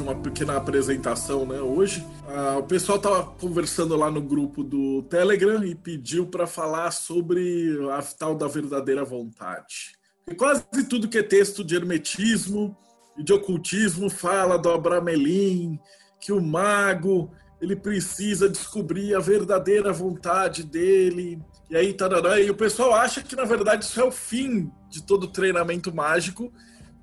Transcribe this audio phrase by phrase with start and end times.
[0.00, 1.60] uma pequena apresentação, né?
[1.60, 6.90] Hoje, ah, o pessoal estava conversando lá no grupo do Telegram e pediu para falar
[6.90, 9.92] sobre a tal da verdadeira vontade.
[10.28, 12.76] E quase tudo que é texto de hermetismo
[13.16, 15.78] e de ocultismo fala do Abramelin,
[16.20, 17.30] que o mago
[17.60, 21.40] ele precisa descobrir a verdadeira vontade dele.
[21.68, 25.02] E aí, tarará, e o pessoal acha que na verdade isso é o fim de
[25.02, 26.52] todo treinamento mágico,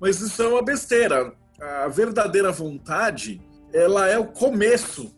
[0.00, 3.40] mas isso é uma besteira a verdadeira vontade,
[3.72, 5.14] ela é o começo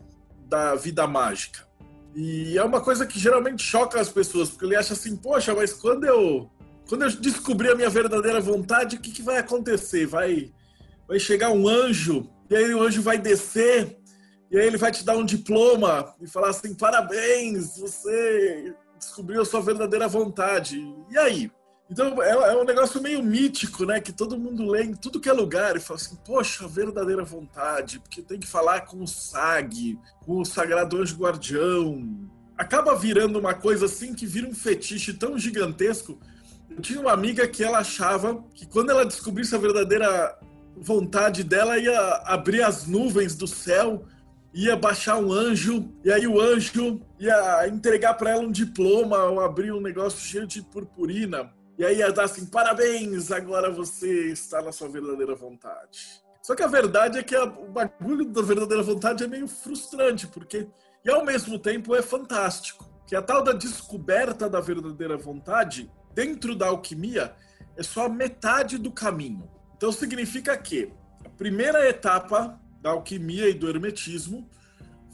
[0.49, 1.69] da vida mágica.
[2.15, 5.73] E é uma coisa que geralmente choca as pessoas, porque ele acha assim, poxa, mas
[5.73, 6.51] quando eu
[6.89, 10.07] quando eu descobrir a minha verdadeira vontade, o que, que vai acontecer?
[10.07, 10.53] Vai
[11.07, 13.97] vai chegar um anjo, e aí o anjo vai descer,
[14.51, 19.45] e aí ele vai te dar um diploma e falar assim: "Parabéns, você descobriu a
[19.45, 20.79] sua verdadeira vontade".
[21.11, 21.51] E aí?
[21.91, 24.01] Então é, é, um negócio meio mítico, né?
[24.01, 27.99] Que todo mundo lê em tudo que é lugar e fala assim, poxa, verdadeira vontade,
[27.99, 32.31] porque tem que falar com o SAG, com o Sagrado Anjo Guardião.
[32.57, 36.21] Acaba virando uma coisa assim que vira um fetiche tão gigantesco.
[36.69, 40.39] Eu tinha uma amiga que ela achava que quando ela descobrisse a verdadeira
[40.77, 44.05] vontade dela, ia abrir as nuvens do céu,
[44.55, 49.41] ia baixar um anjo, e aí o anjo ia entregar para ela um diploma ou
[49.41, 51.51] abrir um negócio cheio de purpurina.
[51.81, 56.21] E aí ia dar assim: parabéns, agora você está na sua verdadeira vontade.
[56.43, 60.27] Só que a verdade é que a, o bagulho da verdadeira vontade é meio frustrante,
[60.27, 60.69] porque.
[61.03, 62.87] E ao mesmo tempo é fantástico.
[63.07, 67.35] Que a tal da descoberta da verdadeira vontade, dentro da alquimia,
[67.75, 69.51] é só metade do caminho.
[69.75, 70.93] Então significa que
[71.25, 74.47] a primeira etapa da alquimia e do hermetismo,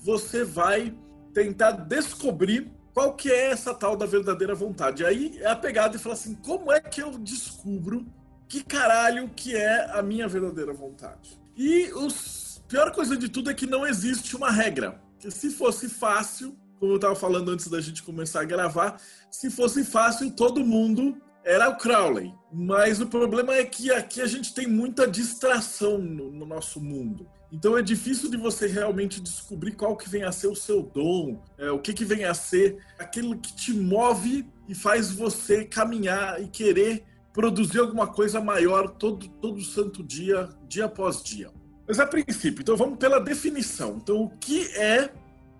[0.02, 0.92] você vai
[1.32, 5.04] tentar descobrir qual que é essa tal da verdadeira vontade?
[5.04, 8.06] Aí é a pegada e fala assim, como é que eu descubro
[8.48, 11.38] que caralho que é a minha verdadeira vontade?
[11.54, 14.98] E a pior coisa de tudo é que não existe uma regra.
[15.18, 18.98] Que se fosse fácil, como eu estava falando antes da gente começar a gravar,
[19.30, 22.32] se fosse fácil, todo mundo era o Crowley.
[22.50, 27.28] Mas o problema é que aqui a gente tem muita distração no, no nosso mundo.
[27.52, 31.42] Então é difícil de você realmente descobrir qual que vem a ser o seu dom,
[31.56, 36.42] é, o que, que vem a ser aquilo que te move e faz você caminhar
[36.42, 41.50] e querer produzir alguma coisa maior todo, todo santo dia, dia após dia.
[41.86, 43.98] Mas a princípio, então vamos pela definição.
[44.02, 45.10] Então, o que é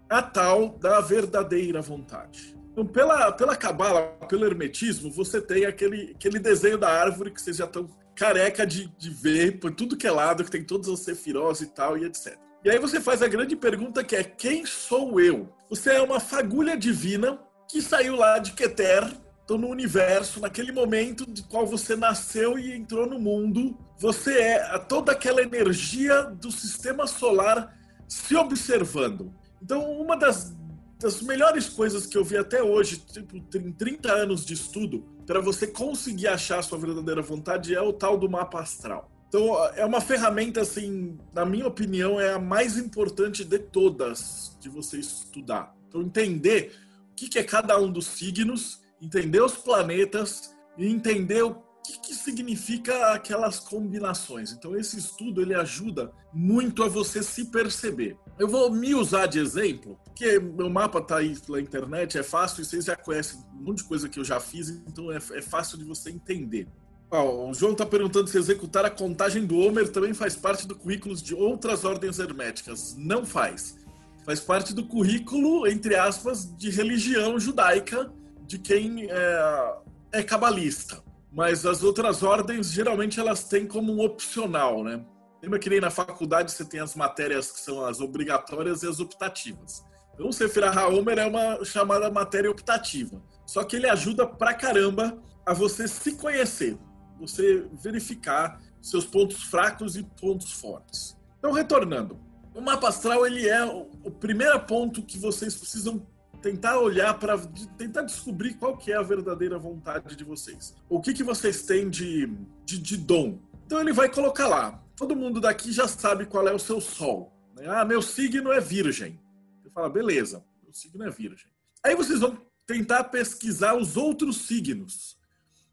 [0.09, 2.57] a tal da verdadeira vontade?
[2.73, 7.57] Então, pela, pela cabala, pelo hermetismo, você tem aquele, aquele desenho da árvore que vocês
[7.57, 11.00] já estão careca de, de ver por tudo que é lado, que tem todos os
[11.00, 12.37] sefirós e tal, e etc.
[12.65, 15.53] E aí você faz a grande pergunta que é: quem sou eu?
[15.69, 17.38] Você é uma fagulha divina
[17.71, 19.06] que saiu lá de Keter,
[19.44, 23.77] então no universo, naquele momento de qual você nasceu e entrou no mundo.
[23.99, 27.77] Você é toda aquela energia do sistema solar
[28.09, 29.33] se observando.
[29.62, 30.54] Então, uma das,
[31.00, 35.41] das melhores coisas que eu vi até hoje, tipo, em 30 anos de estudo, para
[35.41, 39.11] você conseguir achar a sua verdadeira vontade é o tal do mapa astral.
[39.29, 44.69] Então, é uma ferramenta, assim, na minha opinião, é a mais importante de todas de
[44.69, 45.75] você estudar.
[45.89, 46.73] Então, entender
[47.11, 51.55] o que é cada um dos signos, entender os planetas e entender o
[51.87, 54.53] que, que significa aquelas combinações.
[54.53, 58.17] Então, esse estudo ele ajuda muito a você se perceber.
[58.39, 62.63] Eu vou me usar de exemplo, porque meu mapa está aí pela internet, é fácil,
[62.63, 65.43] e vocês já conhecem um monte de coisa que eu já fiz, então é, é
[65.43, 66.69] fácil de você entender.
[67.11, 71.15] o João está perguntando se executar a contagem do Homer também faz parte do currículo
[71.15, 72.97] de outras ordens herméticas.
[72.99, 73.77] Não faz.
[74.25, 78.13] Faz parte do currículo, entre aspas, de religião judaica
[78.45, 79.75] de quem é,
[80.10, 81.06] é cabalista
[81.36, 85.04] mas as outras ordens geralmente elas têm como um opcional, né?
[85.42, 89.00] Lembra que nem na faculdade você tem as matérias que são as obrigatórias e as
[89.00, 89.84] optativas.
[90.15, 93.22] Então, o Sefirah HaOmer é uma chamada matéria optativa.
[93.44, 96.78] Só que ele ajuda pra caramba a você se conhecer,
[97.21, 101.18] você verificar seus pontos fracos e pontos fortes.
[101.38, 102.18] Então, retornando,
[102.54, 106.06] o mapa astral ele é o primeiro ponto que vocês precisam
[106.42, 107.38] tentar olhar para
[107.78, 110.74] tentar descobrir qual que é a verdadeira vontade de vocês.
[110.88, 112.27] O que, que vocês têm de,
[112.65, 113.38] de, de dom.
[113.65, 114.83] Então ele vai colocar lá.
[114.97, 117.33] Todo mundo daqui já sabe qual é o seu sol.
[117.54, 117.66] Né?
[117.68, 119.21] Ah, meu signo é virgem.
[119.62, 121.50] Você fala, beleza, meu signo é virgem.
[121.83, 125.16] Aí vocês vão tentar pesquisar os outros signos.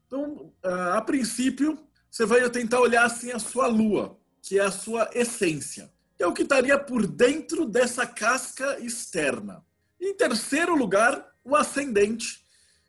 [0.06, 1.78] Então, a princípio,
[2.10, 5.92] você vai tentar olhar assim a sua lua, que é a sua essência.
[6.18, 9.64] É o que estaria por dentro dessa casca externa.
[10.04, 12.44] Em terceiro lugar, o ascendente,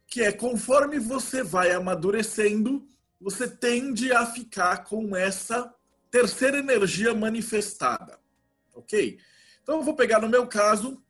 [0.05, 2.85] que é conforme você vai amadurecendo,
[3.21, 5.73] você tende a ficar com essa
[6.11, 8.19] terceira energia manifestada.
[8.73, 9.17] Ok?
[9.63, 11.01] Então eu vou pegar no meu caso,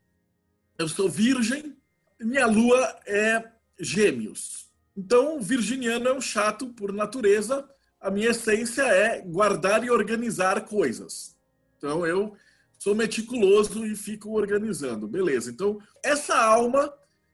[0.78, 1.75] eu sou virgem,
[2.19, 3.44] minha lua é
[3.80, 4.72] gêmeos.
[4.96, 7.68] Então, virginiano é um chato por natureza,
[8.00, 11.36] a minha essência é guardar e organizar coisas.
[11.80, 12.38] Então eu
[12.77, 15.07] sou meticuloso e fico organizando.
[15.07, 15.51] Beleza.
[15.51, 16.94] Então, essa alma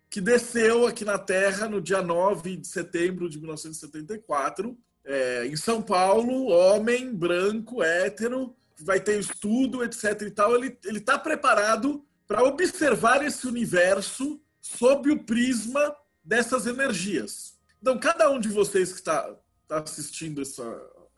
[0.09, 5.81] que desceu aqui na Terra no dia 9 de setembro de 1974, é, em São
[5.81, 10.21] Paulo, homem, branco, hétero, vai ter estudo, etc.
[10.23, 17.55] e tal, ele está preparado para observar esse universo sob o prisma dessas energias.
[17.81, 19.35] Então, cada um de vocês que está
[19.67, 20.63] tá assistindo essa,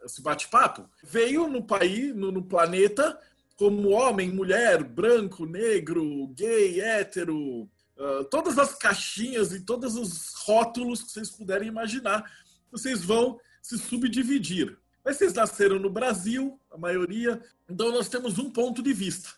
[0.05, 3.19] esse bate-papo veio no país, no, no planeta,
[3.63, 7.61] como homem, mulher, branco, negro, gay, hétero,
[7.95, 12.29] uh, todas as caixinhas e todos os rótulos que vocês puderem imaginar,
[12.69, 14.77] vocês vão se subdividir.
[15.01, 19.29] Mas vocês nasceram no Brasil, a maioria, então nós temos um ponto de vista.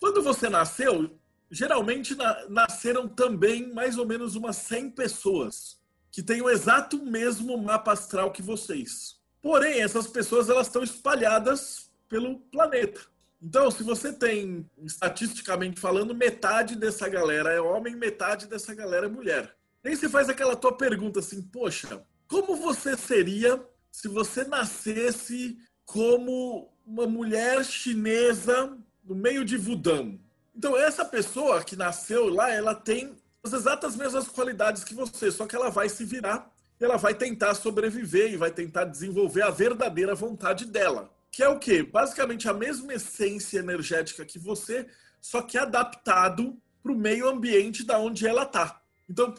[0.00, 1.14] Quando você nasceu,
[1.50, 5.78] geralmente na, nasceram também mais ou menos umas 100 pessoas
[6.10, 9.20] que têm o exato mesmo mapa astral que vocês.
[9.42, 13.14] Porém, essas pessoas elas estão espalhadas pelo planeta.
[13.46, 19.08] Então, se você tem, estatisticamente falando, metade dessa galera é homem, metade dessa galera é
[19.08, 19.54] mulher.
[19.84, 26.72] Aí você faz aquela tua pergunta assim, poxa, como você seria se você nascesse como
[26.84, 30.20] uma mulher chinesa no meio de Wudang?
[30.52, 33.14] Então, essa pessoa que nasceu lá, ela tem
[33.44, 37.54] as exatas mesmas qualidades que você, só que ela vai se virar, ela vai tentar
[37.54, 41.14] sobreviver e vai tentar desenvolver a verdadeira vontade dela.
[41.36, 41.82] Que é o quê?
[41.82, 44.88] Basicamente a mesma essência energética que você,
[45.20, 48.80] só que adaptado para o meio ambiente da onde ela está.
[49.06, 49.34] Então,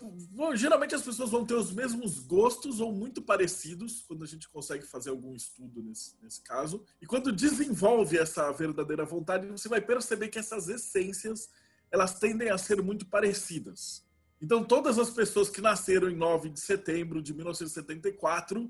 [0.53, 4.85] geralmente as pessoas vão ter os mesmos gostos ou muito parecidos, quando a gente consegue
[4.85, 6.85] fazer algum estudo nesse, nesse caso.
[7.01, 11.49] E quando desenvolve essa verdadeira vontade, você vai perceber que essas essências
[11.91, 14.05] elas tendem a ser muito parecidas.
[14.39, 18.69] Então, todas as pessoas que nasceram em 9 de setembro de 1974,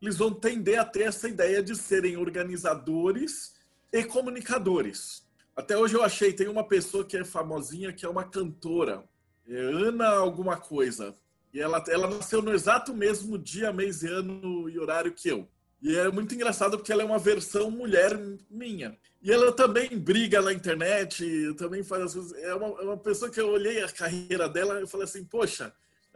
[0.00, 3.54] eles vão tender a ter essa ideia de serem organizadores
[3.92, 5.26] e comunicadores.
[5.56, 9.04] Até hoje eu achei, tem uma pessoa que é famosinha, que é uma cantora,
[9.48, 11.14] é Ana alguma coisa.
[11.52, 15.48] E ela, ela nasceu no exato mesmo dia, mês e ano e horário que eu.
[15.80, 18.18] E é muito engraçado porque ela é uma versão mulher
[18.50, 18.96] minha.
[19.22, 22.32] E ela também briga na internet, também faz as coisas.
[22.42, 25.72] É uma, é uma pessoa que eu olhei a carreira dela e falei assim, poxa,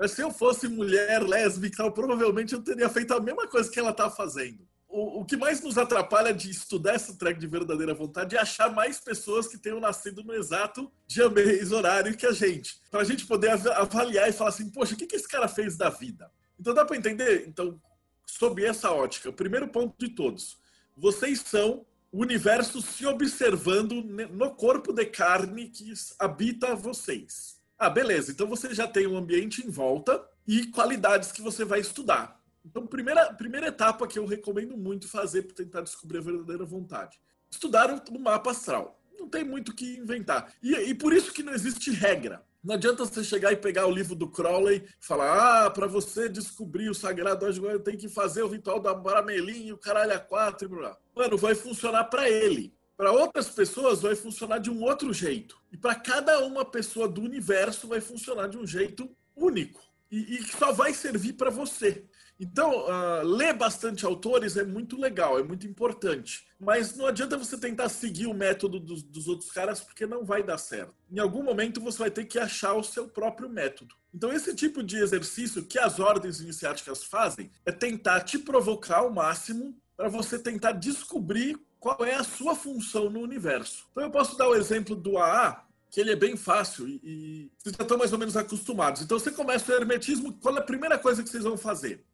[0.06, 4.10] se eu fosse mulher lésbica, provavelmente eu teria feito a mesma coisa que ela está
[4.10, 8.38] fazendo o, o que mais nos atrapalha de estudar essa track de verdadeira vontade é
[8.38, 12.78] achar mais pessoas que tenham nascido no exato dia, mês, horário que a gente.
[12.90, 15.76] Para a gente poder avaliar e falar assim, poxa, o que, que esse cara fez
[15.78, 16.30] da vida?
[16.60, 17.46] Então dá para entender?
[17.48, 17.80] Então,
[18.26, 20.58] sob essa ótica, o primeiro ponto de todos,
[20.94, 27.61] vocês são o universo se observando no corpo de carne que habita vocês.
[27.82, 28.30] Ah, beleza.
[28.30, 32.40] Então você já tem um ambiente em volta e qualidades que você vai estudar.
[32.64, 37.18] Então, primeira, primeira etapa que eu recomendo muito fazer para tentar descobrir a verdadeira vontade.
[37.50, 39.02] Estudar o mapa astral.
[39.18, 40.52] Não tem muito o que inventar.
[40.62, 42.40] E, e por isso que não existe regra.
[42.62, 46.28] Não adianta você chegar e pegar o livro do Crowley e falar: ah, para você
[46.28, 47.44] descobrir o sagrado
[47.80, 50.66] tem que fazer o ritual da Baramelim e o caralho a quatro.
[50.66, 50.96] E blá.
[51.16, 52.72] Mano, vai funcionar para ele.
[52.96, 55.56] Para outras pessoas vai funcionar de um outro jeito.
[55.72, 59.80] E para cada uma pessoa do universo vai funcionar de um jeito único.
[60.10, 62.06] E, e só vai servir para você.
[62.38, 66.44] Então, uh, ler bastante autores é muito legal, é muito importante.
[66.58, 70.42] Mas não adianta você tentar seguir o método dos, dos, outros caras, porque não vai
[70.42, 70.92] dar certo.
[71.10, 73.94] Em algum momento você vai ter que achar o seu próprio método.
[74.12, 79.10] Então, esse tipo de exercício que as ordens iniciáticas fazem é tentar te provocar ao
[79.12, 83.86] máximo para você tentar descobrir qual é a sua função no universo.
[83.90, 87.52] Então, eu posso dar o exemplo do AA, que ele é bem fácil e, e
[87.58, 89.02] vocês já estão mais ou menos acostumados.
[89.02, 92.04] Então, você começa o hermetismo, qual é a primeira coisa que vocês vão fazer?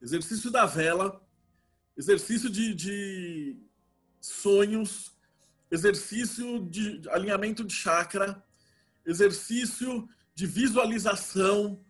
[0.00, 1.20] exercício da vela,
[1.96, 3.56] exercício de, de
[4.20, 5.12] sonhos,
[5.70, 8.42] exercício de alinhamento de chakra,
[9.04, 11.84] exercício de visualização.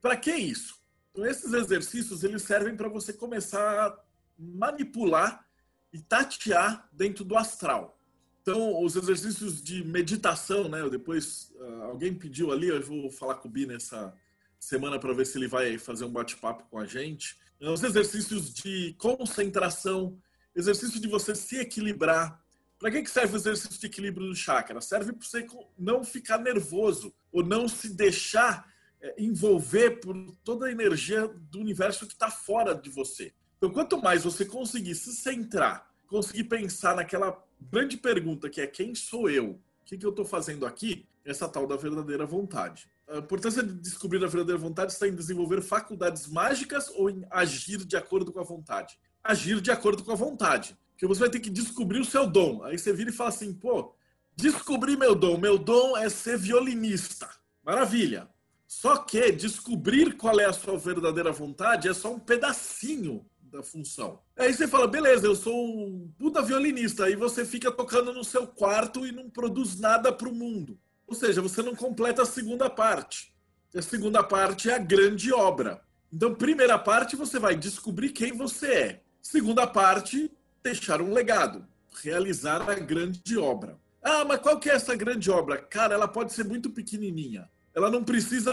[0.00, 0.80] Para que isso?
[1.10, 4.05] Então, esses exercícios eles servem para você começar a
[4.38, 5.46] manipular
[5.92, 7.98] e tatear dentro do astral.
[8.42, 10.88] Então, os exercícios de meditação, né?
[10.88, 14.14] Depois uh, alguém pediu ali, eu vou falar com o Bi nessa,
[14.58, 17.38] semana para ver se ele vai fazer um bate-papo com a gente.
[17.60, 20.18] Os exercícios de concentração,
[20.54, 22.42] exercício de você se equilibrar.
[22.78, 24.80] Para que serve o exercício de equilíbrio do chakra?
[24.80, 25.46] Serve para você
[25.78, 30.14] não ficar nervoso ou não se deixar é, envolver por
[30.44, 33.32] toda a energia do universo que está fora de você.
[33.56, 38.94] Então, quanto mais você conseguir se centrar, conseguir pensar naquela grande pergunta que é quem
[38.94, 39.50] sou eu?
[39.50, 41.06] O que, que eu estou fazendo aqui?
[41.24, 42.88] Essa tal da verdadeira vontade.
[43.08, 47.84] A importância de descobrir a verdadeira vontade está em desenvolver faculdades mágicas ou em agir
[47.84, 48.98] de acordo com a vontade?
[49.22, 50.76] Agir de acordo com a vontade.
[50.92, 52.62] Porque você vai ter que descobrir o seu dom.
[52.64, 53.94] Aí você vira e fala assim, pô,
[54.36, 55.38] descobri meu dom.
[55.38, 57.28] Meu dom é ser violinista.
[57.64, 58.28] Maravilha.
[58.66, 63.24] Só que descobrir qual é a sua verdadeira vontade é só um pedacinho
[63.56, 64.20] da função.
[64.36, 67.04] Aí você fala, beleza, eu sou um puta violinista.
[67.04, 70.78] Aí você fica tocando no seu quarto e não produz nada para o mundo.
[71.06, 73.34] Ou seja, você não completa a segunda parte.
[73.74, 75.80] A segunda parte é a grande obra.
[76.12, 79.02] Então, primeira parte, você vai descobrir quem você é.
[79.20, 80.30] Segunda parte,
[80.62, 81.66] deixar um legado,
[82.02, 83.78] realizar a grande obra.
[84.02, 85.58] Ah, mas qual que é essa grande obra?
[85.58, 87.50] Cara, ela pode ser muito pequenininha.
[87.74, 88.52] Ela não precisa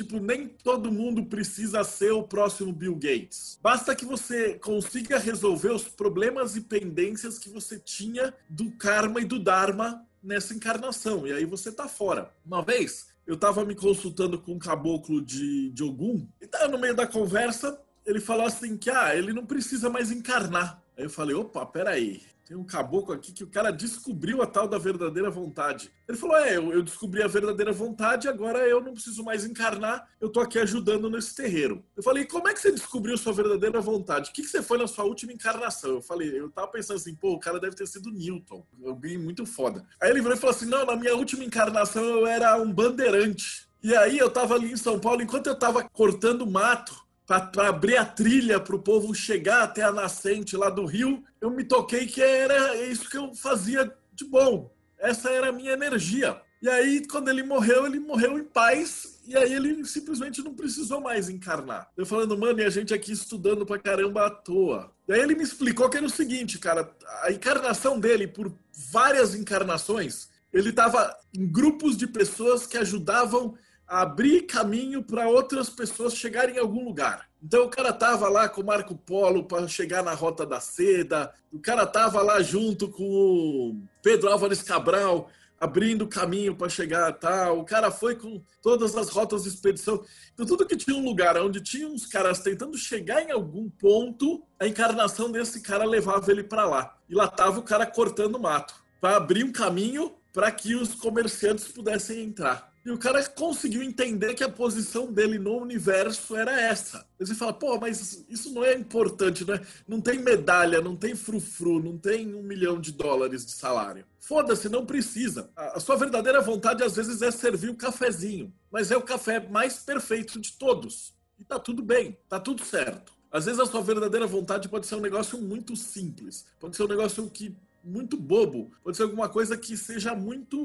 [0.00, 3.58] Tipo, nem todo mundo precisa ser o próximo Bill Gates.
[3.62, 9.26] Basta que você consiga resolver os problemas e pendências que você tinha do karma e
[9.26, 11.26] do dharma nessa encarnação.
[11.26, 12.32] E aí você tá fora.
[12.46, 16.78] Uma vez, eu tava me consultando com um caboclo de, de Ogum, e tava no
[16.78, 20.82] meio da conversa, ele falou assim que, ah, ele não precisa mais encarnar.
[20.96, 24.66] Aí eu falei, opa, peraí, tem um caboclo aqui que o cara descobriu a tal
[24.66, 25.88] da verdadeira vontade.
[26.08, 30.28] Ele falou: É, eu, descobri a verdadeira vontade, agora eu não preciso mais encarnar, eu
[30.28, 31.84] tô aqui ajudando nesse terreiro.
[31.96, 34.30] Eu falei: Como é que você descobriu sua verdadeira vontade?
[34.30, 35.90] O que, que você foi na sua última encarnação?
[35.90, 39.46] Eu falei: Eu tava pensando assim, pô, o cara deve ter sido Newton, alguém muito
[39.46, 39.86] foda.
[40.02, 43.70] Aí ele virou e falou assim: Não, na minha última encarnação eu era um bandeirante.
[43.80, 46.94] E aí eu tava ali em São Paulo, enquanto eu tava cortando mato,
[47.38, 51.48] para abrir a trilha para o povo chegar até a nascente lá do rio, eu
[51.48, 54.68] me toquei que era isso que eu fazia de bom.
[54.98, 56.40] Essa era a minha energia.
[56.60, 61.00] E aí, quando ele morreu, ele morreu em paz, e aí ele simplesmente não precisou
[61.00, 61.88] mais encarnar.
[61.96, 64.92] Eu falando, mano, e a gente aqui estudando pra caramba à toa.
[65.06, 66.90] E aí ele me explicou que era o seguinte, cara,
[67.22, 68.52] a encarnação dele, por
[68.90, 73.54] várias encarnações, ele estava em grupos de pessoas que ajudavam
[73.90, 77.28] abrir caminho para outras pessoas chegarem em algum lugar.
[77.42, 81.34] Então o cara tava lá com o Marco Polo para chegar na Rota da Seda,
[81.52, 85.28] o cara tava lá junto com o Pedro Álvares Cabral
[85.58, 87.58] abrindo caminho para chegar tal.
[87.58, 90.02] O cara foi com todas as rotas de expedição.
[90.32, 94.42] Então tudo que tinha um lugar onde tinha uns caras tentando chegar em algum ponto,
[94.58, 96.96] a encarnação desse cara levava ele para lá.
[97.08, 101.66] E lá tava o cara cortando mato para abrir um caminho para que os comerciantes
[101.66, 102.69] pudessem entrar.
[102.84, 107.06] E o cara conseguiu entender que a posição dele no universo era essa.
[107.18, 109.60] Você fala, pô, mas isso não é importante, né?
[109.86, 114.06] Não tem medalha, não tem frufru, não tem um milhão de dólares de salário.
[114.18, 115.50] Foda-se, não precisa.
[115.54, 119.78] A sua verdadeira vontade às vezes é servir o cafezinho, mas é o café mais
[119.78, 121.12] perfeito de todos.
[121.38, 123.12] E tá tudo bem, tá tudo certo.
[123.30, 126.88] Às vezes a sua verdadeira vontade pode ser um negócio muito simples, pode ser um
[126.88, 130.58] negócio que muito bobo, pode ser alguma coisa que seja muito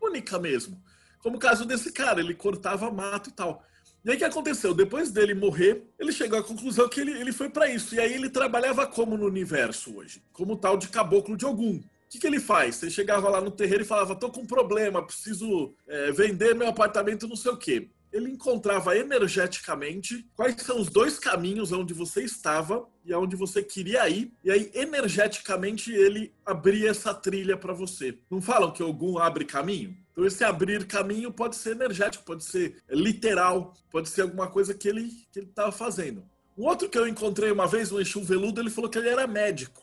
[0.00, 0.82] única mesmo.
[1.24, 3.64] Como o caso desse cara, ele cortava mato e tal.
[4.04, 4.74] E aí o que aconteceu?
[4.74, 7.94] Depois dele morrer, ele chegou à conclusão que ele, ele foi para isso.
[7.94, 10.22] E aí ele trabalhava como no universo hoje?
[10.34, 11.76] Como tal de caboclo de algum.
[11.76, 12.76] O que, que ele faz?
[12.76, 16.68] Você chegava lá no terreiro e falava: tô com um problema, preciso é, vender meu
[16.68, 22.22] apartamento, não sei o quê ele encontrava energeticamente quais são os dois caminhos onde você
[22.22, 28.16] estava e aonde você queria ir, e aí energeticamente ele abria essa trilha para você.
[28.30, 29.96] Não falam que algum abre caminho?
[30.14, 34.88] Então esse abrir caminho pode ser energético, pode ser literal, pode ser alguma coisa que
[34.88, 36.24] ele que ele estava fazendo.
[36.56, 39.26] Um outro que eu encontrei uma vez, um Exu Veludo, ele falou que ele era
[39.26, 39.82] médico.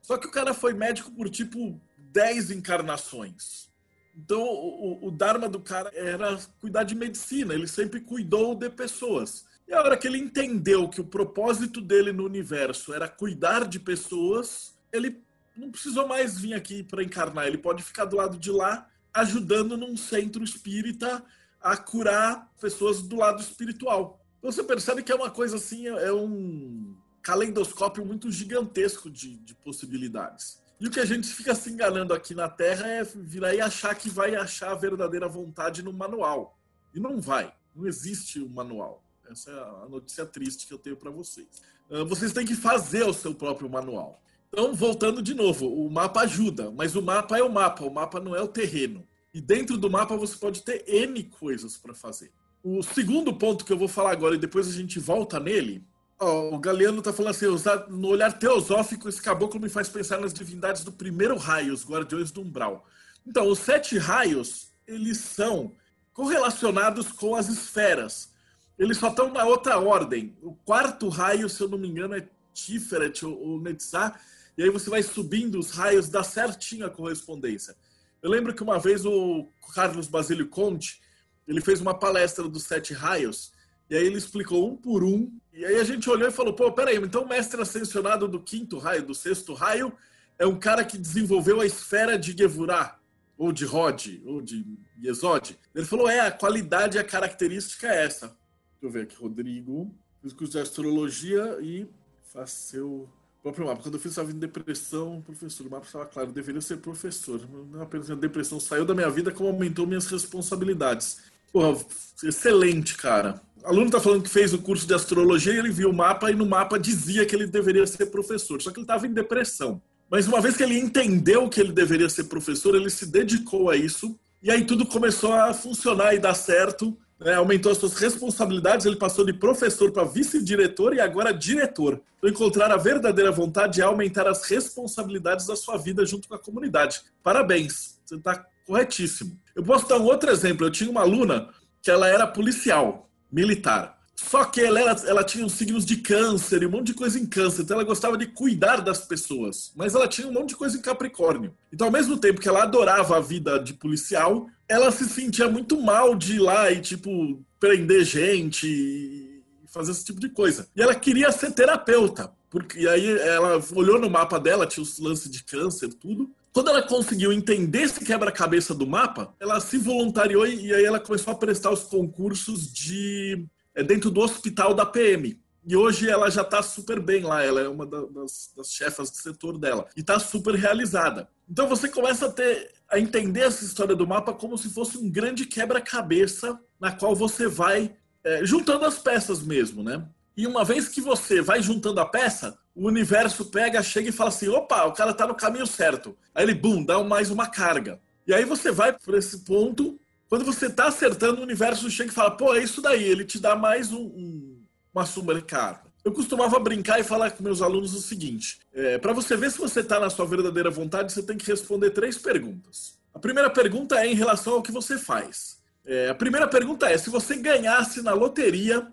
[0.00, 3.70] Só que o cara foi médico por tipo 10 encarnações.
[4.14, 9.46] Então, o, o Dharma do cara era cuidar de medicina, ele sempre cuidou de pessoas.
[9.66, 13.78] E a hora que ele entendeu que o propósito dele no universo era cuidar de
[13.78, 15.22] pessoas, ele
[15.56, 19.76] não precisou mais vir aqui para encarnar, ele pode ficar do lado de lá, ajudando
[19.76, 21.22] num centro espírita
[21.60, 24.20] a curar pessoas do lado espiritual.
[24.38, 29.54] Então você percebe que é uma coisa assim, é um calendoscópio muito gigantesco de, de
[29.54, 30.60] possibilidades.
[30.80, 33.94] E o que a gente fica se enganando aqui na Terra é virar e achar
[33.94, 36.58] que vai achar a verdadeira vontade no manual.
[36.92, 37.54] E não vai.
[37.74, 39.04] Não existe um manual.
[39.30, 41.62] Essa é a notícia triste que eu tenho para vocês.
[41.88, 44.20] Ah, vocês têm que fazer o seu próprio manual.
[44.54, 48.20] Então, voltando de novo, o mapa ajuda, mas o mapa é o mapa, o mapa
[48.20, 49.02] não é o terreno.
[49.32, 52.30] E dentro do mapa você pode ter N coisas para fazer.
[52.62, 55.82] O segundo ponto que eu vou falar agora e depois a gente volta nele.
[56.20, 57.46] Ó, o Galeano está falando assim:
[57.88, 62.30] no olhar teosófico, esse caboclo me faz pensar nas divindades do primeiro raio, os guardiões
[62.30, 62.86] do umbral.
[63.26, 65.72] Então, os sete raios, eles são
[66.12, 68.30] correlacionados com as esferas.
[68.78, 70.36] Eles só estão na outra ordem.
[70.42, 74.14] O quarto raio, se eu não me engano, é Tiferet ou Netzah,
[74.56, 77.74] e aí você vai subindo os raios, dá certinho a correspondência.
[78.22, 81.00] Eu lembro que uma vez o Carlos Basílio Conte,
[81.46, 83.52] ele fez uma palestra dos sete raios,
[83.90, 86.70] e aí ele explicou um por um, e aí a gente olhou e falou, pô,
[86.72, 89.92] peraí, então o mestre ascensionado do quinto raio, do sexto raio,
[90.38, 92.98] é um cara que desenvolveu a esfera de Gevurah,
[93.36, 94.64] ou de Rod, ou de
[95.02, 95.58] Yesod.
[95.74, 98.28] Ele falou, é, a qualidade, a característica é essa.
[98.28, 98.38] Deixa
[98.82, 99.92] eu ver aqui, Rodrigo,
[100.36, 101.86] curso de astrologia e
[102.32, 103.08] faço
[103.42, 103.82] próprio mapa.
[103.82, 105.66] Quando eu fiz, estava em depressão, professor.
[105.66, 107.40] O mapa estava claro, eu deveria ser professor.
[107.70, 111.18] Não apenas a depressão saiu da minha vida, como aumentou minhas responsabilidades.
[111.52, 111.78] Porra,
[112.22, 113.42] excelente, cara.
[113.62, 116.30] O aluno está falando que fez o curso de astrologia e ele viu o mapa
[116.30, 119.82] e no mapa dizia que ele deveria ser professor, só que ele estava em depressão.
[120.10, 123.76] Mas uma vez que ele entendeu que ele deveria ser professor, ele se dedicou a
[123.76, 128.86] isso e aí tudo começou a funcionar e dar certo né, aumentou as suas responsabilidades,
[128.86, 132.00] ele passou de professor para vice-diretor e agora diretor.
[132.18, 136.38] Então, encontrar a verdadeira vontade é aumentar as responsabilidades da sua vida junto com a
[136.38, 137.02] comunidade.
[137.22, 139.38] Parabéns, você está corretíssimo.
[139.54, 140.66] Eu posso dar um outro exemplo.
[140.66, 141.48] Eu tinha uma aluna
[141.80, 143.98] que ela era policial, militar.
[144.14, 147.18] Só que ela, era, ela tinha uns signos de câncer e um monte de coisa
[147.18, 150.56] em câncer, então ela gostava de cuidar das pessoas, mas ela tinha um monte de
[150.56, 151.52] coisa em Capricórnio.
[151.72, 155.80] Então, ao mesmo tempo que ela adorava a vida de policial, ela se sentia muito
[155.80, 160.66] mal de ir lá e, tipo, prender gente e fazer esse tipo de coisa.
[160.74, 165.30] E ela queria ser terapeuta, porque aí ela olhou no mapa dela, tinha os lances
[165.30, 166.30] de câncer, tudo.
[166.52, 171.32] Quando ela conseguiu entender esse quebra-cabeça do mapa, ela se voluntariou e aí ela começou
[171.32, 175.40] a prestar os concursos de é dentro do hospital da PM.
[175.64, 179.16] E hoje ela já está super bem lá, ela é uma das, das chefas do
[179.16, 179.86] setor dela.
[179.96, 181.28] E está super realizada.
[181.48, 185.08] Então você começa a ter a entender essa história do mapa como se fosse um
[185.08, 187.94] grande quebra-cabeça na qual você vai
[188.24, 190.04] é, juntando as peças mesmo, né?
[190.36, 194.30] E uma vez que você vai juntando a peça, o universo pega, chega e fala
[194.30, 196.16] assim: opa, o cara está no caminho certo.
[196.34, 198.00] Aí ele, bum, dá mais uma carga.
[198.26, 199.98] E aí você vai por esse ponto
[200.32, 203.38] quando você está acertando, o universo chega e fala, pô, é isso daí, ele te
[203.38, 204.51] dá mais um, um,
[204.94, 205.90] uma suma de carga.
[206.04, 209.58] Eu costumava brincar e falar com meus alunos o seguinte: é, para você ver se
[209.58, 212.98] você está na sua verdadeira vontade, você tem que responder três perguntas.
[213.14, 215.60] A primeira pergunta é em relação ao que você faz.
[215.84, 218.86] É, a primeira pergunta é: se você ganhasse na loteria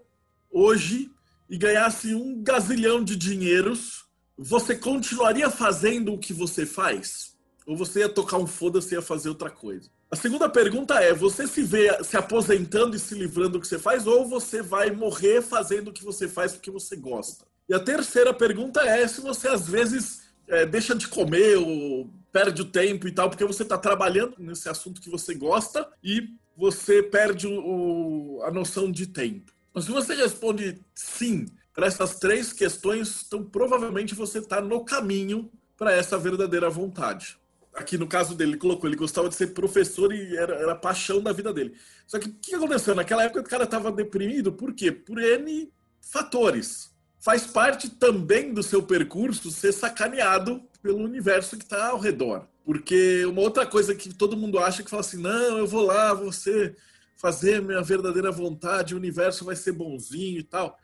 [0.51, 1.11] hoje
[1.49, 4.05] e ganhasse um gazilhão de dinheiros,
[4.37, 7.35] você continuaria fazendo o que você faz?
[7.65, 9.89] Ou você ia tocar um foda-se e ia fazer outra coisa?
[10.11, 13.77] A segunda pergunta é: você se vê se aposentando e se livrando do que você
[13.77, 17.45] faz, ou você vai morrer fazendo o que você faz porque você gosta?
[17.67, 22.63] E a terceira pergunta é se você às vezes é, deixa de comer ou perde
[22.63, 27.03] o tempo e tal, porque você está trabalhando nesse assunto que você gosta e você
[27.03, 29.51] perde o, a noção de tempo.
[29.69, 35.51] Então, se você responde sim para essas três questões, então provavelmente você está no caminho
[35.77, 37.39] para essa verdadeira vontade
[37.73, 40.75] aqui no caso dele, ele colocou, ele gostava de ser professor e era, era a
[40.75, 41.75] paixão da vida dele.
[42.05, 42.95] Só que o que aconteceu?
[42.95, 44.91] Naquela época o cara estava deprimido, por quê?
[44.91, 46.93] Por N fatores.
[47.19, 52.47] Faz parte também do seu percurso ser sacaneado pelo universo que está ao redor.
[52.65, 56.13] Porque uma outra coisa que todo mundo acha que fala assim: não, eu vou lá,
[56.13, 56.75] você
[57.17, 60.77] fazer minha verdadeira vontade, o universo vai ser bonzinho e tal.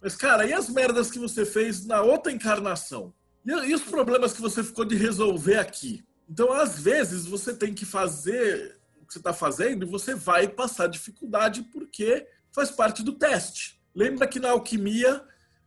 [0.00, 3.12] Mas, cara, e as merdas que você fez na outra encarnação?
[3.44, 6.02] E, e os problemas que você ficou de resolver aqui?
[6.28, 10.48] Então, às vezes, você tem que fazer o que você está fazendo e você vai
[10.48, 13.80] passar dificuldade porque faz parte do teste.
[13.94, 15.22] Lembra que na alquimia,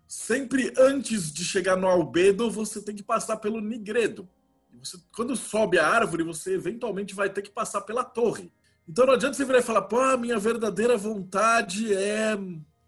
[0.07, 4.27] sempre antes de chegar no albedo, você tem que passar pelo nigredo.
[4.79, 8.51] Você, quando sobe a árvore, você eventualmente vai ter que passar pela torre.
[8.87, 12.37] Então não adianta você virar e falar, pô, minha verdadeira vontade é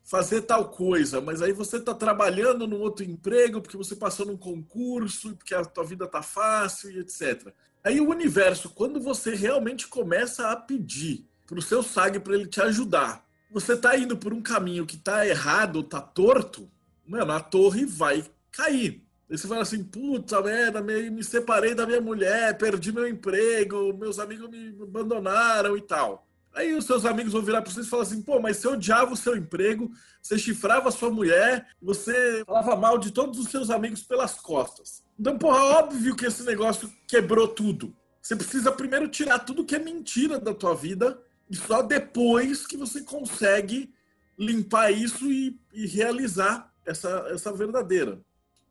[0.10, 4.36] fazer tal coisa, mas aí você está trabalhando num outro emprego porque você passou num
[4.36, 7.54] concurso, porque a tua vida tá fácil e etc.
[7.84, 12.48] Aí o universo, quando você realmente começa a pedir para o seu SAG para ele
[12.48, 16.68] te ajudar, você está indo por um caminho que está errado, está torto,
[17.06, 19.06] mano, a torre vai cair.
[19.30, 23.94] Aí você fala assim, puta merda, me, me separei da minha mulher, perdi meu emprego,
[23.94, 26.28] meus amigos me abandonaram e tal.
[26.54, 29.14] Aí os seus amigos vão virar para vocês e falar assim: pô, mas você odiava
[29.14, 33.70] o seu emprego, você chifrava a sua mulher, você falava mal de todos os seus
[33.70, 35.04] amigos pelas costas.
[35.20, 37.96] Então, porra, óbvio que esse negócio quebrou tudo.
[38.22, 42.78] Você precisa primeiro tirar tudo que é mentira da tua vida E só depois que
[42.78, 43.92] você consegue
[44.38, 48.20] limpar isso e, e realizar essa, essa verdadeira.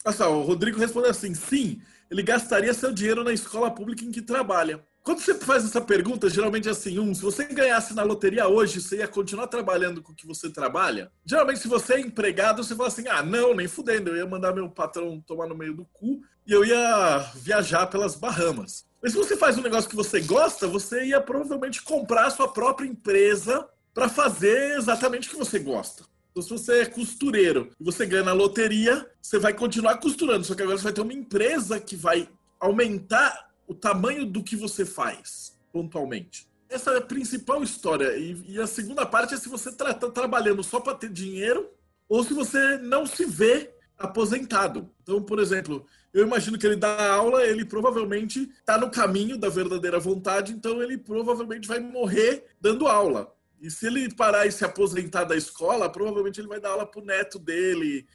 [0.05, 4.23] Olha o Rodrigo respondeu assim: sim, ele gastaria seu dinheiro na escola pública em que
[4.23, 4.85] trabalha.
[5.09, 8.79] Quando você faz essa pergunta, geralmente é assim: um, se você ganhasse na loteria hoje,
[8.79, 11.11] você ia continuar trabalhando com o que você trabalha?
[11.25, 14.55] Geralmente, se você é empregado, você fala assim: ah, não, nem fudendo, eu ia mandar
[14.55, 18.85] meu patrão tomar no meio do cu e eu ia viajar pelas Bahamas.
[19.03, 22.49] Mas se você faz um negócio que você gosta, você ia provavelmente comprar a sua
[22.49, 26.05] própria empresa para fazer exatamente o que você gosta.
[26.33, 30.55] Então, se você é costureiro e você ganha na loteria, você vai continuar costurando, só
[30.55, 32.29] que agora você vai ter uma empresa que vai
[32.61, 36.49] aumentar o tamanho do que você faz, pontualmente.
[36.69, 38.17] Essa é a principal história.
[38.17, 41.71] E, e a segunda parte é se você está tá trabalhando só para ter dinheiro
[42.09, 44.91] ou se você não se vê aposentado.
[45.03, 49.49] Então, por exemplo, eu imagino que ele dá aula, ele provavelmente está no caminho da
[49.49, 53.33] verdadeira vontade, então ele provavelmente vai morrer dando aula.
[53.61, 57.03] E se ele parar e se aposentar da escola, provavelmente ele vai dar aula para
[57.03, 58.07] o neto dele,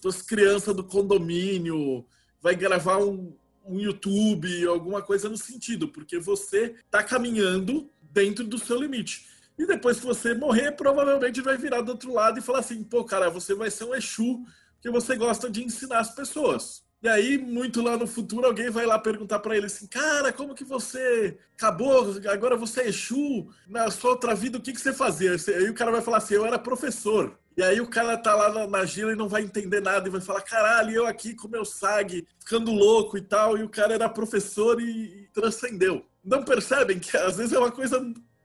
[0.00, 2.06] para as crianças do condomínio,
[2.40, 8.58] vai gravar um, um YouTube, alguma coisa no sentido, porque você está caminhando dentro do
[8.58, 9.26] seu limite.
[9.58, 13.04] E depois que você morrer, provavelmente vai virar do outro lado e falar assim: pô,
[13.04, 14.44] cara, você vai ser um Exu,
[14.74, 16.82] porque você gosta de ensinar as pessoas.
[17.02, 20.54] E aí, muito lá no futuro, alguém vai lá perguntar para ele assim: Cara, como
[20.54, 22.14] que você acabou?
[22.30, 23.48] Agora você é Exu?
[23.66, 25.32] Na sua outra vida, o que, que você fazia?
[25.48, 27.36] Aí o cara vai falar assim: Eu era professor.
[27.56, 30.10] E aí o cara tá lá na, na gira e não vai entender nada e
[30.10, 33.58] vai falar: Caralho, eu aqui com meu SAG, ficando louco e tal.
[33.58, 36.04] E o cara era professor e, e transcendeu.
[36.24, 38.00] Não percebem que às vezes é uma coisa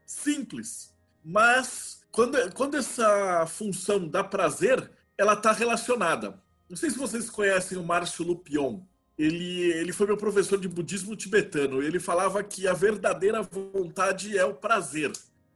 [0.06, 0.93] simples,
[1.24, 6.41] mas quando, quando essa função dá prazer, ela tá relacionada.
[6.70, 8.82] Não sei se vocês conhecem o Márcio Lupion.
[9.17, 11.82] Ele, ele foi meu professor de budismo tibetano.
[11.82, 15.12] Ele falava que a verdadeira vontade é o prazer.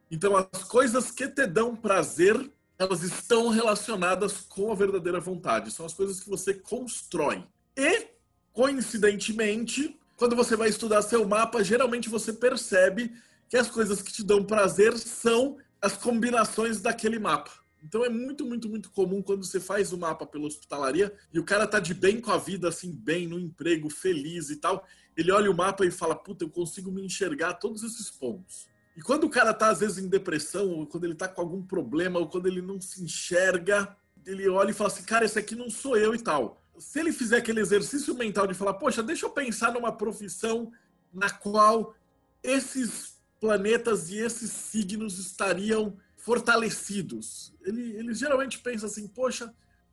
[0.10, 5.70] Então, as coisas que te dão prazer, elas estão relacionadas com a verdadeira vontade.
[5.70, 7.46] São as coisas que você constrói.
[7.78, 8.08] E,
[8.52, 13.14] coincidentemente, quando você vai estudar seu mapa, geralmente você percebe
[13.48, 17.52] que as coisas que te dão prazer são as combinações daquele mapa.
[17.84, 21.44] Então é muito, muito, muito comum quando você faz o mapa pela hospitalaria e o
[21.44, 24.88] cara tá de bem com a vida, assim, bem no emprego, feliz e tal.
[25.16, 28.71] Ele olha o mapa e fala: Puta, eu consigo me enxergar todos esses pontos.
[28.96, 31.62] E quando o cara tá, às vezes, em depressão, ou quando ele tá com algum
[31.62, 35.56] problema, ou quando ele não se enxerga, ele olha e fala assim: Cara, esse aqui
[35.56, 36.62] não sou eu e tal.
[36.78, 40.72] Se ele fizer aquele exercício mental de falar: Poxa, deixa eu pensar numa profissão
[41.14, 41.96] na qual
[42.44, 47.54] esses planetas e esses signos estariam fortalecidos.
[47.64, 49.52] Ele, ele geralmente pensa assim, poxa,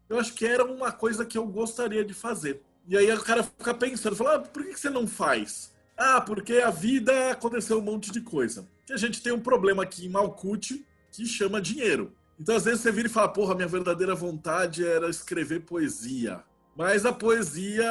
[0.09, 2.63] eu acho que era uma coisa que eu gostaria de fazer.
[2.87, 5.73] E aí o cara fica pensando, fala, ah, por que você não faz?
[5.99, 8.69] Ah, porque a vida aconteceu um monte de coisa.
[8.87, 12.13] Que a gente tem um problema aqui em Malkuth que chama dinheiro.
[12.39, 16.45] Então, às vezes, você vira e fala, porra, minha verdadeira vontade era escrever poesia.
[16.77, 17.89] Mas a poesia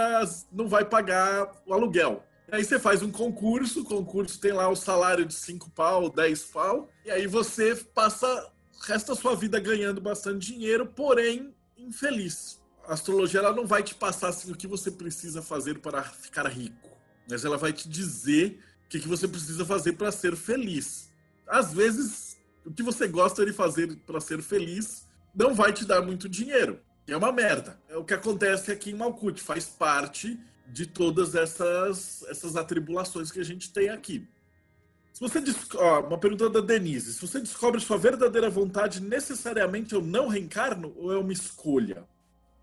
[0.50, 2.24] não vai pagar o aluguel.
[2.50, 6.46] Aí você faz um concurso, o concurso tem lá o salário de 5 pau, 10
[6.46, 8.50] pau, e aí você passa
[8.88, 12.62] resta a sua vida ganhando bastante dinheiro, porém infeliz.
[12.88, 16.48] A astrologia ela não vai te passar assim, o que você precisa fazer para ficar
[16.48, 16.88] rico,
[17.30, 21.10] mas ela vai te dizer o que, que você precisa fazer para ser feliz.
[21.46, 26.02] Às vezes, o que você gosta de fazer para ser feliz não vai te dar
[26.02, 26.80] muito dinheiro.
[27.08, 27.80] É uma merda.
[27.88, 30.38] É o que acontece aqui em Malkuth, faz parte
[30.68, 34.28] de todas essas, essas atribulações que a gente tem aqui.
[35.14, 35.42] Se você
[35.76, 40.94] ó, uma pergunta da Denise: se você descobre sua verdadeira vontade, necessariamente eu não reencarno
[40.98, 42.06] ou é uma escolha?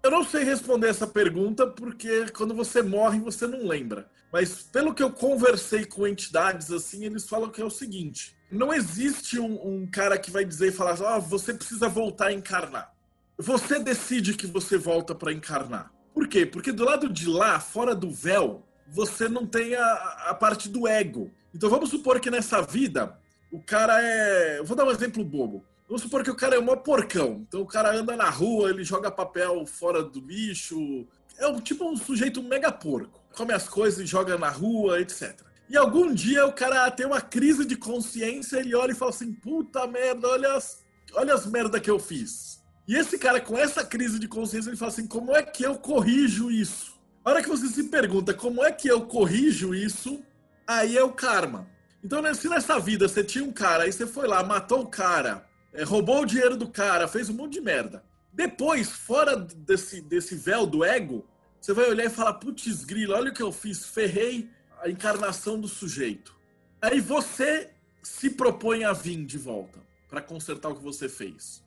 [0.04, 4.06] Eu não sei responder essa pergunta porque quando você morre você não lembra.
[4.30, 8.70] Mas pelo que eu conversei com entidades assim, eles falam que é o seguinte: não
[8.70, 12.92] existe um, um cara que vai dizer e falar, ah, você precisa voltar a encarnar.
[13.38, 15.90] Você decide que você volta para encarnar.
[16.12, 16.44] Por quê?
[16.44, 19.94] Porque do lado de lá, fora do véu, você não tem a,
[20.26, 21.30] a parte do ego.
[21.54, 23.18] Então vamos supor que nessa vida
[23.50, 24.58] o cara é.
[24.58, 25.64] Eu vou dar um exemplo bobo.
[25.86, 27.44] Vamos supor que o cara é um porcão.
[27.46, 31.06] Então o cara anda na rua, ele joga papel fora do lixo.
[31.38, 33.20] É um, tipo um sujeito mega porco.
[33.36, 35.38] Come as coisas e joga na rua, etc.
[35.68, 39.32] E algum dia o cara tem uma crise de consciência, ele olha e fala assim:
[39.32, 42.62] puta merda, olha as, olha as merda que eu fiz.
[42.86, 45.76] E esse cara, com essa crise de consciência, ele fala assim: como é que eu
[45.76, 46.94] corrijo isso?
[47.24, 50.22] A hora que você se pergunta como é que eu corrijo isso,
[50.66, 51.66] aí é o karma.
[52.02, 55.46] Então, se nessa vida você tinha um cara, aí você foi lá, matou o cara,
[55.74, 58.02] é, roubou o dinheiro do cara, fez um monte de merda.
[58.32, 61.26] Depois, fora desse, desse véu do ego,
[61.60, 64.48] você vai olhar e falar: putz, grilo, olha o que eu fiz, ferrei
[64.80, 66.34] a encarnação do sujeito.
[66.80, 67.70] Aí você
[68.02, 71.62] se propõe a vir de volta para consertar o que você fez.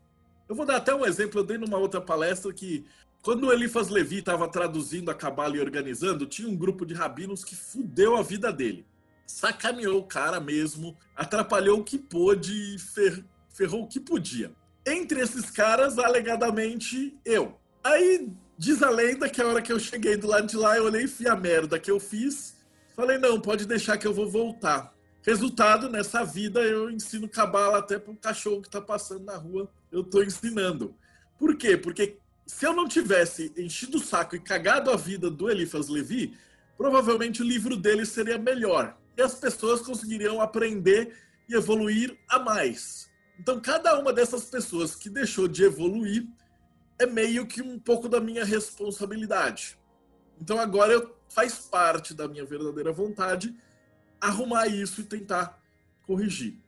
[0.47, 2.85] Eu vou dar até um exemplo, eu dei numa outra palestra que
[3.21, 7.43] quando o Elifas Levi estava traduzindo a Cabala e organizando, tinha um grupo de rabinos
[7.43, 8.85] que fudeu a vida dele.
[9.25, 13.25] Sacaneou o cara mesmo, atrapalhou o que pôde fer
[13.57, 14.51] ferrou o que podia.
[14.85, 17.59] Entre esses caras, alegadamente, eu.
[17.83, 20.85] Aí diz a lenda que a hora que eu cheguei do lado de lá, eu
[20.85, 22.55] olhei e vi a merda que eu fiz.
[22.95, 24.93] Falei, não, pode deixar que eu vou voltar.
[25.23, 29.69] Resultado, nessa vida, eu ensino cabala até para um cachorro que está passando na rua.
[29.91, 30.95] Eu estou ensinando.
[31.37, 31.75] Por quê?
[31.75, 36.37] Porque se eu não tivesse enchido o saco e cagado a vida do Elifas Levi,
[36.77, 38.95] provavelmente o livro dele seria melhor.
[39.17, 41.13] E as pessoas conseguiriam aprender
[41.49, 43.06] e evoluir a mais.
[43.39, 46.27] Então, cada uma dessas pessoas que deixou de evoluir
[46.99, 49.77] é meio que um pouco da minha responsabilidade.
[50.41, 53.55] Então, agora eu, faz parte da minha verdadeira vontade
[54.19, 55.61] arrumar isso e tentar
[56.05, 56.59] corrigir.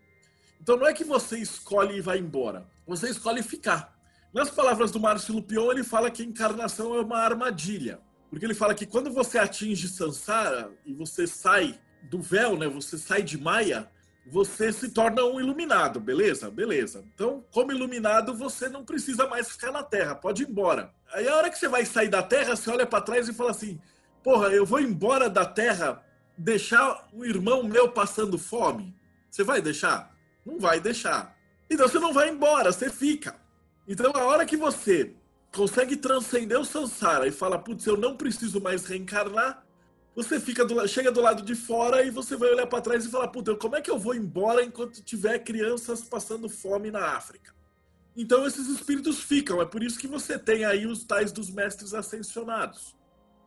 [0.62, 3.98] Então, não é que você escolhe e vai embora, você escolhe ficar.
[4.32, 8.00] Nas palavras do Márcio Lupion, ele fala que a encarnação é uma armadilha.
[8.30, 12.98] Porque ele fala que quando você atinge Sansara e você sai do véu, né, você
[12.98, 13.90] sai de Maia,
[14.32, 16.50] você se torna um iluminado, beleza?
[16.50, 17.04] Beleza.
[17.13, 20.94] Então, como iluminado, você não precisa mais ficar na Terra, pode ir embora.
[21.13, 23.52] Aí a hora que você vai sair da Terra, você olha para trás e fala
[23.52, 23.80] assim:
[24.24, 26.04] "Porra, eu vou embora da Terra,
[26.38, 28.96] deixar um irmão meu passando fome?"
[29.30, 30.15] Você vai deixar?
[30.46, 31.36] Não vai deixar.
[31.70, 33.36] Então você não vai embora, você fica.
[33.88, 35.13] Então, a hora que você
[35.52, 39.63] consegue transcender o samsara e fala, putz, eu não preciso mais reencarnar,
[40.24, 43.10] você fica do, chega do lado de fora e você vai olhar para trás e
[43.10, 47.56] falar, putz, como é que eu vou embora enquanto tiver crianças passando fome na África?
[48.18, 51.94] Então esses espíritos ficam, é por isso que você tem aí os tais dos mestres
[51.94, 52.98] ascensionados.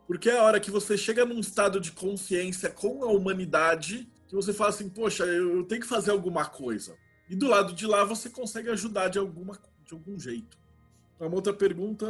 [0.06, 4.34] Porque é a hora que você chega num estado de consciência com a humanidade, que
[4.34, 6.96] você fala assim, poxa, eu tenho que fazer alguma coisa.
[7.28, 10.56] E do lado de lá você consegue ajudar de alguma de algum jeito.
[11.20, 12.06] Uma outra pergunta: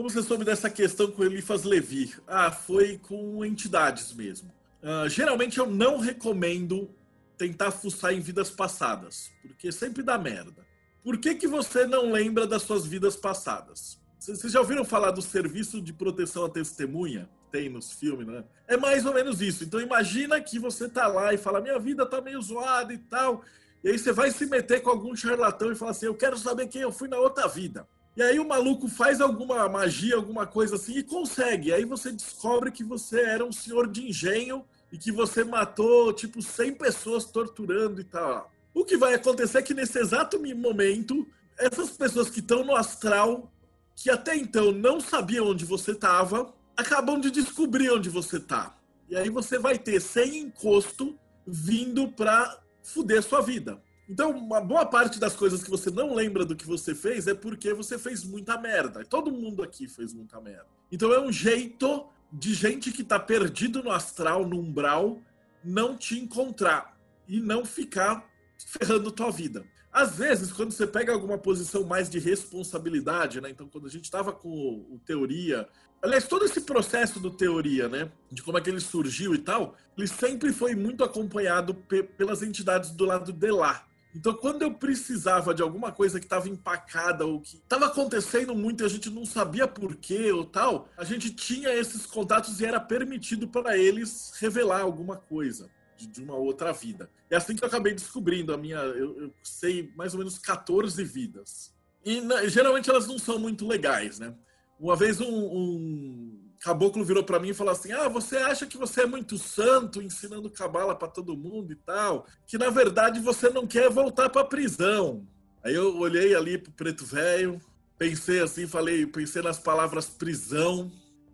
[0.00, 2.14] como você soube dessa questão com Elifas Levi?
[2.26, 4.50] Ah, foi com entidades mesmo.
[4.82, 6.90] Uh, geralmente eu não recomendo
[7.36, 10.66] tentar fuçar em vidas passadas, porque sempre dá merda.
[11.04, 14.00] Por que, que você não lembra das suas vidas passadas?
[14.18, 17.28] Vocês já ouviram falar do serviço de proteção à testemunha?
[17.52, 18.42] Tem nos filmes, né?
[18.66, 19.64] É mais ou menos isso.
[19.64, 23.44] Então imagina que você tá lá e fala: minha vida tá meio zoada e tal.
[23.84, 26.68] E aí você vai se meter com algum charlatão e fala assim: Eu quero saber
[26.68, 27.86] quem eu fui na outra vida.
[28.20, 31.72] E aí o maluco faz alguma magia, alguma coisa assim e consegue.
[31.72, 36.42] Aí você descobre que você era um senhor de engenho e que você matou, tipo,
[36.42, 38.52] 100 pessoas torturando e tal.
[38.74, 41.26] O que vai acontecer é que nesse exato momento,
[41.58, 43.50] essas pessoas que estão no astral,
[43.96, 48.76] que até então não sabiam onde você estava, acabam de descobrir onde você está.
[49.08, 53.80] E aí você vai ter, sem encosto, vindo para fuder sua vida.
[54.10, 57.34] Então, uma boa parte das coisas que você não lembra do que você fez é
[57.34, 59.04] porque você fez muita merda.
[59.04, 60.66] Todo mundo aqui fez muita merda.
[60.90, 65.22] Então, é um jeito de gente que tá perdido no astral, no umbral,
[65.62, 68.28] não te encontrar e não ficar
[68.66, 69.64] ferrando tua vida.
[69.92, 73.50] Às vezes, quando você pega alguma posição mais de responsabilidade, né?
[73.50, 75.68] Então, quando a gente estava com o, o teoria
[76.02, 79.76] Aliás, todo esse processo do teoria, né, de como é que ele surgiu e tal,
[79.98, 83.86] ele sempre foi muito acompanhado pe pelas entidades do lado de lá.
[84.14, 88.82] Então, quando eu precisava de alguma coisa que estava empacada ou que estava acontecendo muito
[88.82, 92.66] e a gente não sabia por quê ou tal, a gente tinha esses contatos e
[92.66, 97.08] era permitido para eles revelar alguma coisa de, de uma outra vida.
[97.30, 98.78] É assim que eu acabei descobrindo a minha.
[98.78, 101.72] Eu, eu sei mais ou menos 14 vidas.
[102.04, 104.34] E na, geralmente elas não são muito legais, né?
[104.78, 108.76] Uma vez um, um caboclo virou para mim e falou assim: Ah, você acha que
[108.76, 112.26] você é muito santo ensinando cabala para todo mundo e tal?
[112.46, 115.26] Que na verdade você não quer voltar para a prisão.
[115.64, 117.60] Aí eu olhei ali pro preto velho,
[117.98, 120.92] pensei assim, falei, pensei nas palavras prisão,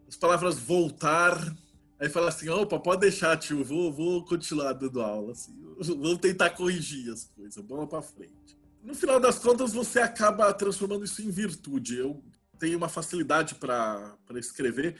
[0.08, 1.36] as palavras voltar.
[1.98, 5.32] Aí falei assim: opa, pode deixar, tio, vou, vou continuar dando aula.
[5.32, 5.52] Assim,
[6.00, 8.56] vou tentar corrigir as coisas, vamos para frente.
[8.82, 11.98] No final das contas, você acaba transformando isso em virtude.
[11.98, 12.22] Eu
[12.58, 14.96] tenho uma facilidade para escrever.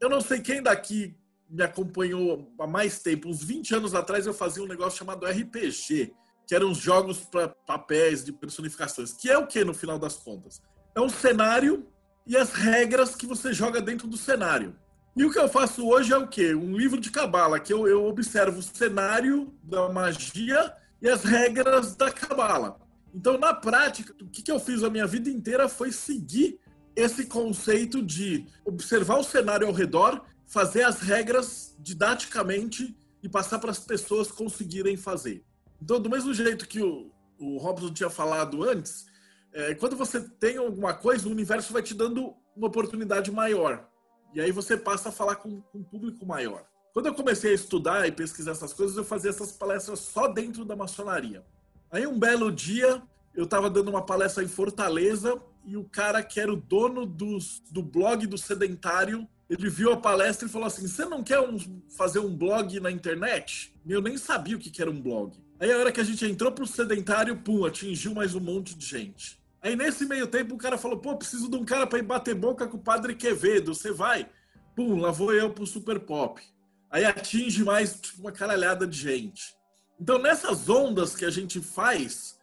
[0.00, 1.16] Eu não sei quem daqui
[1.48, 3.28] me acompanhou há mais tempo.
[3.28, 6.12] Uns 20 anos atrás eu fazia um negócio chamado RPG,
[6.46, 9.12] que eram os jogos para papéis de personificações.
[9.12, 10.62] Que é o que no final das contas?
[10.94, 11.86] É um cenário
[12.26, 14.76] e as regras que você joga dentro do cenário.
[15.16, 16.54] E o que eu faço hoje é o quê?
[16.54, 21.96] Um livro de cabala, que eu, eu observo o cenário da magia e as regras
[21.96, 22.78] da cabala.
[23.12, 26.60] Então, na prática, o que, que eu fiz a minha vida inteira foi seguir
[26.94, 33.70] esse conceito de observar o cenário ao redor, fazer as regras didaticamente e passar para
[33.70, 35.44] as pessoas conseguirem fazer.
[35.80, 39.06] Então, do mesmo jeito que o, o Robson tinha falado antes,
[39.52, 43.88] é, quando você tem alguma coisa, o universo vai te dando uma oportunidade maior.
[44.34, 46.64] E aí você passa a falar com, com um público maior.
[46.92, 50.64] Quando eu comecei a estudar e pesquisar essas coisas, eu fazia essas palestras só dentro
[50.64, 51.44] da maçonaria.
[51.90, 53.02] Aí um belo dia,
[53.34, 57.62] eu estava dando uma palestra em Fortaleza e o cara que era o dono dos,
[57.70, 61.58] do blog do sedentário, ele viu a palestra e falou assim: Você não quer um,
[61.96, 63.74] fazer um blog na internet?
[63.86, 65.36] Eu nem sabia o que, que era um blog.
[65.58, 68.86] Aí a hora que a gente entrou pro sedentário, pum, atingiu mais um monte de
[68.86, 69.40] gente.
[69.60, 72.34] Aí nesse meio tempo o cara falou: pô, preciso de um cara para ir bater
[72.34, 74.30] boca com o padre Quevedo, você vai?
[74.76, 76.40] Pum, lá vou eu pro Super Pop.
[76.88, 79.54] Aí atinge mais tipo, uma caralhada de gente.
[80.00, 82.38] Então nessas ondas que a gente faz,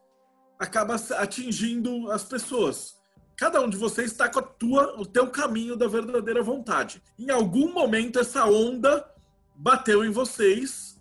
[0.59, 2.96] acaba atingindo as pessoas.
[3.37, 7.03] Cada um de vocês está com a tua, o teu caminho da verdadeira vontade.
[7.19, 9.07] Em algum momento essa onda
[9.55, 10.99] bateu em vocês,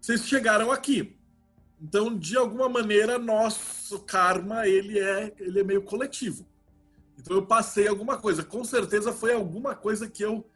[0.00, 1.18] vocês chegaram aqui.
[1.80, 6.46] Então, de alguma maneira, nosso karma ele é, ele é meio coletivo.
[7.18, 8.44] Então, eu passei alguma coisa.
[8.44, 10.48] Com certeza foi alguma coisa que eu,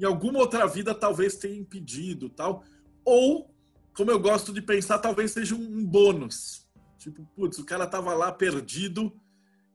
[0.00, 2.64] em alguma outra vida, talvez tenha impedido, tal.
[3.04, 3.54] Ou,
[3.94, 6.66] como eu gosto de pensar, talvez seja um, bônus.
[6.98, 9.12] Tipo, putz, o cara tava lá perdido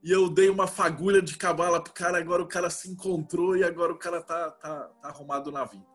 [0.04, 3.64] e eu dei uma fagulha de cabala pro cara, agora o cara se encontrou e
[3.64, 5.86] agora o cara tá, tá, tá arrumado na vida.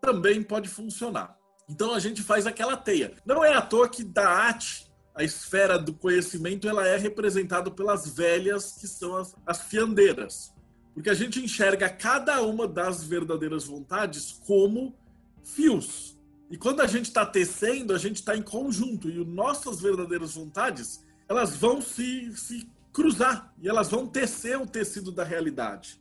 [0.00, 1.36] Também pode funcionar.
[1.68, 3.14] Então a gente faz aquela teia.
[3.24, 8.08] Não é à toa que da arte, a esfera do conhecimento, ela é representada pelas
[8.14, 10.54] velhas, que são as, as fiandeiras.
[10.94, 14.96] Porque a gente enxerga cada uma das verdadeiras vontades como
[15.42, 16.18] fios.
[16.50, 19.08] E quando a gente está tecendo, a gente está em conjunto.
[19.08, 23.54] E nossas verdadeiras vontades, elas vão se, se cruzar.
[23.60, 26.00] E elas vão tecer o tecido da realidade.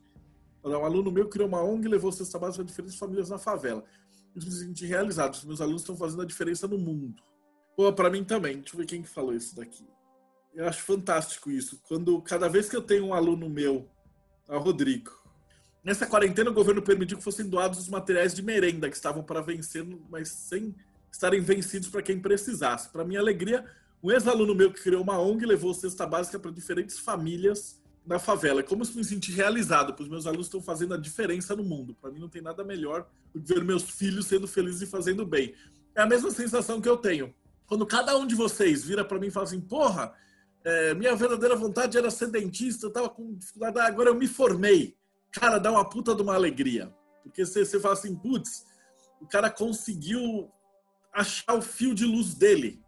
[0.63, 3.83] Um aluno meu criou uma ONG e levou cesta básica para diferentes famílias na favela
[4.35, 5.33] eu me senti realizado.
[5.33, 7.21] Os meus alunos estão fazendo a diferença no mundo.
[7.75, 8.59] Pô, para mim também.
[8.59, 9.85] Deixa eu ver quem que falou isso daqui.
[10.53, 11.79] Eu acho fantástico isso.
[11.87, 13.89] Quando cada vez que eu tenho um aluno meu,
[14.47, 15.11] é o Rodrigo.
[15.83, 19.41] Nessa quarentena, o governo permitiu que fossem doados os materiais de merenda que estavam para
[19.41, 20.75] vencer, mas sem
[21.11, 22.89] estarem vencidos para quem precisasse.
[22.89, 23.65] Para minha alegria,
[24.01, 28.61] um ex-aluno meu que criou uma ONG levou cesta básica para diferentes famílias na favela.
[28.61, 31.93] É como se me sentir realizado, pois meus alunos estão fazendo a diferença no mundo.
[31.93, 35.25] Para mim não tem nada melhor do que ver meus filhos sendo felizes e fazendo
[35.25, 35.53] bem.
[35.95, 37.33] É a mesma sensação que eu tenho.
[37.67, 40.13] Quando cada um de vocês vira para mim e fala assim, porra,
[40.63, 44.95] é, minha verdadeira vontade era ser dentista, eu tava com dificuldade, agora eu me formei.
[45.31, 46.91] Cara, dá uma puta de uma alegria.
[47.21, 48.65] Porque você, você fala assim, putz,
[49.21, 50.49] o cara conseguiu
[51.13, 52.81] achar o fio de luz dele.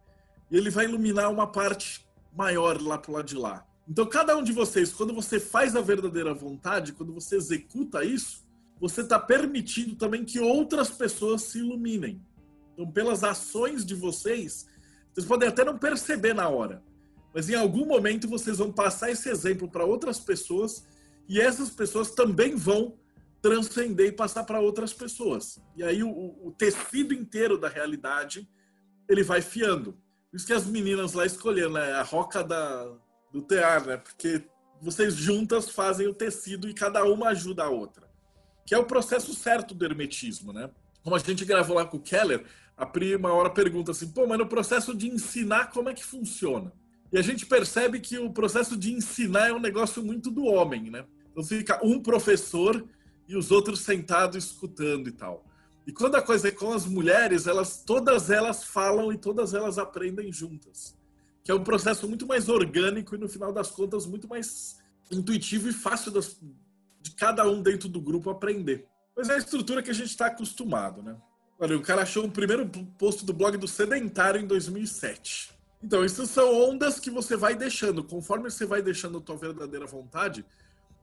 [0.52, 3.66] E ele vai iluminar uma parte maior lá pro lado de lá.
[3.88, 8.46] Então, cada um de vocês, quando você faz a verdadeira vontade, quando você executa isso,
[8.78, 12.20] você está permitindo também que outras pessoas se iluminem.
[12.74, 14.66] Então, pelas ações de vocês,
[15.12, 16.82] vocês podem até não perceber na hora,
[17.34, 20.86] mas em algum momento vocês vão passar esse exemplo para outras pessoas
[21.28, 22.98] e essas pessoas também vão
[23.40, 25.60] transcender e passar para outras pessoas.
[25.76, 28.48] E aí o, o, tecido inteiro da realidade
[29.08, 29.98] ele vai fiando.
[30.32, 31.92] Por isso que as meninas lá escolheram né?
[31.92, 32.90] a roca da,
[33.30, 33.98] do tear, né?
[33.98, 34.42] Porque
[34.80, 38.08] vocês juntas fazem o tecido e cada uma ajuda a outra.
[38.64, 40.70] Que é o processo certo do hermetismo, né?
[41.04, 44.26] Como a gente gravou lá com o Keller, a Pri uma hora pergunta assim, pô,
[44.26, 46.72] mas no processo de ensinar, como é que funciona?
[47.12, 50.90] E a gente percebe que o processo de ensinar é um negócio muito do homem,
[50.90, 51.04] né?
[51.30, 52.82] Então fica um professor
[53.28, 55.44] e os outros sentados escutando e tal.
[55.86, 59.78] E quando a coisa é com as mulheres, elas todas elas falam e todas elas
[59.78, 60.96] aprendem juntas
[61.44, 64.78] que é um processo muito mais orgânico e, no final das contas, muito mais
[65.10, 66.36] intuitivo e fácil das,
[67.00, 68.86] de cada um dentro do grupo aprender.
[69.16, 71.16] Mas é a estrutura que a gente está acostumado, né?
[71.58, 72.68] Olha, o cara achou um primeiro
[72.98, 75.52] post do blog do Sedentário em 2007.
[75.82, 78.02] Então, essas são ondas que você vai deixando.
[78.02, 80.44] Conforme você vai deixando a tua verdadeira vontade,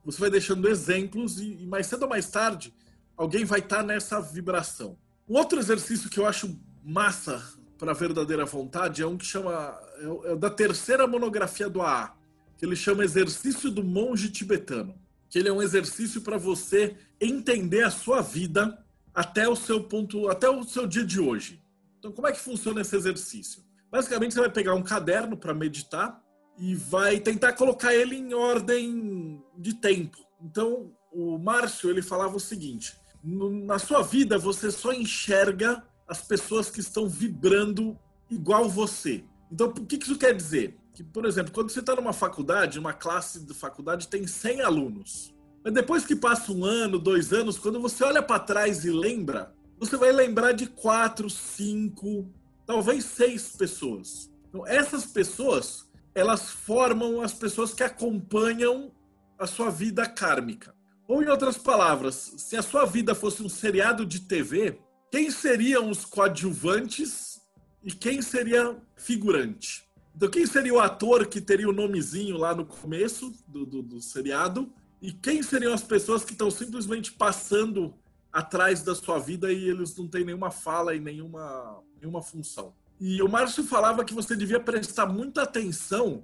[0.03, 2.73] você vai deixando exemplos e, e mais cedo ou mais tarde,
[3.19, 4.97] alguém vai estar tá nessa vibração.
[5.27, 7.43] Um outro exercício que eu acho massa
[7.77, 12.15] para a verdadeira vontade é um que chama é, é da terceira monografia do AA,
[12.57, 14.95] que ele chama Exercício do Monge Tibetano,
[15.29, 20.29] que ele é um exercício para você entender a sua vida até o seu ponto,
[20.29, 21.61] até o seu dia de hoje.
[21.99, 23.61] Então, como é que funciona esse exercício?
[23.91, 26.21] Basicamente, você vai pegar um caderno para meditar
[26.57, 30.17] e vai tentar colocar ele em ordem de tempo.
[30.41, 36.69] Então, o Márcio ele falava o seguinte: na sua vida você só enxerga as pessoas
[36.69, 37.97] que estão vibrando
[38.29, 39.23] igual você.
[39.51, 40.77] Então, o que isso quer dizer?
[40.93, 45.33] Que, por exemplo, quando você está numa faculdade, uma classe de faculdade tem 100 alunos.
[45.63, 49.53] Mas depois que passa um ano, dois anos, quando você olha para trás e lembra,
[49.77, 52.29] você vai lembrar de quatro, cinco,
[52.65, 54.31] talvez seis pessoas.
[54.47, 58.91] Então, essas pessoas, elas formam as pessoas que acompanham
[59.37, 60.75] a sua vida kármica.
[61.09, 64.79] Ou, em outras palavras, se a sua vida fosse um seriado de TV,
[65.11, 67.41] quem seriam os coadjuvantes
[67.83, 69.89] e quem seria figurante?
[70.15, 73.99] Então, quem seria o ator que teria o nomezinho lá no começo do, do, do
[73.99, 74.71] seriado?
[75.01, 77.95] E quem seriam as pessoas que estão simplesmente passando
[78.31, 82.71] atrás da sua vida e eles não têm nenhuma fala e nenhuma, nenhuma função?
[82.99, 86.23] E o Márcio falava que você devia prestar muita atenção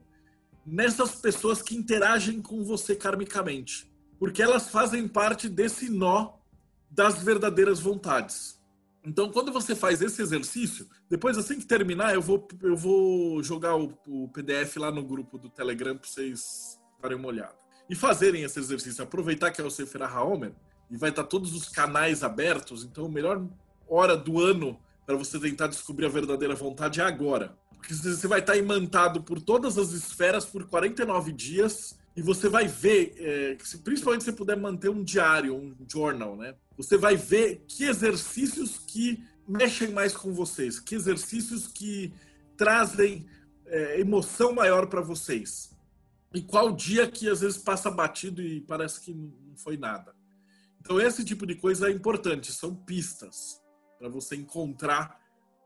[0.63, 3.89] nessas pessoas que interagem com você karmicamente,
[4.19, 6.33] porque elas fazem parte desse nó
[6.89, 8.59] das verdadeiras vontades.
[9.03, 13.75] Então, quando você faz esse exercício, depois assim que terminar, eu vou, eu vou jogar
[13.75, 17.55] o, o PDF lá no grupo do Telegram para vocês darem uma olhada.
[17.87, 20.53] E fazerem esse exercício, aproveitar que é o Sefer Haomer,
[20.89, 23.45] e vai estar todos os canais abertos, então a melhor
[23.87, 27.55] hora do ano para você tentar descobrir a verdadeira vontade é agora.
[27.75, 32.67] Porque você vai estar imantado por todas as esferas por 49 dias e você vai
[32.67, 36.55] ver, é, principalmente se você puder manter um diário, um journal, né?
[36.77, 42.13] Você vai ver que exercícios que mexem mais com vocês, que exercícios que
[42.55, 43.27] trazem
[43.65, 45.75] é, emoção maior para vocês.
[46.33, 50.15] E qual dia que às vezes passa batido e parece que não foi nada.
[50.79, 53.61] Então esse tipo de coisa é importante, são pistas
[53.99, 55.19] para você encontrar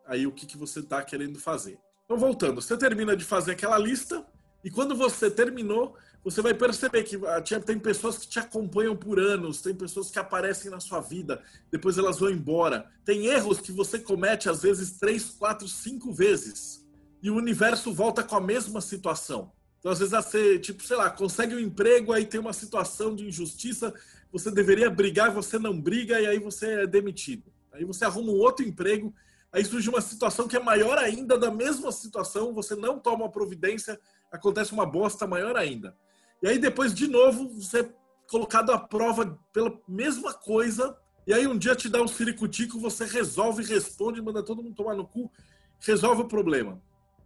[0.06, 1.80] aí o que, que você está querendo fazer.
[2.06, 4.26] Então voltando, você termina de fazer aquela lista
[4.64, 9.20] e quando você terminou, você vai perceber que ah, tem pessoas que te acompanham por
[9.20, 11.41] anos, tem pessoas que aparecem na sua vida,
[11.72, 12.89] depois elas vão embora.
[13.05, 16.86] Tem erros que você comete às vezes três, quatro, cinco vezes
[17.22, 19.51] e o universo volta com a mesma situação.
[19.80, 23.28] Então, às vezes, você, tipo, sei lá, consegue um emprego, aí tem uma situação de
[23.28, 23.93] injustiça,
[24.32, 27.51] você deveria brigar, você não briga, e aí você é demitido.
[27.72, 29.13] Aí você arruma um outro emprego,
[29.51, 33.99] aí surge uma situação que é maior ainda da mesma situação, você não toma providência,
[34.32, 35.95] acontece uma bosta maior ainda.
[36.41, 37.93] E aí depois, de novo, você é
[38.27, 40.97] colocado à prova pela mesma coisa.
[41.27, 44.95] E aí um dia te dá um ciricutico, você resolve, responde, manda todo mundo tomar
[44.95, 45.31] no cu,
[45.79, 46.81] resolve o problema.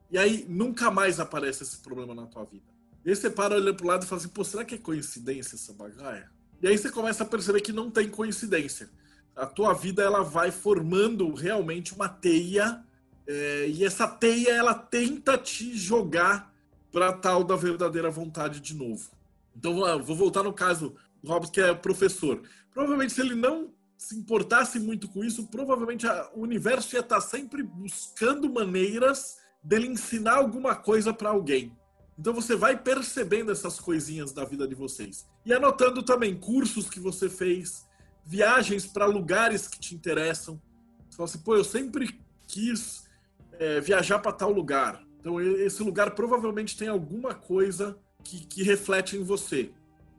[0.10, 2.66] E aí nunca mais aparece esse problema na tua vida.
[3.06, 5.56] E aí você para olhando pro lado e fala assim, pô, será que é coincidência
[5.56, 6.30] essa bagaia?
[6.62, 8.90] E aí você começa a perceber que não tem coincidência.
[9.36, 12.84] A tua vida ela vai formando realmente uma teia
[13.28, 16.53] é, e essa teia ela tenta te jogar
[16.94, 19.10] para tal da verdadeira vontade de novo.
[19.58, 19.74] Então,
[20.04, 22.42] vou voltar no caso do Hobbes, que é professor.
[22.72, 27.22] Provavelmente, se ele não se importasse muito com isso, provavelmente o universo ia estar tá
[27.22, 31.76] sempre buscando maneiras dele ensinar alguma coisa para alguém.
[32.20, 35.28] Então você vai percebendo essas coisinhas da vida de vocês.
[35.46, 37.88] E anotando também cursos que você fez,
[38.26, 40.62] viagens para lugares que te interessam.
[41.10, 43.06] Você fala assim, pô, eu sempre quis
[43.54, 45.03] é, viajar para tal lugar.
[45.24, 49.72] Então, esse lugar provavelmente tem alguma coisa que, que reflete em você.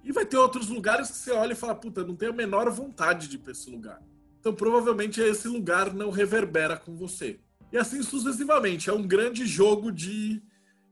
[0.02, 2.70] E vai ter outros lugares que você olha e fala, puta, não tenho a menor
[2.70, 4.00] vontade de ir para esse lugar.
[4.40, 7.38] Então, provavelmente, esse lugar não reverbera com você.
[7.70, 8.88] E assim sucessivamente.
[8.88, 10.42] É um grande jogo de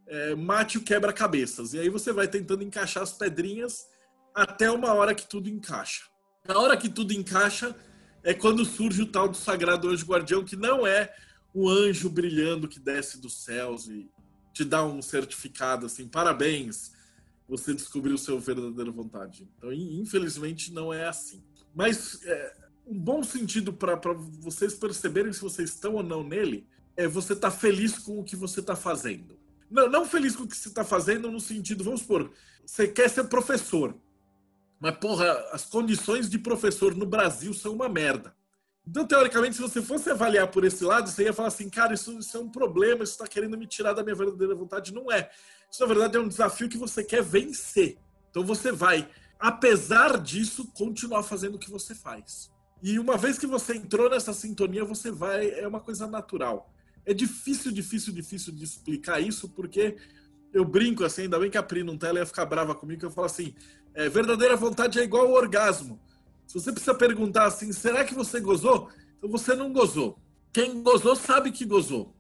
[0.07, 1.73] é, mate o quebra-cabeças.
[1.73, 3.87] E aí você vai tentando encaixar as pedrinhas
[4.35, 6.03] até uma hora que tudo encaixa.
[6.47, 7.75] Na hora que tudo encaixa
[8.23, 11.11] é quando surge o tal do Sagrado Anjo Guardião, que não é
[11.55, 14.11] o anjo brilhando que desce dos céus e
[14.53, 16.93] te dá um certificado assim, parabéns,
[17.49, 19.49] você descobriu seu verdadeira vontade.
[19.57, 21.43] Então, infelizmente, não é assim.
[21.75, 23.97] Mas é, um bom sentido para
[24.41, 28.25] vocês perceberem se vocês estão ou não nele é você estar tá feliz com o
[28.25, 29.39] que você está fazendo.
[29.71, 32.31] Não, não feliz com o que você está fazendo no sentido, vamos supor,
[32.65, 33.97] você quer ser professor,
[34.79, 38.35] mas porra, as condições de professor no Brasil são uma merda.
[38.87, 42.19] Então, teoricamente, se você fosse avaliar por esse lado, você ia falar assim, cara, isso,
[42.19, 44.93] isso é um problema, isso está querendo me tirar da minha verdadeira vontade.
[44.93, 45.31] Não é.
[45.71, 47.97] Isso, na verdade, é um desafio que você quer vencer.
[48.31, 49.09] Então, você vai,
[49.39, 52.51] apesar disso, continuar fazendo o que você faz.
[52.83, 56.75] E uma vez que você entrou nessa sintonia, você vai, é uma coisa natural.
[57.07, 59.97] É difícil, difícil, difícil de explicar isso, porque
[60.53, 62.99] eu brinco assim, ainda bem que a Pri não tá, ela ia ficar brava comigo,
[62.99, 63.55] que eu falo assim,
[63.95, 66.01] é, verdadeira vontade é igual ao orgasmo
[66.47, 68.91] se você precisa perguntar assim, será que você gozou?
[69.17, 70.19] Então você não gozou.
[70.53, 72.15] Quem gozou sabe que gozou.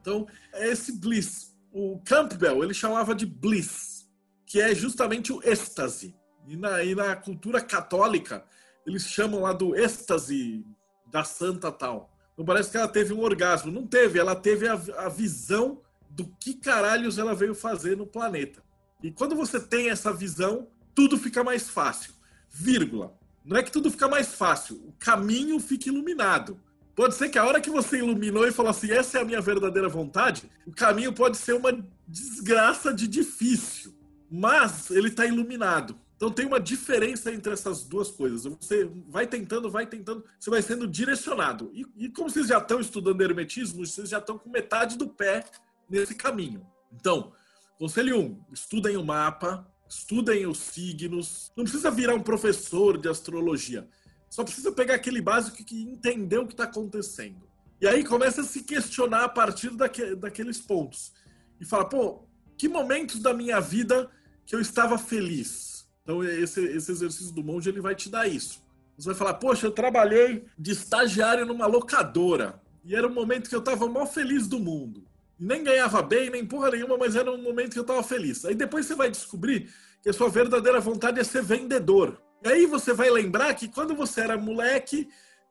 [0.00, 1.56] Então é esse bliss.
[1.72, 4.08] O Campbell ele chamava de bliss,
[4.46, 6.14] que é justamente o êxtase.
[6.46, 8.44] E na, e na cultura católica
[8.86, 10.64] eles chamam lá do êxtase
[11.06, 12.10] da santa tal.
[12.32, 13.72] Então parece que ela teve um orgasmo.
[13.72, 18.62] Não teve, ela teve a, a visão do que caralhos ela veio fazer no planeta.
[19.02, 22.12] E quando você tem essa visão, tudo fica mais fácil.
[22.48, 23.17] Vírgula.
[23.48, 26.60] Não é que tudo fica mais fácil, o caminho fica iluminado.
[26.94, 29.40] Pode ser que a hora que você iluminou e falou assim, essa é a minha
[29.40, 31.72] verdadeira vontade, o caminho pode ser uma
[32.06, 33.94] desgraça de difícil,
[34.30, 35.98] mas ele está iluminado.
[36.16, 38.44] Então tem uma diferença entre essas duas coisas.
[38.44, 41.70] Você vai tentando, vai tentando, você vai sendo direcionado.
[41.72, 45.44] E, e como vocês já estão estudando hermetismo, vocês já estão com metade do pé
[45.88, 46.66] nesse caminho.
[46.92, 47.32] Então,
[47.78, 51.52] conselho 1, um, estudem o mapa, estudem os signos.
[51.56, 53.88] Não precisa virar um professor de astrologia.
[54.28, 57.48] Só precisa pegar aquele básico que entender o que está acontecendo.
[57.80, 61.12] E aí começa a se questionar a partir daque, daqueles pontos.
[61.60, 62.24] E fala, pô,
[62.56, 64.10] que momentos da minha vida
[64.44, 65.88] que eu estava feliz?
[66.02, 68.62] Então esse, esse exercício do monge ele vai te dar isso.
[68.96, 72.60] Você vai falar, poxa, eu trabalhei de estagiário numa locadora.
[72.84, 75.07] E era um momento que eu estava mó feliz do mundo.
[75.38, 78.44] Nem ganhava bem, nem porra nenhuma, mas era um momento que eu estava feliz.
[78.44, 79.72] Aí depois você vai descobrir
[80.02, 82.20] que a sua verdadeira vontade é ser vendedor.
[82.44, 85.08] E aí você vai lembrar que quando você era moleque,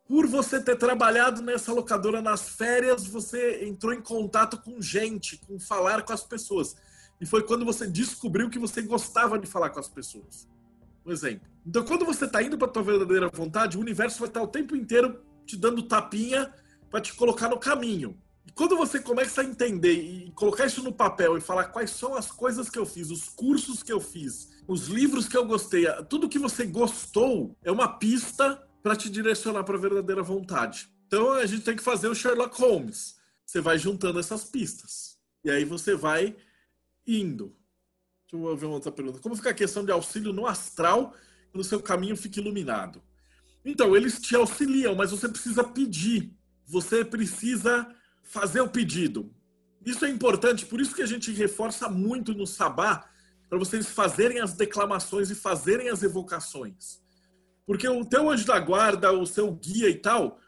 [0.08, 5.60] por você ter trabalhado nessa locadora nas férias, você entrou em contato com gente, com
[5.60, 6.76] falar com as pessoas.
[7.20, 10.48] E foi quando você descobriu que você gostava de falar com as pessoas.
[11.06, 11.48] Um exemplo.
[11.66, 14.48] Então, quando você está indo para a tua verdadeira vontade, o universo vai estar o
[14.48, 16.54] tempo inteiro te dando tapinha
[16.90, 18.18] para te colocar no caminho.
[18.48, 22.16] E quando você começa a entender e colocar isso no papel e falar quais são
[22.16, 25.86] as coisas que eu fiz, os cursos que eu fiz, os livros que eu gostei,
[26.10, 30.90] tudo que você gostou é uma pista para te direcionar para a verdadeira vontade.
[31.08, 33.18] Então a gente tem que fazer o Sherlock Holmes.
[33.46, 35.18] Você vai juntando essas pistas.
[35.44, 36.36] E aí você vai
[37.06, 37.54] indo.
[38.30, 39.20] Deixa eu ver uma outra pergunta.
[39.20, 41.14] Como fica a questão de auxílio no astral
[41.52, 43.02] quando o seu caminho fica iluminado?
[43.64, 46.34] Então, eles te auxiliam, mas você precisa pedir.
[46.66, 47.88] Você precisa
[48.28, 49.34] fazer o pedido.
[49.86, 53.10] Isso é importante, por isso que a gente reforça muito no sabá,
[53.50, 57.02] para vocês fazerem as declamações e fazerem as evocações.
[57.66, 60.40] Porque o teu anjo da guarda, o seu guia e tal,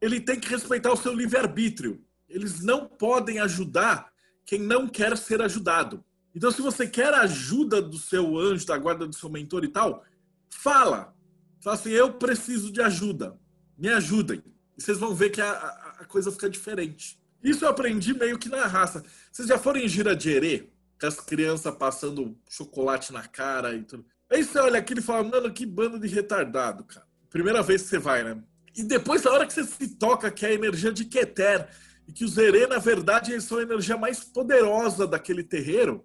[0.00, 2.02] ele tem que respeitar o seu livre-arbítrio.
[2.28, 4.10] Eles não podem ajudar
[4.44, 6.02] quem não quer ser ajudado.
[6.34, 9.68] Então, se você quer a ajuda do seu anjo, da guarda, do seu mentor e
[9.68, 10.04] tal,
[10.48, 11.14] fala.
[11.60, 13.38] Fala assim, eu preciso de ajuda.
[13.76, 14.42] Me ajudem.
[14.76, 17.18] E vocês vão ver que a, a, a coisa fica diferente.
[17.46, 19.04] Isso eu aprendi meio que na raça.
[19.30, 20.68] Vocês já foram em gira de herê?
[21.00, 24.04] Com as crianças passando chocolate na cara e tudo.
[24.28, 27.06] Aí você olha aquilo e fala, mano, que bando de retardado, cara.
[27.30, 28.42] Primeira vez que você vai, né?
[28.74, 31.68] E depois, na hora que você se toca, que é a energia de Keter,
[32.08, 36.04] e que os herê, na verdade, eles são a energia mais poderosa daquele terreiro,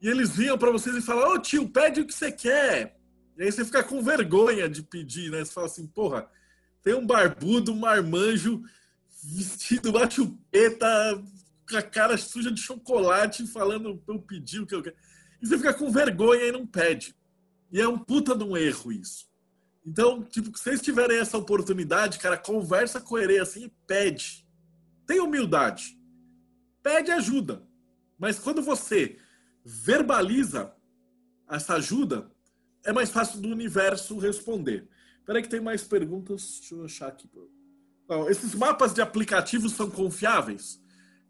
[0.00, 2.96] e eles vinham para vocês e falavam, ô oh, tio, pede o que você quer.
[3.36, 5.44] E aí você fica com vergonha de pedir, né?
[5.44, 6.26] Você fala assim, porra,
[6.82, 8.62] tem um barbudo, um marmanjo
[9.22, 10.86] vestido uma chupeta,
[11.68, 14.96] com a cara suja de chocolate, falando eu pedir o que eu quero.
[15.40, 17.14] E você fica com vergonha e não pede.
[17.70, 19.28] E é um puta de um erro isso.
[19.86, 24.46] Então, tipo, se vocês tiverem essa oportunidade, cara, conversa com Herê assim e pede.
[25.06, 25.98] Tem humildade.
[26.82, 27.62] Pede ajuda.
[28.18, 29.18] Mas quando você
[29.64, 30.74] verbaliza
[31.48, 32.30] essa ajuda,
[32.84, 34.88] é mais fácil do universo responder.
[35.18, 36.58] Espera que tem mais perguntas.
[36.60, 37.28] Deixa eu achar aqui.
[38.08, 40.80] Não, esses mapas de aplicativos são confiáveis?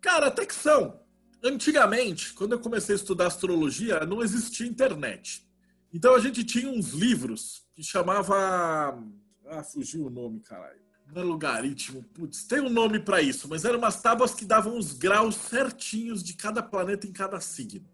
[0.00, 1.00] Cara, até que são.
[1.42, 5.46] Antigamente, quando eu comecei a estudar astrologia, não existia internet.
[5.92, 9.02] Então a gente tinha uns livros que chamava.
[9.46, 10.78] Ah, fugiu o nome, caralho.
[11.12, 14.76] Não é logaritmo, putz, tem um nome para isso, mas eram umas tábuas que davam
[14.76, 17.88] os graus certinhos de cada planeta em cada signo.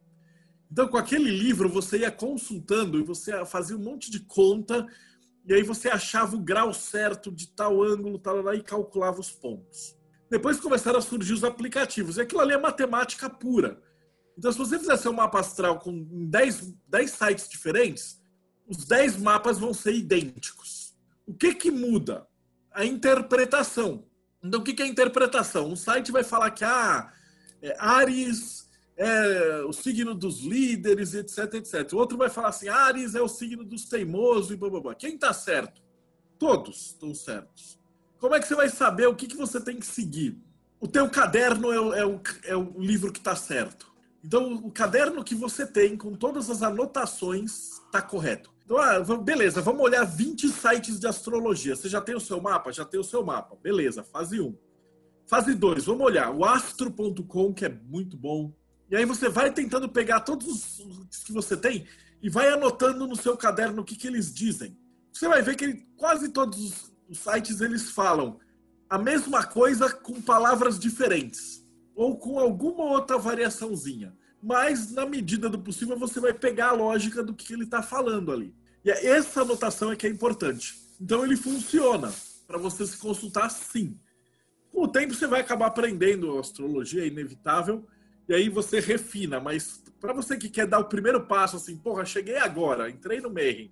[0.70, 4.84] Então, com aquele livro, você ia consultando e você fazia um monte de conta
[5.46, 9.30] e aí você achava o grau certo de tal ângulo, tal lá, e calculava os
[9.30, 9.96] pontos.
[10.30, 12.16] Depois começaram a surgir os aplicativos.
[12.16, 13.80] E aquilo ali é matemática pura.
[14.36, 18.20] Então, se você fizer seu mapa astral com 10, 10 sites diferentes,
[18.66, 20.94] os 10 mapas vão ser idênticos.
[21.26, 22.26] O que, que muda?
[22.72, 24.06] A interpretação.
[24.42, 25.68] Então, o que, que é interpretação?
[25.70, 27.12] Um site vai falar que ah,
[27.62, 28.63] é Ares
[28.96, 31.92] é o signo dos líderes, etc, etc.
[31.92, 34.94] O outro vai falar assim, Ares é o signo dos teimosos e blá, blá, blá.
[34.94, 35.82] Quem está certo?
[36.38, 37.78] Todos estão certos.
[38.18, 40.38] Como é que você vai saber o que, que você tem que seguir?
[40.80, 43.92] O teu caderno é o, é o, é o livro que está certo.
[44.22, 48.54] Então, o caderno que você tem, com todas as anotações, está correto.
[48.64, 51.76] Então, ah, beleza, vamos olhar 20 sites de astrologia.
[51.76, 52.72] Você já tem o seu mapa?
[52.72, 53.56] Já tem o seu mapa.
[53.62, 54.56] Beleza, fase 1.
[55.26, 58.52] Fase 2, vamos olhar o astro.com, que é muito bom.
[58.90, 61.86] E aí você vai tentando pegar todos os que você tem
[62.22, 64.76] e vai anotando no seu caderno o que, que eles dizem.
[65.12, 68.38] Você vai ver que ele, quase todos os sites eles falam
[68.88, 71.64] a mesma coisa com palavras diferentes
[71.94, 74.14] ou com alguma outra variaçãozinha.
[74.42, 78.30] Mas na medida do possível você vai pegar a lógica do que ele está falando
[78.30, 78.54] ali.
[78.84, 80.74] E é essa anotação é que é importante.
[81.00, 82.12] Então ele funciona
[82.46, 83.98] para você se consultar sim.
[84.70, 87.86] Com o tempo você vai acabar aprendendo astrologia, é inevitável,
[88.28, 92.04] e aí você refina, mas para você que quer dar o primeiro passo, assim, porra,
[92.04, 93.70] cheguei agora, entrei no Mayhem,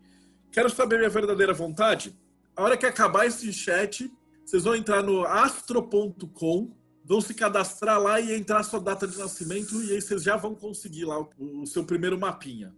[0.51, 2.17] quero saber minha verdadeira vontade,
[2.55, 4.13] a hora que acabar esse chat,
[4.45, 6.75] vocês vão entrar no astro.com,
[7.05, 10.37] vão se cadastrar lá e entrar a sua data de nascimento, e aí vocês já
[10.37, 11.29] vão conseguir lá o,
[11.63, 12.75] o seu primeiro mapinha.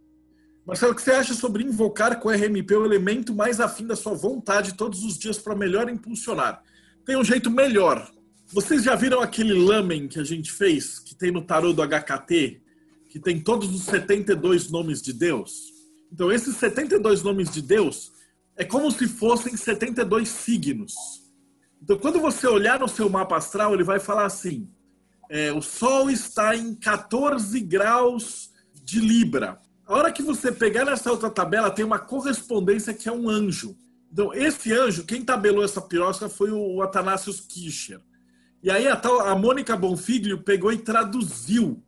[0.65, 4.15] Marcelo, o que você acha sobre invocar com RMP o elemento mais afim da sua
[4.15, 6.63] vontade todos os dias para melhor impulsionar?
[7.05, 8.11] Tem um jeito melhor.
[8.51, 12.61] Vocês já viram aquele lamen que a gente fez, que tem no tarô do HKT,
[13.09, 15.73] que tem todos os 72 nomes de Deus?
[16.11, 18.11] Então, esses 72 nomes de Deus
[18.55, 20.93] é como se fossem 72 signos.
[21.81, 24.69] Então, quando você olhar no seu mapa astral, ele vai falar assim:
[25.29, 28.51] é, o Sol está em 14 graus
[28.83, 29.59] de Libra.
[29.87, 33.75] A hora que você pegar nessa outra tabela, tem uma correspondência que é um anjo.
[34.11, 37.99] Então, esse anjo, quem tabelou essa pirosca foi o Atanasius Kircher.
[38.65, 41.83] E aí a, tal, a Mônica Bonfiglio pegou e traduziu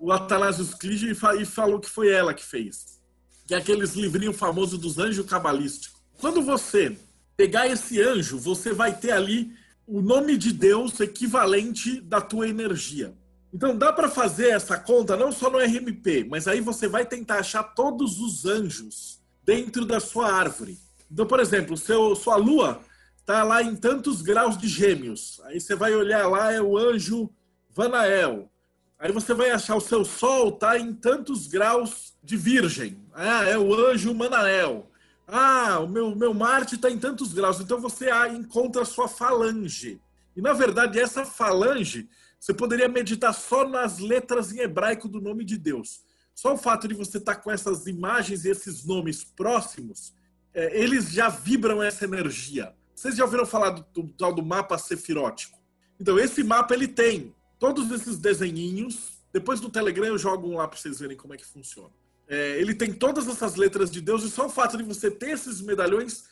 [0.00, 2.98] o Atanasius Kircher e falou que foi ela que fez.
[3.46, 5.96] Que é aqueles livrinhos famosos dos anjos cabalísticos.
[6.20, 6.98] Quando você
[7.36, 9.52] pegar esse anjo, você vai ter ali
[9.86, 13.14] o nome de Deus equivalente da tua energia.
[13.54, 17.38] Então dá para fazer essa conta não só no RMP, mas aí você vai tentar
[17.38, 20.78] achar todos os anjos dentro da sua árvore.
[21.08, 22.80] Então, por exemplo, seu, sua lua
[23.28, 25.38] está lá em tantos graus de gêmeos.
[25.44, 27.28] Aí você vai olhar lá, é o anjo
[27.68, 28.50] Vanael.
[28.98, 32.98] Aí você vai achar o seu sol tá em tantos graus de virgem.
[33.12, 34.90] Ah, é o anjo Manael.
[35.26, 37.60] Ah, o meu, meu Marte está em tantos graus.
[37.60, 40.00] Então você encontra a sua falange.
[40.34, 42.08] E na verdade, essa falange,
[42.40, 46.00] você poderia meditar só nas letras em hebraico do nome de Deus.
[46.34, 50.14] Só o fato de você estar tá com essas imagens e esses nomes próximos,
[50.54, 52.74] é, eles já vibram essa energia.
[52.98, 55.56] Vocês já ouviram falar do, do tal do mapa sefirótico?
[56.00, 59.22] Então, esse mapa ele tem todos esses desenhinhos.
[59.32, 61.94] Depois do Telegram eu jogo um lá para vocês verem como é que funciona.
[62.26, 65.30] É, ele tem todas essas letras de Deus, e só o fato de você ter
[65.30, 66.24] esses medalhões,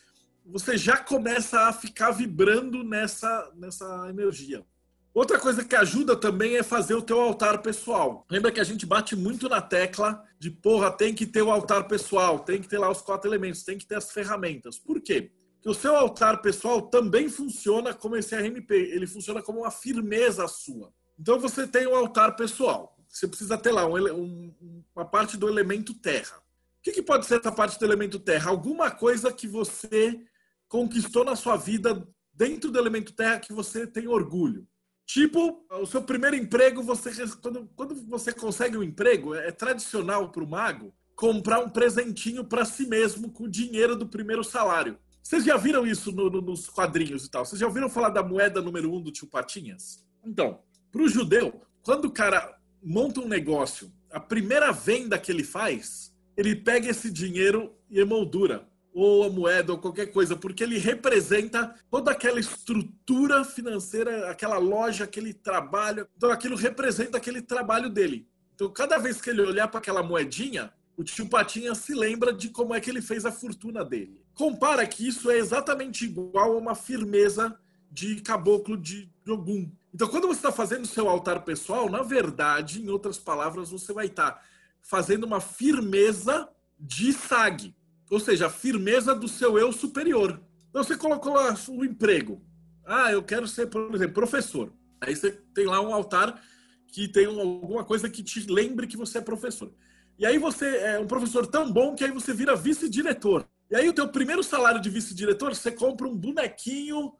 [0.45, 4.65] você já começa a ficar vibrando nessa, nessa energia.
[5.13, 8.25] Outra coisa que ajuda também é fazer o teu altar pessoal.
[8.29, 11.87] Lembra que a gente bate muito na tecla de porra, tem que ter o altar
[11.87, 14.77] pessoal, tem que ter lá os quatro elementos, tem que ter as ferramentas.
[14.77, 15.31] Por quê?
[15.57, 20.47] Porque o seu altar pessoal também funciona como esse RMP, ele funciona como uma firmeza
[20.47, 20.93] sua.
[21.19, 25.47] Então você tem o altar pessoal você precisa ter lá um, um, uma parte do
[25.47, 26.37] elemento terra.
[26.37, 28.49] O que, que pode ser essa parte do elemento terra?
[28.49, 30.21] Alguma coisa que você
[30.67, 34.67] conquistou na sua vida dentro do elemento terra que você tem orgulho.
[35.05, 40.43] Tipo, o seu primeiro emprego, você quando, quando você consegue um emprego, é tradicional para
[40.43, 44.99] o mago comprar um presentinho para si mesmo com o dinheiro do primeiro salário.
[45.27, 47.45] Vocês já viram isso no, no, nos quadrinhos e tal?
[47.45, 50.01] Vocês já ouviram falar da moeda número um do tio Patinhas?
[50.23, 55.43] Então, para o judeu, quando o cara monta um negócio, a primeira venda que ele
[55.43, 60.77] faz, ele pega esse dinheiro e emoldura, ou a moeda, ou qualquer coisa, porque ele
[60.77, 66.07] representa toda aquela estrutura financeira, aquela loja, aquele trabalho.
[66.15, 68.25] Então aquilo representa aquele trabalho dele.
[68.55, 72.47] Então cada vez que ele olhar para aquela moedinha, o tio Patinha se lembra de
[72.47, 74.25] como é que ele fez a fortuna dele.
[74.37, 77.57] Compara que isso é exatamente igual a uma firmeza
[77.91, 79.67] de caboclo de Ogum.
[79.91, 84.05] Então, quando você está fazendo seu altar pessoal, na verdade, em outras palavras, você vai
[84.05, 84.41] estar tá
[84.79, 86.47] fazendo uma firmeza
[86.79, 87.75] de SAG,
[88.11, 90.39] ou seja, a firmeza do seu eu superior.
[90.69, 92.39] Então, você colocou lá o emprego.
[92.85, 94.71] Ah, eu quero ser, por exemplo, professor.
[95.01, 96.39] Aí você tem lá um altar
[96.89, 99.71] que tem alguma coisa que te lembre que você é professor.
[100.19, 103.47] E aí você é um professor tão bom que aí você vira vice-diretor.
[103.69, 107.13] E aí o teu primeiro salário de vice-diretor, você compra um bonequinho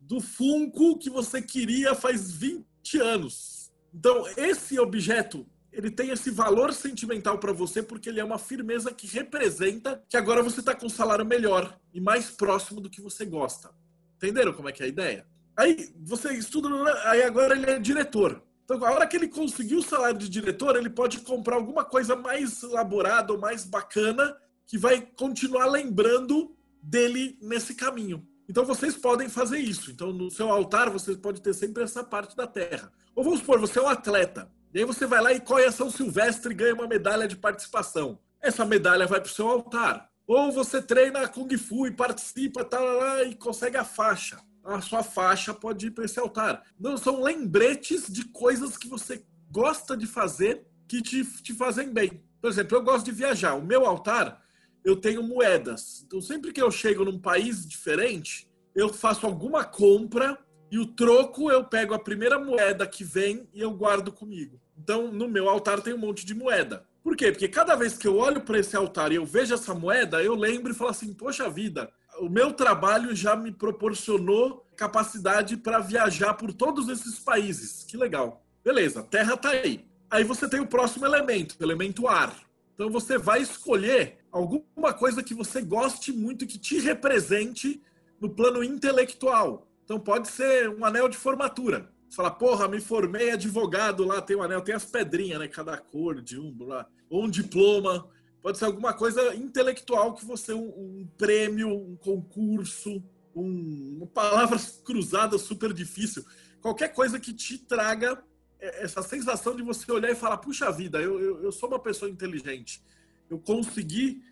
[0.00, 2.64] do Funko que você queria faz 20
[3.00, 3.72] anos.
[3.94, 8.92] Então, esse objeto, ele tem esse valor sentimental para você porque ele é uma firmeza
[8.92, 13.00] que representa que agora você está com um salário melhor e mais próximo do que
[13.00, 13.70] você gosta.
[14.16, 15.26] Entenderam como é que é a ideia?
[15.56, 16.68] Aí você estuda,
[17.04, 18.42] aí agora ele é diretor.
[18.64, 22.16] Então, a hora que ele conseguiu o salário de diretor, ele pode comprar alguma coisa
[22.16, 24.36] mais elaborada ou mais bacana
[24.66, 28.26] que vai continuar lembrando dele nesse caminho.
[28.48, 29.90] Então vocês podem fazer isso.
[29.90, 32.92] Então no seu altar você pode ter sempre essa parte da terra.
[33.14, 34.50] Ou vamos supor, você é um atleta.
[34.74, 37.36] E aí você vai lá e corre a São Silvestre e ganha uma medalha de
[37.36, 38.18] participação.
[38.40, 40.10] Essa medalha vai para o seu altar.
[40.26, 42.80] Ou você treina Kung Fu e participa tá
[43.24, 44.38] e consegue a faixa.
[44.64, 46.62] A sua faixa pode ir para esse altar.
[46.78, 52.22] Não são lembretes de coisas que você gosta de fazer que te, te fazem bem.
[52.40, 53.54] Por exemplo, eu gosto de viajar.
[53.54, 54.41] O meu altar
[54.84, 56.04] eu tenho moedas.
[56.06, 60.38] Então, sempre que eu chego num país diferente, eu faço alguma compra
[60.70, 64.58] E o troco eu pego a primeira moeda que vem e eu guardo comigo.
[64.74, 66.86] Então, no meu altar tem um monte de moeda.
[67.04, 67.30] Por quê?
[67.30, 70.34] Porque cada vez que eu olho para esse altar e eu vejo essa moeda, eu
[70.34, 76.32] lembro e falo assim: poxa vida, o meu trabalho já me proporcionou capacidade para viajar
[76.34, 77.84] por todos esses países.
[77.84, 78.42] Que legal.
[78.64, 79.86] Beleza, terra tá aí.
[80.10, 82.34] Aí você tem o próximo elemento, o elemento ar.
[82.74, 87.80] Então você vai escolher alguma coisa que você goste muito, que te represente
[88.18, 89.68] no plano intelectual.
[89.84, 91.92] Então pode ser um anel de formatura.
[92.08, 95.48] Você fala, porra, me formei advogado lá, tem um anel, tem as pedrinhas, né?
[95.48, 96.86] Cada cor de um, lá.
[97.10, 98.08] Ou um diploma.
[98.42, 103.02] Pode ser alguma coisa intelectual que você, um, um prêmio, um concurso,
[103.34, 106.24] um, uma palavra cruzada super difícil.
[106.60, 108.22] Qualquer coisa que te traga
[108.60, 112.10] essa sensação de você olhar e falar, puxa vida, eu, eu, eu sou uma pessoa
[112.10, 112.82] inteligente.
[113.28, 114.22] Eu consegui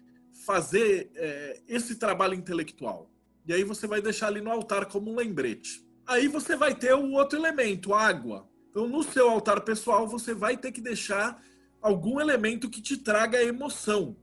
[0.44, 3.10] fazer é, esse trabalho intelectual.
[3.46, 5.84] E aí você vai deixar ali no altar como um lembrete.
[6.06, 8.48] Aí você vai ter o outro elemento, água.
[8.70, 11.42] Então, no seu altar pessoal, você vai ter que deixar
[11.80, 14.16] algum elemento que te traga emoção.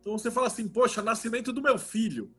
[0.00, 2.30] Então você fala assim, poxa, nascimento do meu filho.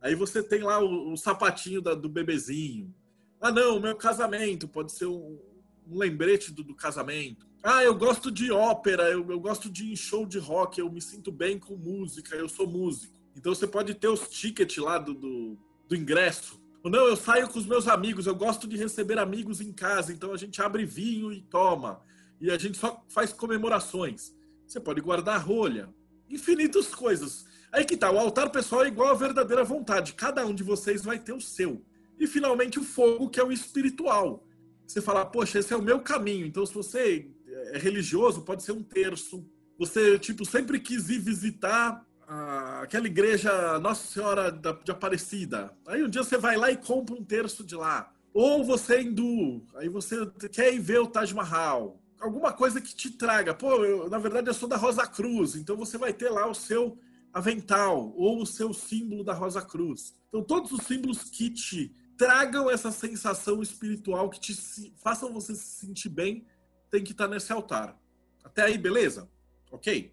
[0.00, 2.94] Aí você tem lá o, o sapatinho da, do bebezinho.
[3.40, 5.38] Ah, não, meu casamento pode ser um,
[5.86, 7.46] um lembrete do, do, casamento.
[7.68, 11.32] Ah, eu gosto de ópera, eu, eu gosto de show de rock, eu me sinto
[11.32, 13.14] bem com música, eu sou músico.
[13.36, 15.58] Então você pode ter os tickets lá do, do
[15.88, 16.60] do ingresso.
[16.82, 20.12] Ou não, eu saio com os meus amigos, eu gosto de receber amigos em casa,
[20.12, 22.00] então a gente abre vinho e toma.
[22.40, 24.34] E a gente só faz comemorações.
[24.66, 25.88] Você pode guardar rolha.
[26.28, 27.46] Infinitas coisas.
[27.72, 30.12] Aí que tá, o altar pessoal é igual à verdadeira vontade.
[30.12, 31.84] Cada um de vocês vai ter o seu.
[32.18, 34.44] E finalmente o fogo, que é o espiritual.
[34.86, 36.46] Você fala, poxa, esse é o meu caminho.
[36.46, 37.28] Então, se você
[37.72, 39.44] é religioso, pode ser um terço.
[39.78, 42.04] Você, tipo, sempre quis ir visitar
[42.80, 45.72] aquela igreja Nossa Senhora de Aparecida.
[45.86, 48.12] Aí um dia você vai lá e compra um terço de lá.
[48.34, 52.02] Ou você é hindu, aí você quer ir ver o Taj Mahal.
[52.20, 53.54] Alguma coisa que te traga.
[53.54, 56.54] Pô, eu, na verdade eu sou da Rosa Cruz, então você vai ter lá o
[56.54, 56.98] seu
[57.32, 60.14] avental ou o seu símbolo da Rosa Cruz.
[60.28, 64.54] Então todos os símbolos que te tragam essa sensação espiritual, que te
[64.96, 66.44] façam você se sentir bem,
[66.90, 67.96] tem que estar nesse altar.
[68.44, 69.28] Até aí, beleza?
[69.70, 70.12] Ok?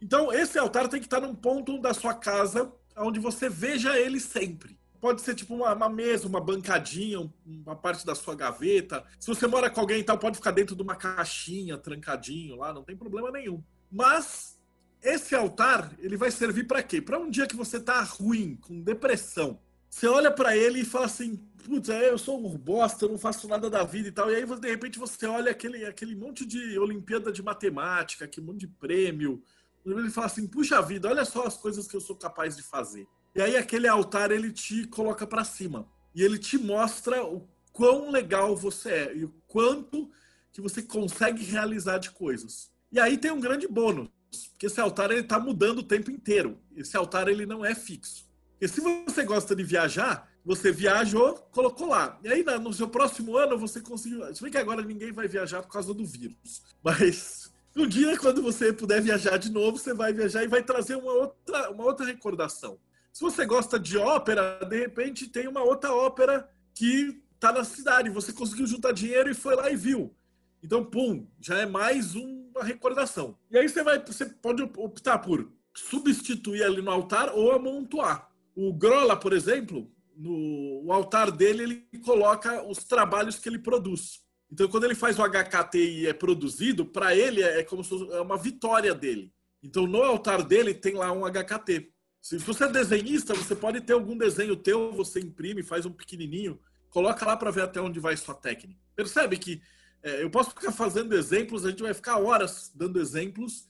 [0.00, 4.20] Então, esse altar tem que estar num ponto da sua casa onde você veja ele
[4.20, 4.78] sempre.
[5.00, 9.04] Pode ser tipo uma, uma, mesa, uma bancadinha, uma parte da sua gaveta.
[9.18, 12.72] Se você mora com alguém e tal, pode ficar dentro de uma caixinha, trancadinho lá,
[12.72, 13.62] não tem problema nenhum.
[13.90, 14.58] Mas
[15.02, 17.02] esse altar, ele vai servir para quê?
[17.02, 19.60] Para um dia que você tá ruim, com depressão.
[19.94, 23.16] Você olha para ele e fala assim: putz, é, eu sou um bosta, eu não
[23.16, 24.28] faço nada da vida e tal.
[24.28, 28.58] E aí, de repente, você olha aquele, aquele monte de Olimpíada de Matemática, aquele monte
[28.62, 29.40] de prêmio,
[29.86, 33.06] ele fala assim: puxa vida, olha só as coisas que eu sou capaz de fazer.
[33.36, 38.10] E aí aquele altar ele te coloca para cima e ele te mostra o quão
[38.10, 40.10] legal você é e o quanto
[40.52, 42.68] que você consegue realizar de coisas.
[42.90, 44.08] E aí tem um grande bônus,
[44.50, 46.58] porque esse altar ele está mudando o tempo inteiro.
[46.76, 48.23] Esse altar ele não é fixo.
[48.64, 52.18] Porque se você gosta de viajar, você viajou, colocou lá.
[52.24, 54.34] E aí no seu próximo ano você conseguiu.
[54.34, 58.40] Se bem que agora ninguém vai viajar por causa do vírus, mas um dia, quando
[58.40, 62.06] você puder viajar de novo, você vai viajar e vai trazer uma outra, uma outra
[62.06, 62.78] recordação.
[63.12, 68.08] Se você gosta de ópera, de repente tem uma outra ópera que está na cidade.
[68.08, 70.16] Você conseguiu juntar dinheiro e foi lá e viu.
[70.62, 73.36] Então, pum, já é mais uma recordação.
[73.50, 78.32] E aí você vai, você pode optar por substituir ali no altar ou amontoar.
[78.54, 84.22] O Grola, por exemplo, no altar dele ele coloca os trabalhos que ele produz.
[84.50, 88.12] Então, quando ele faz o HKT e é produzido, para ele é como se fosse
[88.12, 89.32] é uma vitória dele.
[89.62, 91.90] Então, no altar dele tem lá um HKT.
[92.20, 96.58] Se você é desenhista, você pode ter algum desenho teu, você imprime, faz um pequenininho,
[96.88, 98.80] coloca lá para ver até onde vai sua técnica.
[98.94, 99.60] Percebe que
[100.02, 103.66] é, eu posso ficar fazendo exemplos, a gente vai ficar horas dando exemplos,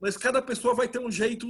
[0.00, 1.46] mas cada pessoa vai ter um jeito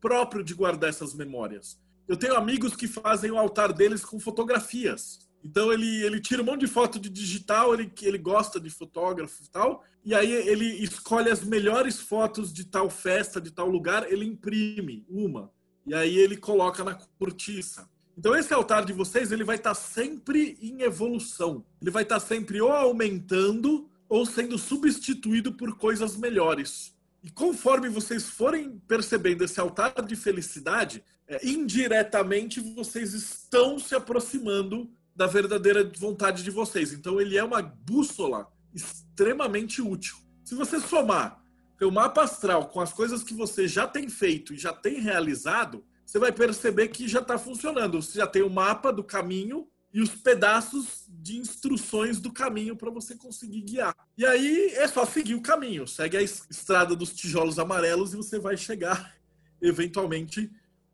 [0.00, 1.80] próprio de guardar essas memórias.
[2.08, 5.26] Eu tenho amigos que fazem o altar deles com fotografias.
[5.44, 9.44] Então ele, ele tira um monte de foto de digital, ele, ele gosta de fotógrafo
[9.44, 14.10] e tal, e aí ele escolhe as melhores fotos de tal festa, de tal lugar,
[14.10, 15.50] ele imprime uma,
[15.86, 17.88] e aí ele coloca na cortiça.
[18.18, 21.64] Então esse altar de vocês, ele vai estar tá sempre em evolução.
[21.80, 26.94] Ele vai estar tá sempre ou aumentando ou sendo substituído por coisas melhores.
[27.22, 31.04] E conforme vocês forem percebendo esse altar de felicidade,
[31.42, 36.92] indiretamente vocês estão se aproximando da verdadeira vontade de vocês.
[36.92, 40.16] Então ele é uma bússola extremamente útil.
[40.44, 41.42] Se você somar
[41.82, 45.84] o mapa astral com as coisas que você já tem feito e já tem realizado,
[46.04, 48.00] você vai perceber que já está funcionando.
[48.00, 52.90] Você já tem o mapa do caminho e os pedaços de instruções do caminho para
[52.90, 53.94] você conseguir guiar.
[54.16, 58.38] E aí é só seguir o caminho, segue a estrada dos tijolos amarelos e você
[58.38, 59.14] vai chegar
[59.60, 60.50] eventualmente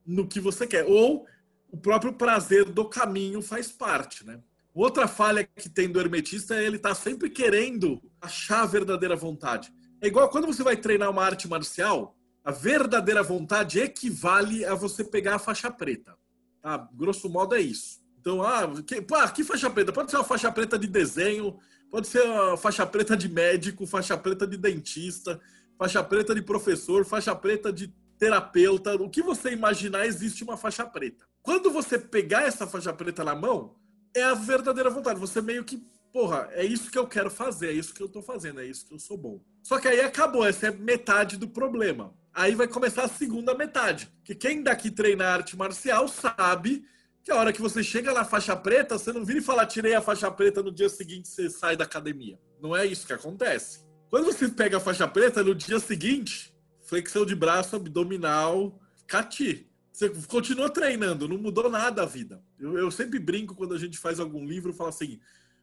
[0.07, 0.85] no que você quer.
[0.85, 1.27] Ou
[1.71, 4.41] o próprio prazer do caminho faz parte, né?
[4.75, 9.73] Outra falha que tem do hermetista é ele tá sempre querendo achar a verdadeira vontade.
[10.01, 15.05] É igual quando você vai treinar uma arte marcial, a verdadeira vontade equivale a você
[15.05, 16.17] pegar a faixa preta.
[16.61, 16.89] Tá?
[16.93, 18.01] Grosso modo é isso.
[18.21, 19.93] Então, ah, que, pá, que faixa preta?
[19.93, 21.59] Pode ser uma faixa preta de desenho,
[21.91, 25.41] pode ser uma faixa preta de médico, faixa preta de dentista,
[25.77, 27.93] faixa preta de professor, faixa preta de
[28.23, 28.95] terapeuta.
[28.95, 31.27] O que você imaginar, existe uma faixa preta.
[31.43, 33.75] Quando você pegar essa faixa preta na mão,
[34.15, 35.19] é a verdadeira vontade.
[35.19, 38.23] Você meio que, porra, é isso que eu quero fazer, é isso que eu tô
[38.23, 39.41] fazendo, é isso que eu sou bom.
[39.61, 42.15] Só que aí acabou, essa é metade do problema.
[42.33, 44.09] Aí vai começar a segunda metade.
[44.23, 46.85] Que quem daqui treina arte marcial sabe
[47.25, 49.95] que a hora que você chega na faixa preta, você não vira e fala, tirei
[49.95, 52.39] a faixa preta no dia seguinte você sai da academia.
[52.61, 53.81] Não é isso que acontece.
[54.09, 56.52] Quando você pega a faixa preta, no dia seguinte,
[56.93, 59.67] flexão de braço, abdominal, cati.
[59.91, 62.45] Você continua treinando, não mudou nada a vida.
[62.59, 65.19] Eu, eu sempre brinco quando a gente faz algum livro, falo assim: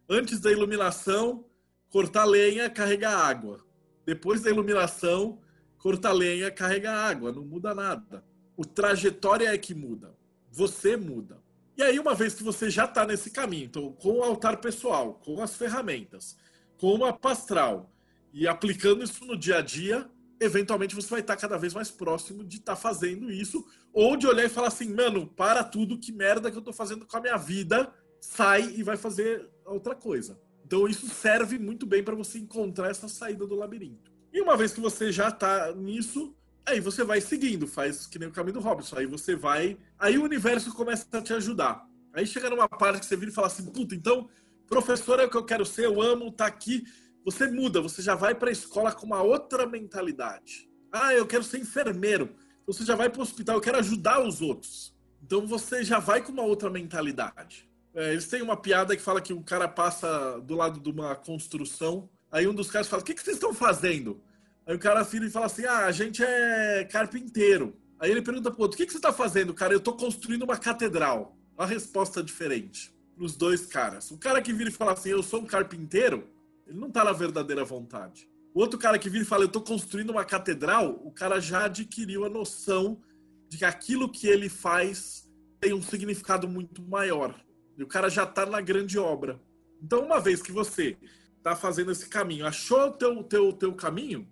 [0.10, 1.46] antes da iluminação,
[1.88, 3.64] cortar lenha, carregar água.
[4.08, 5.40] Depois da iluminação,
[5.78, 7.32] cortar lenha, carregar água.
[7.32, 8.26] Não muda nada.
[8.58, 10.16] O trajetória é que muda.
[10.52, 11.38] Você muda.
[11.78, 15.14] E aí, uma vez que você já está nesse caminho, então, com o altar pessoal,
[15.24, 16.36] com as ferramentas,
[16.80, 17.94] com uma pastral
[18.34, 20.10] e aplicando isso no dia a dia,
[20.40, 24.28] eventualmente você vai estar cada vez mais próximo de estar tá fazendo isso, ou de
[24.28, 27.22] olhar e falar assim, mano, para tudo, que merda que eu estou fazendo com a
[27.22, 30.40] minha vida, sai e vai fazer outra coisa.
[30.66, 34.12] Então isso serve muito bem para você encontrar essa saída do labirinto.
[34.32, 36.36] E uma vez que você já está nisso,
[36.70, 38.98] Aí você vai seguindo, faz que nem o caminho do Robson.
[38.98, 39.76] Aí você vai.
[39.98, 41.84] Aí o universo começa a te ajudar.
[42.14, 44.30] Aí chega numa parte que você vira e fala assim: puta, então,
[44.68, 46.84] professor é o que eu quero ser, eu amo, tá aqui.
[47.30, 50.68] Você muda, você já vai para a escola com uma outra mentalidade.
[50.92, 52.36] Ah, eu quero ser enfermeiro.
[52.66, 54.96] Você já vai para o hospital, eu quero ajudar os outros.
[55.24, 57.70] Então você já vai com uma outra mentalidade.
[57.94, 61.16] É, eles têm uma piada que fala que o cara passa do lado de uma
[61.16, 62.10] construção.
[62.32, 64.20] Aí um dos caras fala: O que, que vocês estão fazendo?
[64.66, 67.78] Aí o cara vira e fala assim: ah, a gente é carpinteiro.
[68.00, 69.72] Aí ele pergunta pro outro: o que, que você tá fazendo, cara?
[69.72, 71.38] Eu tô construindo uma catedral.
[71.56, 74.10] Uma resposta diferente pros dois caras.
[74.10, 76.28] O cara que vira e fala assim: eu sou um carpinteiro,
[76.70, 78.30] ele não tá na verdadeira vontade.
[78.54, 81.66] O outro cara que vira e fala: eu tô construindo uma catedral, o cara já
[81.66, 83.02] adquiriu a noção
[83.48, 85.28] de que aquilo que ele faz
[85.60, 87.36] tem um significado muito maior.
[87.76, 89.42] E o cara já tá na grande obra.
[89.82, 90.96] Então, uma vez que você
[91.42, 94.28] tá fazendo esse caminho, achou o teu, teu, teu caminho,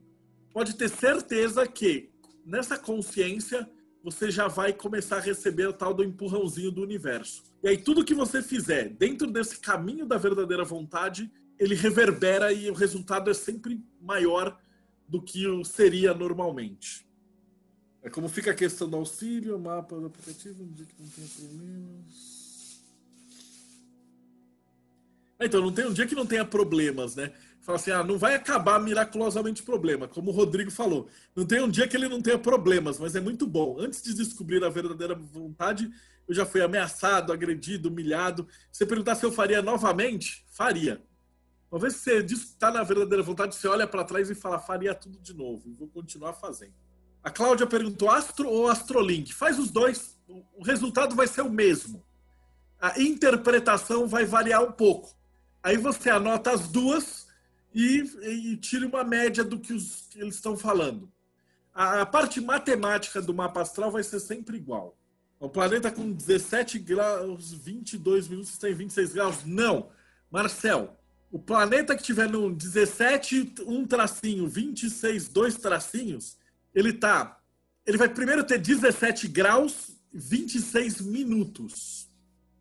[0.53, 2.09] pode ter certeza que
[2.45, 3.67] nessa consciência
[4.03, 7.43] você já vai começar a receber o tal do empurrãozinho do universo.
[7.63, 12.69] E aí tudo que você fizer dentro desse caminho da verdadeira vontade, ele reverbera e
[12.69, 14.59] o resultado é sempre maior
[15.07, 17.07] do que seria normalmente.
[18.03, 22.37] É como fica a questão do auxílio, mapa do aplicativo, que não problemas.
[25.39, 27.31] Então, não tem um dia que não tenha problemas, né?
[27.67, 31.09] fala assim: ah, não vai acabar miraculosamente o problema, como o Rodrigo falou.
[31.35, 33.75] Não tem um dia que ele não tenha problemas, mas é muito bom.
[33.77, 35.91] Antes de descobrir a verdadeira vontade,
[36.25, 38.47] eu já fui ameaçado, agredido, humilhado.
[38.71, 41.03] Se você perguntar se eu faria novamente, faria.
[41.71, 44.95] Uma vez que você está na verdadeira vontade, você olha para trás e fala: faria
[44.95, 46.73] tudo de novo, vou continuar fazendo.
[47.23, 49.33] A Cláudia perguntou: Astro ou Astrolink?
[49.33, 52.03] Faz os dois, o resultado vai ser o mesmo.
[52.79, 55.15] A interpretação vai variar um pouco.
[55.61, 57.27] Aí você anota as duas
[57.73, 61.11] e, e tire uma média do que, os, que eles estão falando.
[61.73, 64.97] A, a, parte matemática do mapa astral vai ser sempre igual.
[65.39, 69.45] O planeta com 17 graus, 22 minutos está em 26 graus?
[69.45, 69.89] Não.
[70.31, 70.97] Marcel,
[71.31, 76.37] o planeta que tiver no 17, um tracinho, 26, dois tracinhos,
[76.73, 77.39] ele tá.
[77.85, 82.09] Ele vai primeiro ter 17 graus, 26 minutos.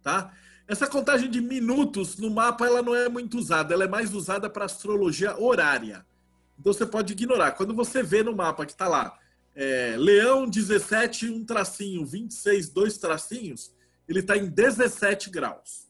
[0.02, 0.32] Tá?
[0.68, 4.50] Essa contagem de minutos no mapa ela não é muito usada, ela é mais usada
[4.50, 6.04] para astrologia horária.
[6.58, 7.52] Então você pode ignorar.
[7.52, 9.16] Quando você vê no mapa que está lá,
[9.54, 13.72] é, Leão 17, um tracinho, 26, dois tracinhos,
[14.08, 15.86] ele está em 17 graus.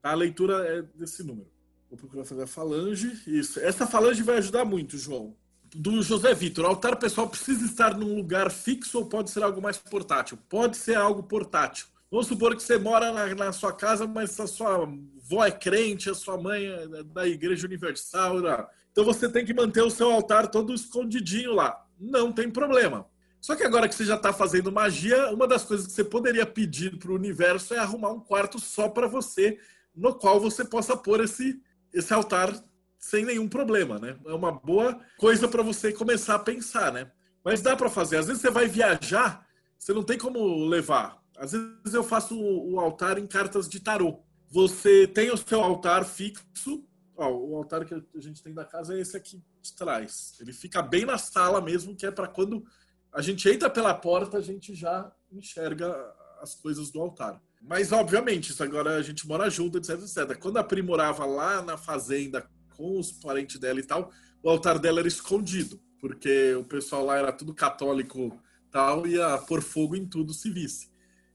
[0.00, 0.10] Tá?
[0.10, 1.53] A leitura é desse número.
[1.88, 3.20] Vou procurar fazer a falange.
[3.26, 3.60] Isso.
[3.60, 5.36] Essa falange vai ajudar muito, João.
[5.74, 6.64] Do José Vitor.
[6.64, 10.38] Altar pessoal precisa estar num lugar fixo ou pode ser algo mais portátil?
[10.48, 11.86] Pode ser algo portátil.
[12.10, 16.08] Vamos supor que você mora na, na, sua casa, mas a sua avó é crente,
[16.08, 18.40] a sua mãe é da Igreja Universal.
[18.40, 18.66] Né?
[18.92, 21.84] Então você tem que manter o seu altar todo escondidinho lá.
[21.98, 23.06] Não tem problema.
[23.40, 26.46] Só que agora que você já está fazendo magia, uma das coisas que você poderia
[26.46, 29.58] pedir para o universo é arrumar um quarto só para você,
[29.94, 31.60] no qual você possa pôr esse,
[31.94, 32.52] esse altar
[32.98, 34.18] sem nenhum problema, né?
[34.26, 37.10] É uma boa coisa para você começar a pensar, né?
[37.44, 38.16] Mas dá para fazer.
[38.16, 39.46] Às vezes você vai viajar,
[39.78, 41.22] você não tem como levar.
[41.36, 44.20] Às vezes eu faço o altar em cartas de tarô.
[44.50, 46.84] Você tem o seu altar fixo.
[47.16, 50.34] Ó, o altar que a gente tem da casa é esse aqui de trás.
[50.40, 52.64] Ele fica bem na sala mesmo, que é para quando
[53.12, 55.94] a gente entra pela porta, a gente já enxerga
[56.40, 57.40] as coisas do altar.
[57.66, 60.38] Mas, obviamente, isso agora a gente mora junto, etc, etc.
[60.38, 62.46] Quando a Pri morava lá na fazenda
[62.76, 64.10] com os parentes dela e tal,
[64.42, 68.38] o altar dela era escondido, porque o pessoal lá era tudo católico
[68.70, 70.90] tal, ia pôr fogo em tudo se visse.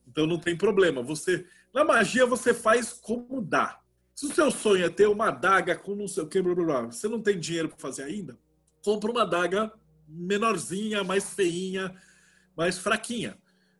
[0.05, 1.01] Então não tem problema.
[1.01, 3.79] Você Na magia você faz como dá.
[4.13, 6.65] Se o seu sonho é ter uma adaga com não sei o que, blá, blá,
[6.65, 8.37] blá, você não tem dinheiro para fazer ainda,
[8.83, 9.71] compra uma adaga
[10.05, 11.95] menorzinha, mais feinha,
[12.57, 13.37] mais fraquinha.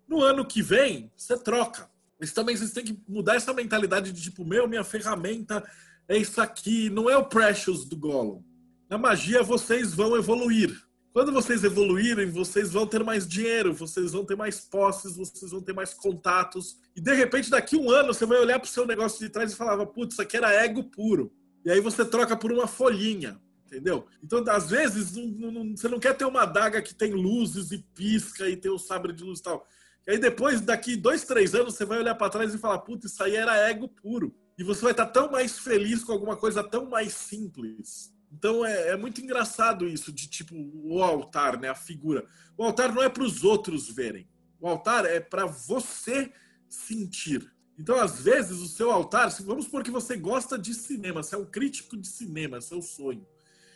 [0.08, 1.90] No ano que vem, você troca.
[2.20, 5.64] Mas também vocês têm que mudar essa mentalidade de tipo, meu, minha ferramenta
[6.08, 8.44] é isso aqui, não é o Precious do Gollum.
[8.90, 10.76] Na magia vocês vão evoluir.
[11.14, 15.62] Quando vocês evoluírem, vocês vão ter mais dinheiro, vocês vão ter mais posses, vocês vão
[15.62, 16.78] ter mais contatos.
[16.96, 19.52] E de repente, daqui um ano, você vai olhar para o seu negócio de trás
[19.52, 21.32] e falar: putz, isso aqui era ego puro.
[21.66, 24.06] E aí você troca por uma folhinha, entendeu?
[24.24, 27.80] Então, às vezes, não, não, você não quer ter uma adaga que tem luzes e
[27.94, 29.68] pisca e tem o sabre de luz e tal.
[30.10, 33.12] E aí depois, daqui dois, três anos, você vai olhar para trás e falar: putz,
[33.12, 34.36] isso aí era ego puro.
[34.58, 38.12] E você vai estar tão mais feliz com alguma coisa tão mais simples.
[38.34, 41.70] Então é, é muito engraçado isso de tipo o altar, né?
[41.70, 42.26] A figura.
[42.58, 44.28] O altar não é para os outros verem.
[44.60, 46.34] O altar é para você
[46.68, 47.48] sentir.
[47.78, 51.38] Então, às vezes, o seu altar, vamos supor que você gosta de cinema, você é
[51.38, 53.26] um crítico de cinema, é seu sonho.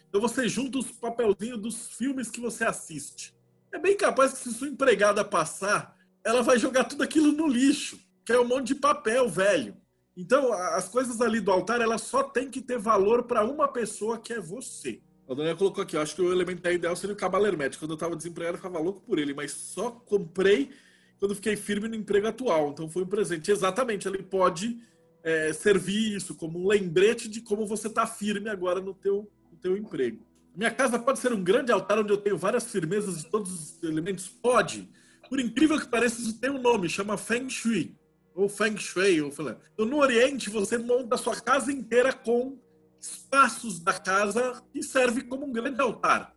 [0.10, 3.36] Então você junta os papelzinhos dos filmes que você assiste.
[3.72, 8.00] É bem capaz que se sua empregada passar, ela vai jogar tudo aquilo no lixo,
[8.26, 9.76] que é um monte de papel velho.
[10.16, 14.20] Então, as coisas ali do altar, elas só tem que ter valor para uma pessoa
[14.20, 15.02] que é você.
[15.28, 17.84] A Daniela colocou aqui, eu acho que o elemento ideal seria o cabalo hermético.
[17.84, 20.72] Quando eu estava desempregado, eu ficava louco por ele, mas só comprei
[21.18, 22.70] quando fiquei firme no emprego atual.
[22.70, 23.50] Então foi um presente.
[23.50, 24.80] Exatamente, ele pode
[25.24, 29.58] é, servir isso como um lembrete de como você está firme agora no teu, no
[29.58, 30.24] teu emprego.
[30.56, 33.84] Minha casa pode ser um grande altar onde eu tenho várias firmezas de todos os
[33.84, 34.28] elementos?
[34.28, 34.90] Pode.
[35.30, 37.96] Por incrível que pareça, isso tem um nome, chama Feng Shui
[38.36, 39.60] ou Feng Shui, ou falando.
[39.74, 42.58] Então, no Oriente, você monta a sua casa inteira com
[43.00, 46.36] espaços da casa que serve como um grande altar.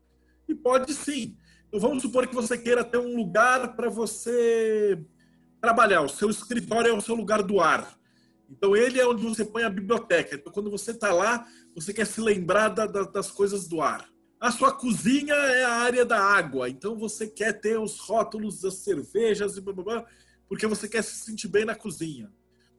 [0.48, 1.36] E pode sim.
[1.68, 5.02] Então, vamos supor que você queira ter um lugar para você
[5.60, 6.02] trabalhar.
[6.02, 7.96] O seu escritório é o seu lugar do ar.
[8.48, 10.36] Então, ele é onde você põe a biblioteca.
[10.36, 14.08] Então, quando você está lá, você quer se lembrar da, da, das coisas do ar.
[14.40, 16.68] A sua cozinha é a área da água.
[16.68, 20.06] Então, você quer ter os rótulos das cervejas e blá, blá, blá
[20.48, 22.30] porque você quer se sentir bem na cozinha.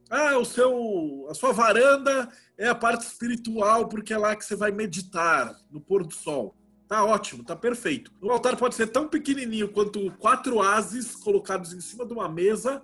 [0.10, 4.56] Ah, o seu, a sua varanda é a parte espiritual, porque é lá que você
[4.56, 6.56] vai meditar no pôr do sol.
[6.88, 8.14] Tá ótimo, tá perfeito.
[8.22, 12.82] O altar pode ser tão pequenininho quanto quatro ases colocados em cima de uma mesa,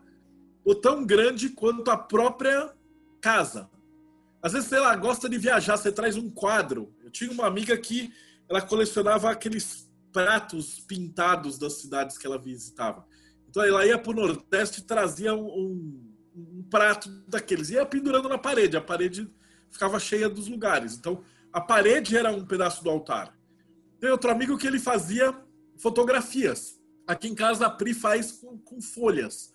[0.65, 2.73] ou tão grande quanto a própria
[3.21, 3.69] casa.
[4.41, 6.93] Às vezes, sei lá, gosta de viajar, você traz um quadro.
[7.01, 8.11] Eu tinha uma amiga que
[8.49, 13.05] ela colecionava aqueles pratos pintados das cidades que ela visitava.
[13.49, 17.69] Então ela ia para o Nordeste e trazia um, um, um, prato daqueles.
[17.69, 18.77] Ia pendurando na parede.
[18.77, 19.29] A parede
[19.69, 20.95] ficava cheia dos lugares.
[20.95, 23.37] Então a parede era um pedaço do altar.
[23.99, 25.35] Tem outro amigo que ele fazia
[25.77, 26.79] fotografias.
[27.05, 29.53] Aqui em casa a Pri faz com, com folhas.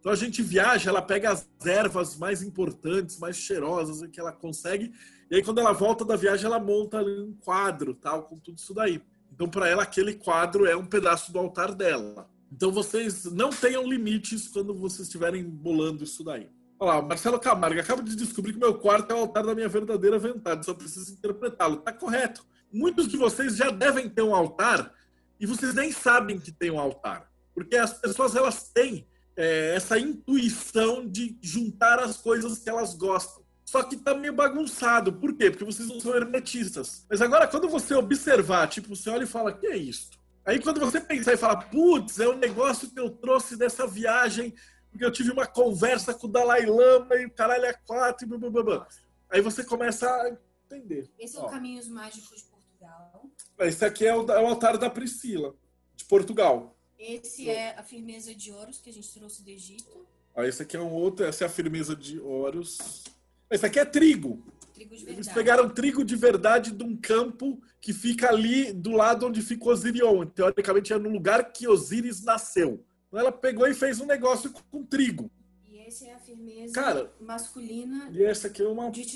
[0.00, 4.92] Então a gente viaja, ela pega as ervas mais importantes, mais cheirosas que ela consegue.
[5.30, 8.72] E aí quando ela volta da viagem, ela monta um quadro, tal, com tudo isso
[8.72, 9.02] daí.
[9.32, 12.28] Então para ela aquele quadro é um pedaço do altar dela.
[12.50, 16.48] Então vocês não tenham limites quando vocês estiverem bolando isso daí.
[16.78, 19.68] Olha lá, Marcelo Camargo, acabo de descobrir que meu quarto é o altar da minha
[19.68, 21.78] verdadeira vontade, só preciso interpretá-lo.
[21.78, 22.44] Tá correto.
[22.70, 24.92] Muitos de vocês já devem ter um altar
[25.40, 27.30] e vocês nem sabem que tem um altar.
[27.54, 33.45] Porque as pessoas elas têm é, essa intuição de juntar as coisas que elas gostam.
[33.66, 35.12] Só que tá meio bagunçado.
[35.12, 35.50] Por quê?
[35.50, 37.04] Porque vocês não são hermetistas.
[37.10, 40.16] Mas agora, quando você observar, tipo, você olha e fala, que é isto?
[40.44, 44.54] Aí quando você pensar e falar, putz, é um negócio que eu trouxe dessa viagem,
[44.88, 48.28] porque eu tive uma conversa com o Dalai Lama e o caralho é quatro e
[48.28, 48.88] blá, blá, blá.
[49.28, 51.10] Aí você começa a entender.
[51.18, 53.28] Esse é o Caminhos Mágicos de Portugal.
[53.58, 55.52] Esse aqui é o, é o altar da Priscila,
[55.96, 56.76] de Portugal.
[56.96, 60.06] Esse é a firmeza de ouros que a gente trouxe do Egito.
[60.36, 63.02] Ah, esse aqui é um outro, essa é a firmeza de ouros.
[63.50, 64.42] Esse aqui é trigo.
[64.74, 69.40] Trigo Eles pegaram trigo de verdade de um campo que fica ali do lado onde
[69.40, 70.26] fica Osirion.
[70.26, 72.84] Teoricamente é no lugar que Osíris nasceu.
[73.08, 75.30] Então ela pegou e fez um negócio com trigo.
[75.64, 79.06] E essa é a firmeza Cara, masculina E essa aqui é uma de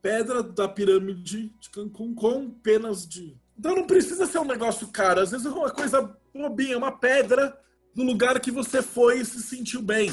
[0.00, 3.36] pedra da pirâmide de Cancún com penas de.
[3.56, 5.20] Então não precisa ser um negócio caro.
[5.20, 7.56] Às vezes é uma coisa bobinha, uma pedra
[7.94, 10.10] do lugar que você foi e se sentiu bem.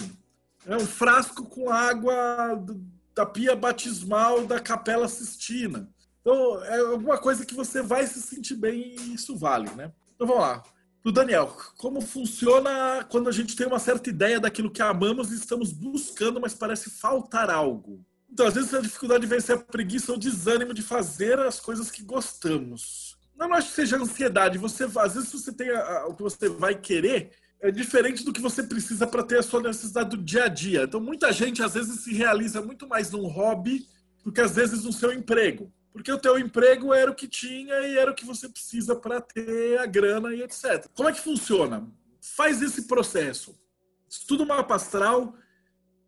[0.65, 2.81] É um frasco com água do-
[3.15, 5.89] da pia batismal da Capela Sistina.
[6.21, 9.91] Então é alguma coisa que você vai se sentir bem e isso vale, né?
[10.15, 10.63] Então vamos lá.
[11.01, 15.35] Pro Daniel, como funciona quando a gente tem uma certa ideia daquilo que amamos e
[15.35, 18.05] estamos buscando, mas parece faltar algo?
[18.31, 21.89] Então, às vezes a dificuldade vem ser a preguiça ou desânimo de fazer as coisas
[21.89, 23.17] que gostamos.
[23.35, 24.57] Não acho que seja ansiedade.
[24.57, 27.31] Você, às vezes, você tem a- a- o que você vai querer
[27.61, 30.83] é diferente do que você precisa para ter a sua necessidade do dia a dia.
[30.83, 33.85] Então, muita gente às vezes se realiza muito mais num hobby
[34.23, 35.71] do que às vezes no seu emprego.
[35.91, 39.19] Porque o teu emprego era o que tinha e era o que você precisa para
[39.19, 40.87] ter a grana e etc.
[40.93, 41.87] Como é que funciona?
[42.21, 43.59] Faz esse processo.
[44.07, 45.35] Estuda o mapa astral,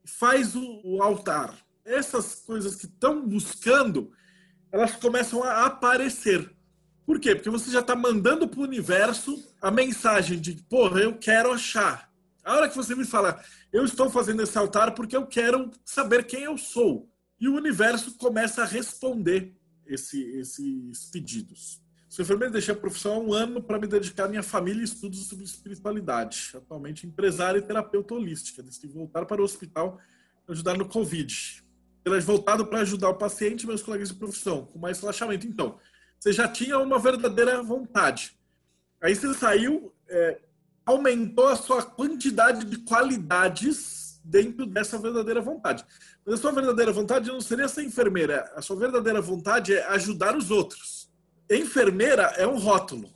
[0.06, 1.58] faz o, o altar.
[1.84, 4.12] Essas coisas que estão buscando,
[4.72, 6.50] elas começam a aparecer.
[7.12, 7.36] Por quê?
[7.36, 12.10] Porque você já está mandando para o universo a mensagem de, porra, eu quero achar.
[12.42, 16.24] A hora que você me fala, eu estou fazendo esse altar porque eu quero saber
[16.24, 17.12] quem eu sou.
[17.38, 19.54] E o universo começa a responder
[19.86, 21.82] esse, esses pedidos.
[22.08, 24.86] Sou enfermeiro, deixei a profissão há um ano para me dedicar à minha família e
[24.86, 26.52] estudos sobre espiritualidade.
[26.56, 28.64] Atualmente empresário e terapeuta holística.
[28.64, 30.00] Decidi voltar para o hospital
[30.46, 31.62] para ajudar no Covid.
[32.06, 35.46] Ele é voltado para ajudar o paciente e meus colegas de profissão, com mais relaxamento.
[35.46, 35.78] Então,
[36.22, 38.38] você já tinha uma verdadeira vontade.
[39.02, 40.40] Aí você saiu, é,
[40.86, 45.84] aumentou a sua quantidade de qualidades dentro dessa verdadeira vontade.
[46.24, 48.52] Mas a sua verdadeira vontade não seria ser enfermeira.
[48.56, 51.10] A sua verdadeira vontade é ajudar os outros.
[51.50, 53.10] Enfermeira é um rótulo.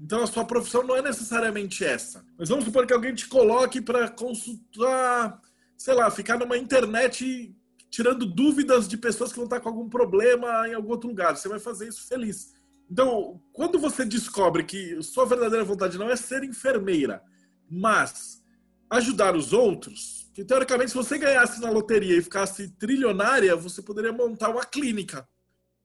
[0.00, 2.24] Então a sua profissão não é necessariamente essa.
[2.36, 5.40] Mas vamos supor que alguém te coloque para consultar,
[5.78, 7.54] sei lá, ficar numa internet
[7.92, 11.36] tirando dúvidas de pessoas que vão estar com algum problema em algum outro lugar.
[11.36, 12.54] Você vai fazer isso feliz.
[12.90, 17.22] Então, quando você descobre que sua verdadeira vontade não é ser enfermeira,
[17.70, 18.42] mas
[18.88, 24.12] ajudar os outros, que teoricamente se você ganhasse na loteria e ficasse trilionária, você poderia
[24.12, 25.28] montar uma clínica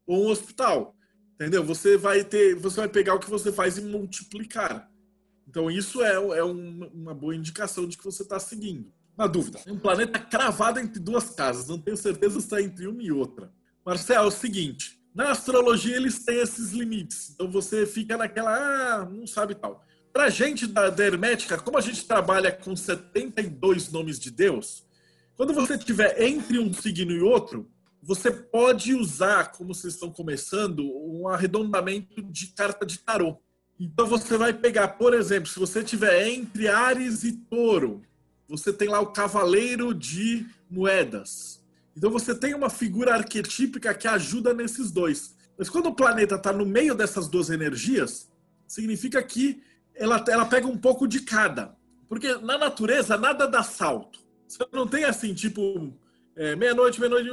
[0.05, 0.95] ou um hospital.
[1.35, 1.61] Entendeu?
[1.65, 4.89] Você vai ter, você vai pegar o que você faz e multiplicar.
[5.45, 8.93] Então isso é, é um, uma boa indicação de que você está seguindo.
[9.17, 11.67] Na dúvida, um planeta cravado entre duas casas.
[11.67, 13.51] Não tenho certeza se está entre uma e outra.
[13.83, 17.31] Marcel, é o seguinte: na astrologia eles têm esses limites.
[17.31, 19.83] Então você fica naquela, ah, não sabe tal.
[20.13, 24.85] Pra gente da, da Hermética, como a gente trabalha com 72 nomes de Deus,
[25.35, 27.69] quando você tiver entre um signo e outro,
[28.01, 33.37] você pode usar, como vocês estão começando, um arredondamento de carta de tarô.
[33.79, 38.01] Então você vai pegar, por exemplo, se você tiver entre Ares e Touro,
[38.47, 41.63] você tem lá o Cavaleiro de Moedas.
[41.95, 45.35] Então você tem uma figura arquetípica que ajuda nesses dois.
[45.57, 48.29] Mas quando o planeta está no meio dessas duas energias,
[48.67, 49.61] significa que
[49.95, 51.75] ela, ela pega um pouco de cada.
[52.07, 54.19] Porque na natureza nada dá salto.
[54.47, 55.93] Você não tem assim, tipo,
[56.35, 57.29] é, meia-noite, meia-noite,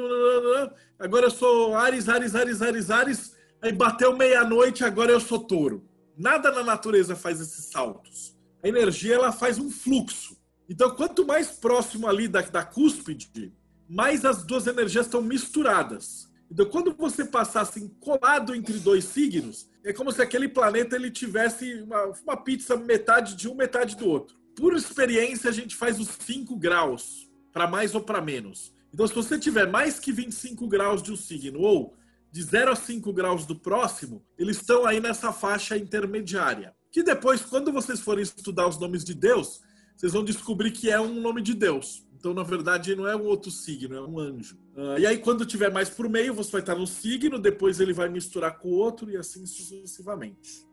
[0.99, 5.87] agora eu sou Ares, Ares, Ares, Ares, Ares, aí bateu meia-noite, agora eu sou touro.
[6.17, 8.35] Nada na natureza faz esses saltos.
[8.63, 10.37] A energia ela faz um fluxo.
[10.69, 13.53] Então, quanto mais próximo ali da, da cúspide,
[13.89, 16.31] mais as duas energias estão misturadas.
[16.51, 21.11] Então, quando você passasse assim, colado entre dois signos, é como se aquele planeta ele
[21.11, 24.37] tivesse uma, uma pizza metade de um, metade do outro.
[24.57, 28.73] Por experiência, a gente faz os 5 graus, para mais ou para menos.
[28.93, 31.95] Então, se você tiver mais que 25 graus de um signo, ou
[32.31, 36.75] de 0 a 5 graus do próximo, eles estão aí nessa faixa intermediária.
[36.91, 39.61] Que depois, quando vocês forem estudar os nomes de Deus,
[39.97, 42.05] vocês vão descobrir que é um nome de Deus.
[42.25, 44.57] Então, na verdade, não é um outro signo, é um anjo.
[44.75, 47.93] Uh, e aí, quando tiver mais por meio, você vai estar no signo, depois ele
[47.93, 50.65] vai misturar com o outro e assim sucessivamente.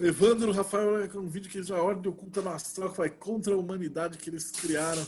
[0.00, 3.54] Evandro Rafael é um vídeo que diz a ordem oculta no astral que vai contra
[3.54, 5.06] a humanidade que eles criaram.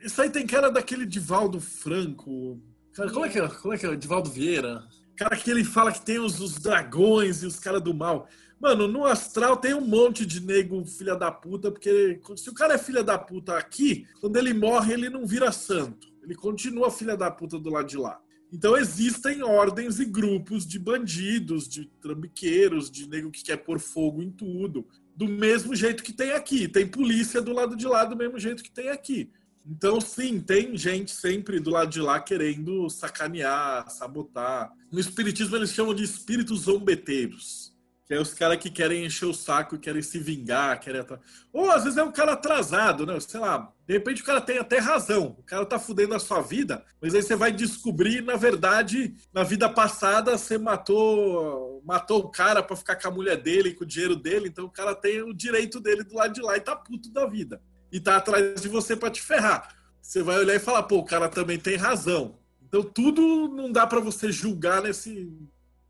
[0.00, 2.60] Isso aí tem cara daquele Divaldo Franco.
[2.92, 3.48] Cara, como é que é?
[3.48, 3.96] Como é que é?
[3.96, 4.84] Divaldo Vieira.
[5.16, 8.28] Cara que ele fala que tem os, os dragões e os caras do mal.
[8.60, 12.74] Mano, no astral tem um monte de nego filha da puta, porque se o cara
[12.74, 16.08] é filha da puta aqui, quando ele morre, ele não vira santo.
[16.22, 18.20] Ele continua filha da puta do lado de lá.
[18.52, 24.22] Então existem ordens e grupos de bandidos, de trambiqueiros, de nego que quer pôr fogo
[24.22, 24.86] em tudo.
[25.16, 26.68] Do mesmo jeito que tem aqui.
[26.68, 29.30] Tem polícia do lado de lá, do mesmo jeito que tem aqui.
[29.64, 34.70] Então, sim, tem gente sempre do lado de lá querendo sacanear, sabotar.
[34.90, 37.69] No Espiritismo, eles chamam de espíritos zombeteiros.
[38.10, 41.20] Que é os caras que querem encher o saco querem se vingar, querem atra...
[41.52, 43.20] Ou às vezes é um cara atrasado, né?
[43.20, 45.36] Sei lá, de repente o cara tem até razão.
[45.38, 49.44] O cara tá fudendo a sua vida, mas aí você vai descobrir, na verdade, na
[49.44, 53.86] vida passada você matou matou o cara para ficar com a mulher dele, com o
[53.86, 56.74] dinheiro dele, então o cara tem o direito dele do lado de lá e tá
[56.74, 57.62] puto da vida.
[57.92, 59.72] E tá atrás de você para te ferrar.
[60.02, 62.40] Você vai olhar e falar, pô, o cara também tem razão.
[62.66, 65.32] Então tudo não dá para você julgar nesse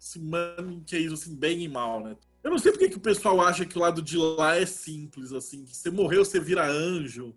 [0.00, 2.16] esse maniqueísmo assim, bem e mal, né?
[2.42, 5.30] Eu não sei porque que o pessoal acha que o lado de lá é simples,
[5.30, 7.34] assim, que você morreu, você vira anjo.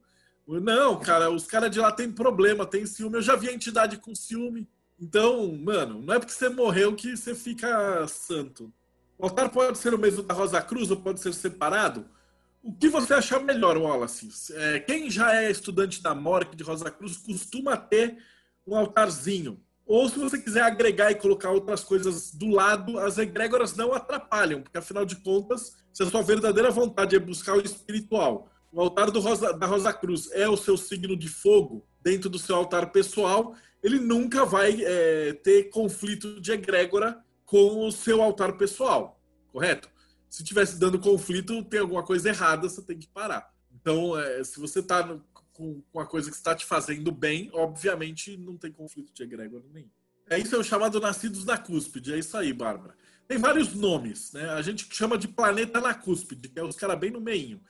[0.48, 3.18] Não, cara, os caras de lá têm problema, tem ciúme.
[3.18, 4.68] Eu já vi a entidade com ciúme.
[5.00, 8.74] Então, mano, não é porque você morreu que você fica santo.
[9.18, 12.06] O altar pode ser o mesmo da Rosa Cruz ou pode ser separado.
[12.62, 14.30] O que você achar melhor, Wallace?
[14.54, 18.18] É, quem já é estudante da Morte de Rosa Cruz costuma ter
[18.66, 19.60] um altarzinho.
[19.86, 24.62] Ou se você quiser agregar e colocar outras coisas do lado, as egrégoras não atrapalham,
[24.62, 29.10] porque afinal de contas, se a sua verdadeira vontade é buscar o espiritual, o altar
[29.10, 33.56] Rosa, da Rosa Cruz é o seu signo de fogo dentro do seu altar pessoal,
[33.84, 39.90] ele nunca vai é, ter conflito de egrégora com o seu altar pessoal, correto?
[40.30, 43.54] Se tivesse dando conflito, tem alguma coisa errada, você tem que parar.
[43.72, 45.20] Então, é, se você está
[45.54, 49.64] com, com a coisa que está te fazendo bem, obviamente não tem conflito de egrégora
[49.72, 49.90] nenhum.
[50.30, 52.96] É isso é o chamado nascidos na cúspide, é isso aí, Bárbara.
[53.28, 54.50] Tem vários nomes, né?
[54.50, 57.62] A gente chama de planeta na cúspide, que é os caras bem no meio.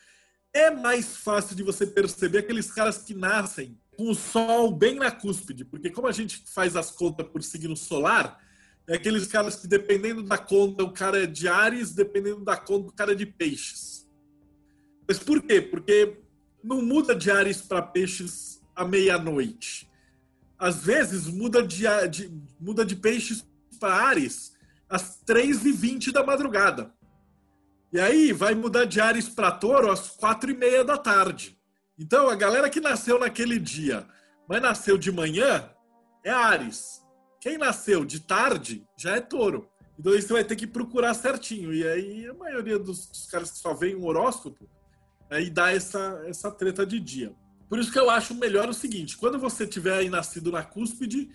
[0.52, 5.12] É mais fácil de você perceber aqueles caras que nascem com o sol bem na
[5.12, 8.40] cúspide, porque como a gente faz as contas por signo solar,
[8.88, 12.90] é aqueles caras que dependendo da conta o cara é de Ares, dependendo da conta
[12.90, 14.08] o cara é de Peixes.
[15.08, 15.62] Mas por quê?
[15.62, 16.23] Porque
[16.64, 19.92] não muda de Ares para Peixes à meia-noite.
[20.58, 23.46] Às vezes muda de, de, muda de Peixes
[23.80, 24.54] para Ares
[24.90, 26.94] às 3h20 da madrugada.
[27.92, 31.60] E aí vai mudar de Ares para Touro às 4 e meia da tarde.
[32.00, 34.08] Então a galera que nasceu naquele dia,
[34.48, 35.70] mas nasceu de manhã,
[36.24, 37.04] é Ares.
[37.42, 39.70] Quem nasceu de tarde já é Touro.
[40.00, 41.74] Então aí você vai ter que procurar certinho.
[41.74, 44.68] E aí a maioria dos, dos caras que só veem um horóscopo
[45.42, 47.34] e dá essa, essa treta de dia.
[47.70, 51.30] Por isso que eu acho melhor o seguinte: quando você tiver aí nascido na cúspide,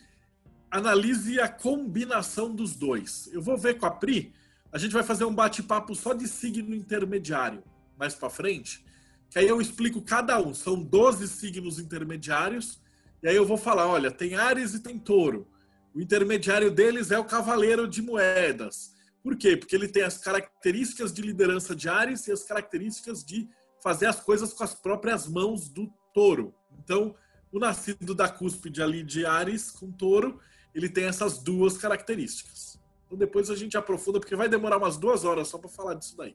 [0.70, 3.29] analise a combinação dos dois.
[3.33, 4.33] Eu vou ver com a Pri,
[4.70, 7.62] a gente vai fazer um bate-papo só de signo intermediário
[7.99, 8.85] mais para frente,
[9.31, 10.55] que aí eu explico cada um.
[10.55, 12.81] São 12 signos intermediários,
[13.23, 15.49] e aí eu vou falar: olha, tem Ares e tem Touro.
[15.95, 18.95] O intermediário deles é o Cavaleiro de Moedas.
[19.23, 19.57] Por quê?
[19.57, 23.49] Porque ele tem as características de liderança de Ares e as características de
[23.83, 26.55] fazer as coisas com as próprias mãos do touro.
[26.79, 27.15] Então,
[27.53, 30.41] o nascido da cúspide ali de Ares com touro,
[30.75, 32.79] ele tem essas duas características.
[33.07, 36.17] Então, depois a gente aprofunda, porque vai demorar umas duas horas só para falar disso
[36.17, 36.35] daí.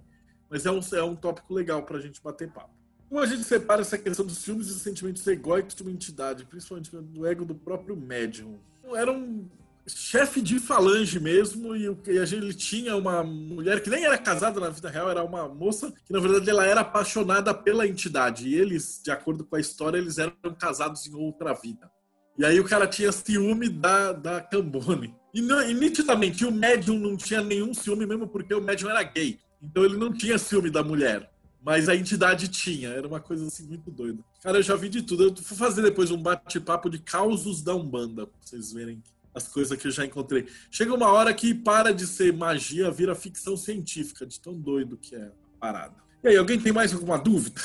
[0.49, 2.71] Mas é um, é um tópico legal para a gente bater papo.
[3.09, 6.45] Como a gente separa essa questão dos filmes e dos sentimentos egóicos de uma entidade,
[6.45, 8.59] principalmente do ego do próprio médium?
[8.95, 9.47] Era um
[9.87, 14.59] chefe de falange mesmo, e, e a gente tinha uma mulher que nem era casada
[14.59, 18.47] na vida real, era uma moça que na verdade ela era apaixonada pela entidade.
[18.47, 21.91] E eles, de acordo com a história, eles eram casados em outra vida.
[22.37, 25.13] E aí o cara tinha ciúme da, da Cambone.
[25.33, 29.39] E, e nitidamente o médium não tinha nenhum ciúme, mesmo porque o médium era gay.
[29.61, 31.31] Então ele não tinha ciúme da mulher.
[31.63, 32.89] Mas a entidade tinha.
[32.89, 34.21] Era uma coisa assim muito doida.
[34.41, 35.23] Cara, eu já vi de tudo.
[35.23, 39.01] Eu vou fazer depois um bate-papo de causos da Umbanda, pra vocês verem
[39.33, 40.47] as coisas que eu já encontrei.
[40.69, 45.15] Chega uma hora que para de ser magia, vira ficção científica, de tão doido que
[45.15, 45.95] é a parada.
[46.23, 47.59] E aí, alguém tem mais alguma dúvida?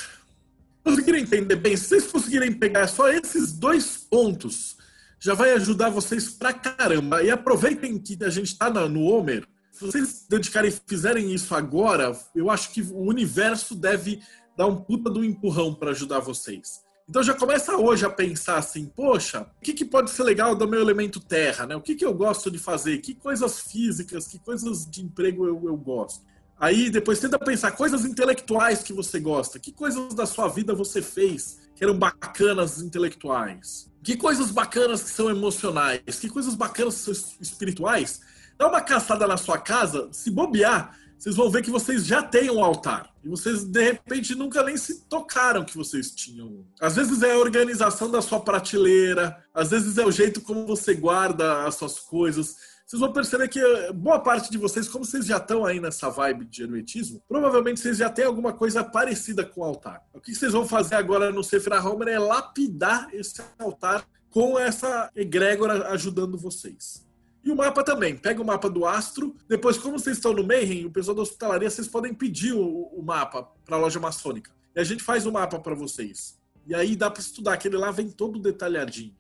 [0.83, 1.77] Conseguiram entender bem?
[1.77, 4.77] Se vocês conseguirem pegar só esses dois pontos,
[5.21, 7.23] já vai ajudar vocês pra caramba.
[7.23, 9.47] E aproveitem que a gente tá no Homer.
[9.71, 14.21] Se vocês dedicarem fizerem isso agora, eu acho que o universo deve
[14.57, 16.83] dar um puta do empurrão para ajudar vocês.
[17.09, 20.69] Então já começa hoje a pensar assim, poxa, o que, que pode ser legal do
[20.69, 21.75] meu elemento terra, né?
[21.75, 22.99] O que, que eu gosto de fazer?
[22.99, 26.23] Que coisas físicas, que coisas de emprego eu, eu gosto?
[26.61, 31.01] Aí depois tenta pensar coisas intelectuais que você gosta, que coisas da sua vida você
[31.01, 37.15] fez que eram bacanas intelectuais, que coisas bacanas que são emocionais, que coisas bacanas que
[37.15, 38.21] são espirituais.
[38.59, 42.49] Dá uma caçada na sua casa, se bobear, vocês vão ver que vocês já têm
[42.49, 43.13] um altar.
[43.25, 46.65] E vocês, de repente, nunca nem se tocaram que vocês tinham.
[46.81, 50.95] Às vezes é a organização da sua prateleira, às vezes é o jeito como você
[50.95, 52.55] guarda as suas coisas.
[52.87, 56.09] vocês vão perceber que eh, boa parte de vocês, como vocês já estão aí nessa
[56.09, 60.01] vibe de hermetismo, provavelmente vocês já têm alguma coisa parecida com o altar.
[60.15, 65.11] O que vocês vão fazer agora no Sephira Homer é lapidar esse altar com essa
[65.17, 67.08] egrégora ajudando vocês.
[67.49, 68.15] E o mapa também.
[68.15, 69.35] Pega o mapa do astro.
[69.49, 73.03] Depois, como vocês estão no Mayhem, o pessoal da hospitalaria, vocês podem pedir o, o
[73.03, 74.51] mapa para a loja maçônica.
[74.77, 76.39] E a gente faz o mapa para vocês.
[76.67, 77.55] E aí dá para estudar.
[77.55, 79.17] Aquele lá vem todo detalhadinho.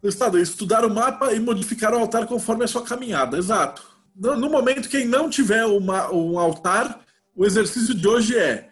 [0.00, 3.36] Estado, estudar o mapa e modificar o altar conforme a sua caminhada.
[3.36, 3.82] Exato.
[4.14, 7.00] No, no momento, quem não tiver uma, um altar,
[7.34, 8.70] o exercício de hoje é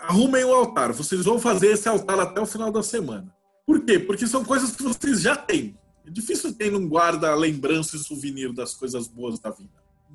[0.00, 0.92] arrumem o altar.
[0.92, 3.32] Vocês vão fazer esse altar até o final da semana.
[3.64, 3.96] Por quê?
[3.96, 5.77] Porque são coisas que vocês já têm.
[6.08, 9.68] É difícil quem não guarda lembrança e souvenir das coisas boas da vida.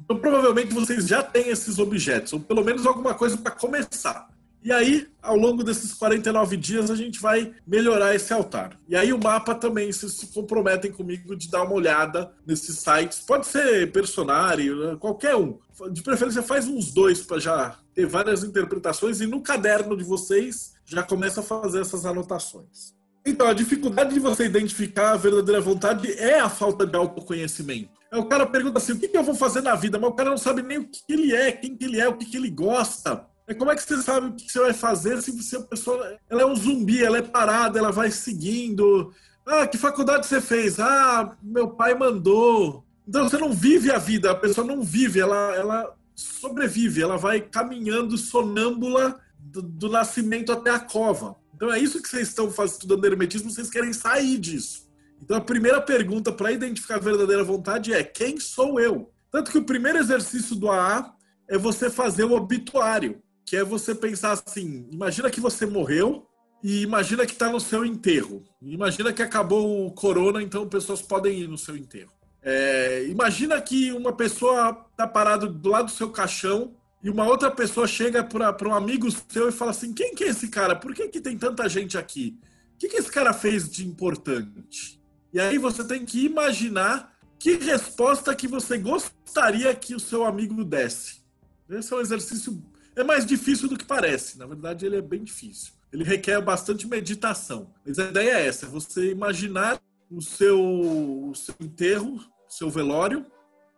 [0.03, 4.27] Então, provavelmente, vocês já têm esses objetos, ou pelo menos alguma coisa para começar.
[4.63, 8.75] E aí, ao longo desses 49 dias, a gente vai melhorar esse altar.
[8.87, 13.19] E aí, o mapa também, vocês se comprometem comigo de dar uma olhada nesses sites.
[13.19, 14.97] Pode ser personário, né?
[14.99, 15.59] qualquer um.
[15.91, 19.21] De preferência, faz uns dois para já ter várias interpretações.
[19.21, 22.95] E no caderno de vocês, já começa a fazer essas anotações.
[23.25, 27.89] Então, a dificuldade de você identificar a verdadeira vontade é a falta de autoconhecimento.
[28.11, 29.97] O cara pergunta assim: o que eu vou fazer na vida?
[29.97, 32.17] Mas o cara não sabe nem o que ele é, quem que ele é, o
[32.17, 33.25] que ele gosta.
[33.47, 36.17] É como é que você sabe o que você vai fazer se você, a pessoa
[36.29, 39.13] ela é um zumbi, ela é parada, ela vai seguindo.
[39.45, 40.79] Ah, que faculdade você fez?
[40.79, 42.85] Ah, meu pai mandou.
[43.07, 47.41] Então você não vive a vida, a pessoa não vive, ela, ela sobrevive, ela vai
[47.41, 51.35] caminhando sonâmbula do, do nascimento até a cova.
[51.63, 54.85] Então é isso que vocês estão fazendo, estudando hermetismo, vocês querem sair disso.
[55.21, 59.09] Então a primeira pergunta para identificar a verdadeira vontade é: quem sou eu?
[59.31, 61.15] Tanto que o primeiro exercício do AA
[61.47, 66.27] é você fazer o obituário que é você pensar assim: imagina que você morreu
[66.61, 68.43] e imagina que está no seu enterro.
[68.61, 72.11] Imagina que acabou o corona, então pessoas podem ir no seu enterro.
[72.41, 77.51] É, imagina que uma pessoa está parada do lado do seu caixão e uma outra
[77.51, 80.75] pessoa chega para um amigo seu e fala assim: quem que é esse cara?
[80.75, 82.39] Por que, que tem tanta gente aqui?
[82.75, 85.01] O que, que esse cara fez de importante?
[85.33, 90.63] E aí você tem que imaginar que resposta que você gostaria que o seu amigo
[90.63, 91.21] desse.
[91.69, 92.63] Esse é um exercício
[92.95, 94.37] é mais difícil do que parece.
[94.37, 95.73] Na verdade, ele é bem difícil.
[95.91, 97.73] Ele requer bastante meditação.
[97.85, 102.69] Mas a ideia é essa: é você imaginar o seu, o seu enterro, o seu
[102.69, 103.25] velório.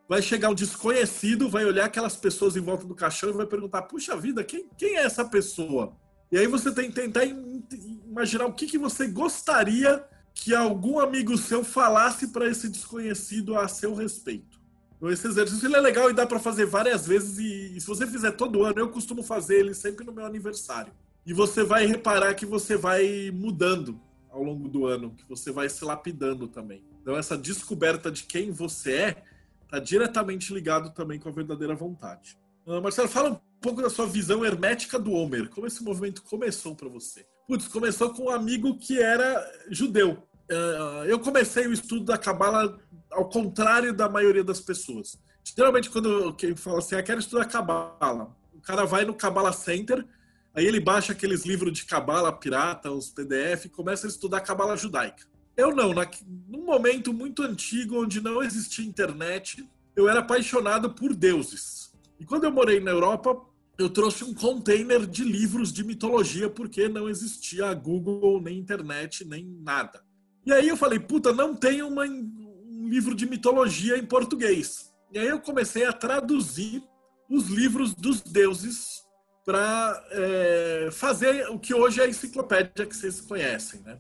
[0.08, 3.84] Vai chegar um desconhecido, vai olhar aquelas pessoas em volta do caixão e vai perguntar:
[3.84, 5.96] puxa vida, quem, quem é essa pessoa?
[6.32, 10.04] E aí você tem que tentar imaginar o que, que você gostaria
[10.34, 14.60] que algum amigo seu falasse para esse desconhecido a seu respeito.
[14.98, 17.38] Então, esse exercício ele é legal e dá para fazer várias vezes.
[17.38, 20.92] E, e, se você fizer todo ano, eu costumo fazer ele sempre no meu aniversário.
[21.26, 24.00] E você vai reparar que você vai mudando
[24.30, 26.84] ao longo do ano, que você vai se lapidando também.
[27.02, 29.24] Então, essa descoberta de quem você é
[29.66, 32.38] está diretamente ligado também com a verdadeira vontade.
[32.66, 35.50] Uh, Marcelo, fala um pouco da sua visão hermética do Homer.
[35.50, 37.26] Como esse movimento começou para você?
[37.48, 40.24] Putz, começou com um amigo que era judeu.
[40.50, 42.80] Uh, eu comecei o estudo da Cabala
[43.12, 45.18] ao contrário da maioria das pessoas.
[45.44, 50.06] Geralmente, quando quem fala assim, ah, quero estudar Cabala, o cara vai no Cabala Center,
[50.54, 54.76] aí ele baixa aqueles livros de Cabala pirata, os PDF, e começa a estudar Cabala
[54.76, 55.24] judaica.
[55.58, 56.10] Eu não, na,
[56.48, 61.94] num momento muito antigo, onde não existia internet, eu era apaixonado por deuses.
[62.20, 63.40] E quando eu morei na Europa,
[63.78, 69.46] eu trouxe um container de livros de mitologia, porque não existia Google, nem internet, nem
[69.62, 70.04] nada.
[70.46, 74.94] E aí eu falei, puta, não tem uma, um livro de mitologia em português.
[75.12, 76.84] E aí eu comecei a traduzir
[77.30, 79.04] os livros dos deuses
[79.46, 84.00] para é, fazer o que hoje é a enciclopédia que vocês conhecem, né?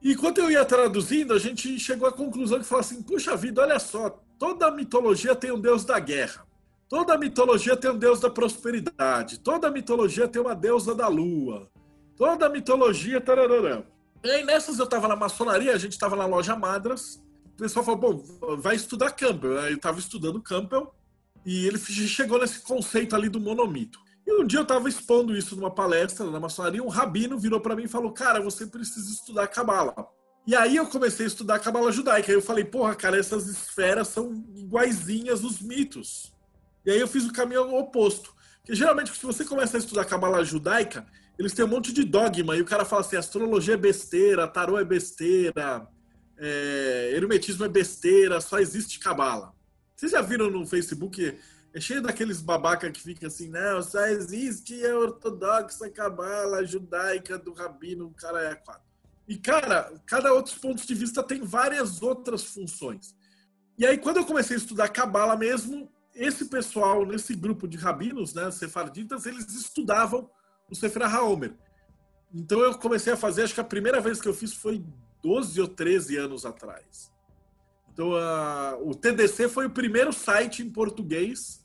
[0.00, 3.62] E enquanto eu ia traduzindo, a gente chegou à conclusão que falou assim: puxa vida,
[3.62, 6.46] olha só, toda mitologia tem um deus da guerra,
[6.88, 11.68] toda mitologia tem um deus da prosperidade, toda mitologia tem uma deusa da lua,
[12.16, 13.20] toda mitologia.
[13.20, 13.86] Tararara.
[14.22, 17.22] E aí nessas eu estava na maçonaria, a gente estava na loja Madras,
[17.54, 19.52] o pessoal falou, bom, vai estudar Campbell.
[19.52, 20.92] Eu estava estudando Campbell
[21.44, 23.98] e ele chegou nesse conceito ali do monomito.
[24.28, 27.74] E um dia eu estava expondo isso numa palestra na maçonaria, um rabino virou para
[27.74, 29.94] mim e falou, cara, você precisa estudar Cabala.
[30.46, 32.30] E aí eu comecei a estudar Cabala judaica.
[32.30, 36.30] Aí eu falei, porra, cara, essas esferas são iguaizinhas os mitos.
[36.84, 38.34] E aí eu fiz o caminho oposto.
[38.58, 41.06] Porque geralmente, se você começa a estudar Cabala judaica,
[41.38, 42.54] eles têm um monte de dogma.
[42.54, 45.88] E o cara fala assim: astrologia é besteira, tarô é besteira,
[46.36, 49.54] é, hermetismo é besteira, só existe cabala.
[49.96, 51.34] Vocês já viram no Facebook?
[51.74, 57.52] É cheio daqueles babaca que fica assim, não, só existe a ortodoxa cabala judaica do
[57.52, 58.88] rabino, o cara é quatro.
[59.28, 63.14] E, cara, cada outro ponto de vista tem várias outras funções.
[63.76, 68.32] E aí, quando eu comecei a estudar Cabala mesmo, esse pessoal, nesse grupo de rabinos,
[68.32, 70.28] né, sefarditas, eles estudavam
[70.70, 71.54] o Sefer HaOmer.
[72.34, 74.84] Então eu comecei a fazer, acho que a primeira vez que eu fiz foi
[75.22, 77.12] 12 ou 13 anos atrás.
[77.92, 78.10] Então
[78.82, 81.57] o TDC foi o primeiro site em português,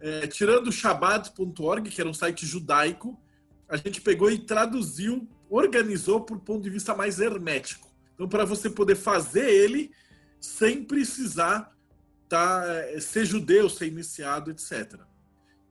[0.00, 3.20] é, tirando o Shabbat.org, que era um site judaico,
[3.68, 7.88] a gente pegou e traduziu, organizou por ponto de vista mais hermético.
[8.14, 9.92] Então para você poder fazer ele
[10.40, 11.72] sem precisar
[12.28, 15.00] tá, é, ser judeu, ser iniciado, etc.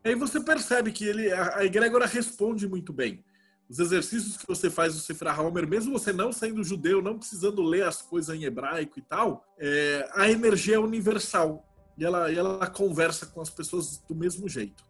[0.04, 3.24] Aí você percebe que ele, a, a egrégora responde muito bem.
[3.70, 7.62] Os exercícios que você faz no Sefer Homer, mesmo você não sendo judeu, não precisando
[7.62, 11.69] ler as coisas em hebraico e tal, é, a energia é universal.
[12.00, 14.84] E ela, e ela conversa com as pessoas do mesmo jeito.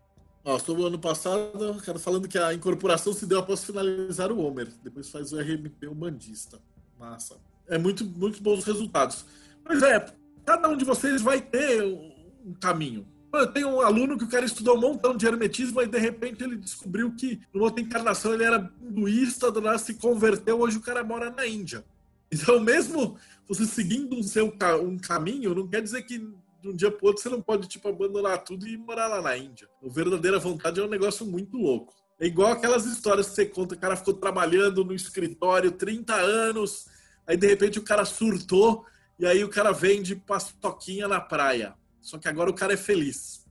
[0.45, 4.39] Ó, sobre o ano passado, cara falando que a incorporação se deu após finalizar o
[4.39, 4.67] Homer.
[4.83, 6.59] Depois faz o RMP humanista.
[6.99, 7.37] Massa.
[7.67, 9.25] É muito, muito bons resultados.
[9.65, 10.05] Mas é,
[10.45, 13.07] cada um de vocês vai ter um caminho.
[13.33, 16.43] Eu tenho um aluno que o cara estudou um montão de hermetismo e de repente
[16.43, 20.81] ele descobriu que numa outra encarnação ele era hinduísta, do nada se converteu, hoje o
[20.81, 21.83] cara mora na Índia.
[22.31, 23.17] Então, mesmo
[23.47, 24.53] você seguindo um seu
[24.83, 26.27] um caminho, não quer dizer que
[26.61, 29.37] de um dia para outro você não pode tipo abandonar tudo e morar lá na
[29.37, 29.67] Índia.
[29.83, 31.93] A verdadeira vontade é um negócio muito louco.
[32.19, 36.87] É igual aquelas histórias que você conta, o cara ficou trabalhando no escritório 30 anos,
[37.25, 38.85] aí de repente o cara surtou
[39.17, 41.75] e aí o cara vende paçoquinha na praia.
[42.01, 43.45] Só que agora o cara é feliz.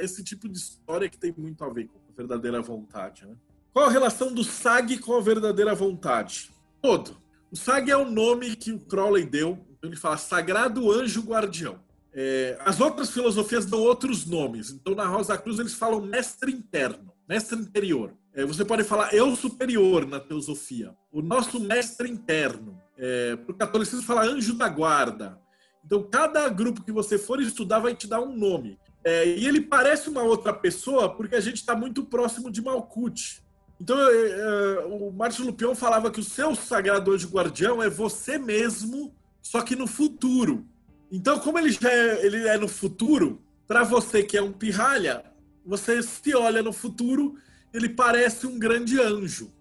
[0.00, 3.26] Esse tipo de história que tem muito a ver com a verdadeira vontade.
[3.26, 3.36] Né?
[3.72, 6.50] Qual a relação do SAG com a verdadeira vontade?
[6.80, 7.16] Todo.
[7.50, 9.64] O SAG é o nome que o Crowley deu.
[9.82, 11.78] Ele fala Sagrado Anjo Guardião.
[12.14, 14.70] É, as outras filosofias dão outros nomes.
[14.70, 18.14] Então, na Rosa Cruz, eles falam mestre interno, mestre interior.
[18.34, 20.94] É, você pode falar eu superior na teosofia.
[21.10, 22.80] O nosso mestre interno.
[22.96, 25.38] É, Para o catolicismo, fala anjo da guarda.
[25.84, 28.78] Então, cada grupo que você for estudar vai te dar um nome.
[29.04, 33.42] É, e ele parece uma outra pessoa porque a gente está muito próximo de Malkuth.
[33.80, 38.38] Então, é, é, o Márcio Lupion falava que o seu sagrado anjo guardião é você
[38.38, 39.12] mesmo,
[39.42, 40.64] só que no futuro.
[41.12, 45.22] Então, como ele já é, ele é no futuro, para você que é um pirralha,
[45.62, 47.34] você se olha no futuro,
[47.72, 49.52] ele parece um grande anjo.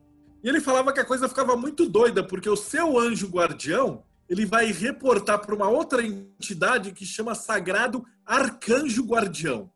[0.41, 4.45] E ele falava que a coisa ficava muito doida, porque o seu anjo guardião ele
[4.45, 9.69] vai reportar para uma outra entidade que chama Sagrado Arcanjo Guardião,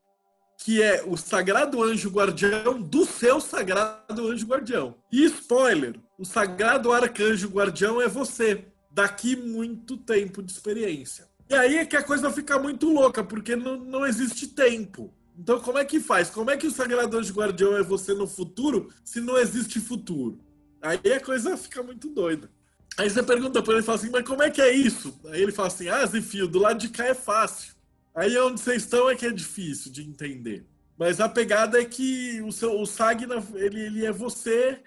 [0.64, 4.96] que é o Sagrado Anjo Guardião do seu Sagrado Anjo Guardião.
[5.12, 11.35] E spoiler, o Sagrado Arcanjo Guardião é você, daqui muito tempo de experiência.
[11.50, 15.14] E aí é que a coisa fica muito louca, porque não, não existe tempo.
[15.38, 16.30] Então, como é que faz?
[16.30, 20.40] Como é que o Sagrado Anjo Guardião é você no futuro se não existe futuro?
[20.82, 22.50] Aí a coisa fica muito doida.
[22.98, 25.20] Aí você pergunta para ele e fala assim, mas como é que é isso?
[25.28, 27.74] Aí ele fala assim, ah, Zifio, do lado de cá é fácil.
[28.16, 30.66] Aí onde vocês estão é que é difícil de entender.
[30.98, 34.82] Mas a pegada é que o, seu, o Sagna, ele, ele é você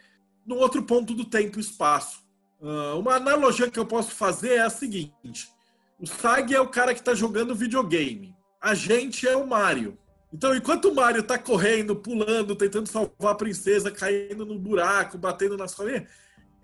[0.47, 2.27] no outro ponto do tempo e espaço.
[2.59, 5.53] Uh, uma analogia que eu posso fazer é a seguinte.
[5.99, 8.37] O Sag é o cara que está jogando videogame.
[8.61, 9.99] A gente é o Mario.
[10.33, 15.57] Então, enquanto o Mario está correndo, pulando, tentando salvar a princesa, caindo no buraco, batendo
[15.57, 16.09] nas colinhas,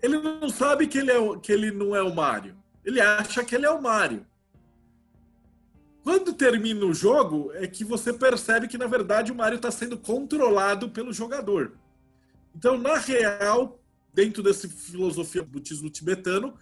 [0.01, 2.55] ele não sabe que ele, é, que ele não é o Mario.
[2.83, 4.25] Ele acha que ele é o Mario.
[6.03, 9.97] Quando termina o jogo, é que você percebe que, na verdade, o Mario está sendo
[9.97, 11.73] controlado pelo jogador.
[12.55, 13.79] Então, na real,
[14.13, 16.55] dentro dessa filosofia budismo tibetano,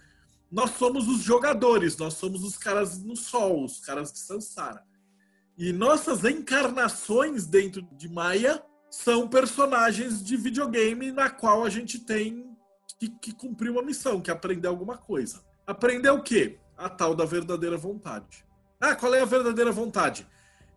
[0.50, 4.82] nós somos os jogadores, nós somos os caras no sol, os caras de Sansara.
[5.56, 12.54] E nossas encarnações dentro de Maia são personagens de videogame na qual a gente tem
[12.98, 15.42] que, que cumpriu uma missão, que é aprender alguma coisa.
[15.66, 16.58] Aprender o quê?
[16.76, 18.44] A tal da verdadeira vontade.
[18.80, 20.26] Ah, qual é a verdadeira vontade?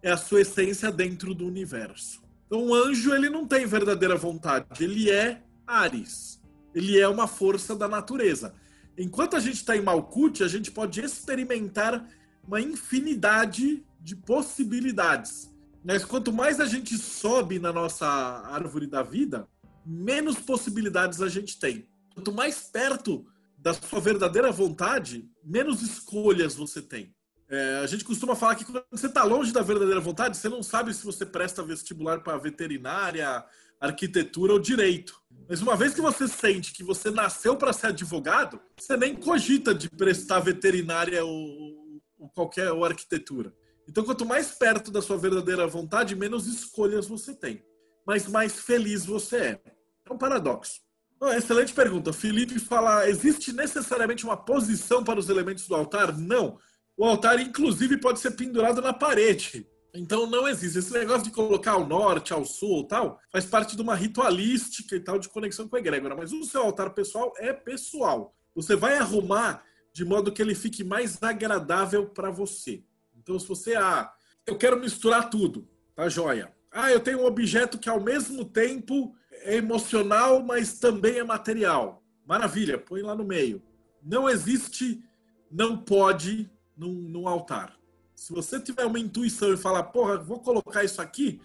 [0.02, 2.24] É a sua essência dentro do universo.
[2.46, 4.84] Então, o anjo, ele não tem verdadeira vontade.
[4.84, 6.42] Ele é Ares.
[6.74, 8.54] Ele é uma força da natureza.
[8.98, 12.08] Enquanto a gente está em Malkuth, a gente pode experimentar
[12.46, 15.54] uma infinidade de possibilidades.
[15.84, 19.48] Mas quanto mais a gente sobe na nossa árvore da vida,
[19.86, 21.88] menos possibilidades a gente tem.
[22.14, 23.26] Quanto mais perto
[23.58, 27.16] da sua verdadeira vontade, menos escolhas você tem.
[27.50, 30.62] É, a gente costuma falar que quando você está longe da verdadeira vontade, você não
[30.62, 33.46] sabe se você presta vestibular para veterinária,
[33.80, 35.22] arquitetura ou direito.
[35.50, 39.74] Mas uma vez que você sente que você nasceu para ser advogado, você nem cogita
[39.74, 43.54] de prestar veterinária ou, ou qualquer ou arquitetura.
[43.88, 47.64] Então, quanto mais perto da sua verdadeira vontade, menos escolhas você tem.
[48.06, 49.62] Mas mais feliz você é.
[50.10, 50.82] É um paradoxo.
[51.20, 52.14] Oh, excelente pergunta.
[52.14, 56.18] Felipe fala: existe necessariamente uma posição para os elementos do altar?
[56.18, 56.60] Não.
[56.98, 59.68] O altar, inclusive, pode ser pendurado na parede.
[59.94, 60.80] Então não existe.
[60.80, 65.00] Esse negócio de colocar ao norte, ao sul tal, faz parte de uma ritualística e
[65.00, 66.16] tal de conexão com a egrégora.
[66.16, 68.36] Mas o seu altar pessoal é pessoal.
[68.56, 72.84] Você vai arrumar de modo que ele fique mais agradável para você.
[73.18, 74.12] Então, se você, ah,
[74.46, 76.54] eu quero misturar tudo, tá joia?
[76.72, 82.04] Ah, eu tenho um objeto que ao mesmo tempo é emocional, mas também é material.
[82.26, 83.62] Maravilha, põe lá no meio.
[84.04, 85.04] Não existe,
[85.50, 87.77] não pode num, num altar.
[88.18, 91.40] Se você tiver uma intuição e falar, porra, vou colocar isso aqui,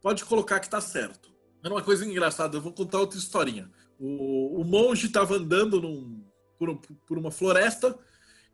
[0.00, 1.32] pode colocar que tá certo.
[1.64, 3.68] Era uma coisa engraçada, eu vou contar outra historinha.
[3.98, 6.24] O, o monge estava andando num,
[6.56, 7.98] por, por, uma floresta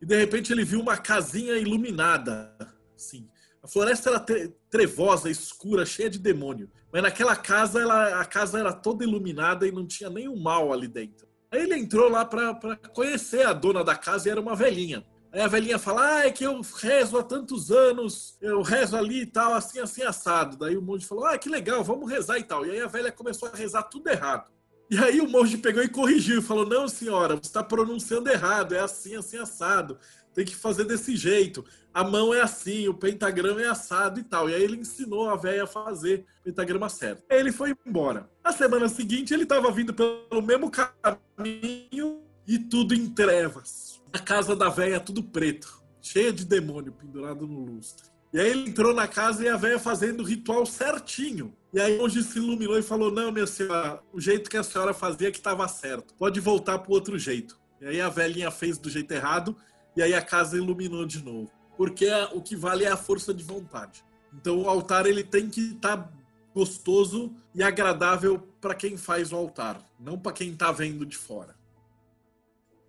[0.00, 2.56] e de repente ele viu uma casinha iluminada.
[2.96, 3.28] Assim.
[3.62, 4.26] A floresta era
[4.70, 6.70] trevosa, escura, cheia de demônio.
[6.90, 10.88] Mas naquela casa, ela, a casa era toda iluminada e não tinha nenhum mal ali
[10.88, 11.28] dentro.
[11.50, 15.04] Aí ele entrou lá para conhecer a dona da casa e era uma velhinha.
[15.32, 19.22] Aí a velhinha fala, ah, é que eu rezo há tantos anos, eu rezo ali
[19.22, 20.58] e tal, assim, assim, assado.
[20.58, 22.66] Daí o monge falou, ah, que legal, vamos rezar e tal.
[22.66, 24.50] E aí a velha começou a rezar tudo errado.
[24.90, 28.74] E aí o monge pegou e corrigiu e falou, não, senhora, você está pronunciando errado,
[28.74, 29.98] é assim, assim, assado.
[30.34, 31.64] Tem que fazer desse jeito.
[31.94, 34.50] A mão é assim, o pentagrama é assado e tal.
[34.50, 37.24] E aí ele ensinou a velha a fazer o pentagrama certo.
[37.30, 38.28] Aí ele foi embora.
[38.44, 44.54] Na semana seguinte, ele estava vindo pelo mesmo caminho e tudo em trevas a casa
[44.54, 48.10] da velha tudo preto, cheia de demônio pendurado no lustre.
[48.32, 51.54] E aí ele entrou na casa e a velha fazendo o ritual certinho.
[51.72, 54.94] E aí hoje se iluminou e falou: Não, minha senhora, o jeito que a senhora
[54.94, 56.14] fazia que estava certo.
[56.14, 57.60] Pode voltar para outro jeito.
[57.80, 59.56] E aí a velhinha fez do jeito errado
[59.96, 61.50] e aí a casa iluminou de novo.
[61.76, 64.02] Porque o que vale é a força de vontade.
[64.32, 66.12] Então o altar ele tem que estar tá
[66.54, 71.54] gostoso e agradável para quem faz o altar, não para quem está vendo de fora.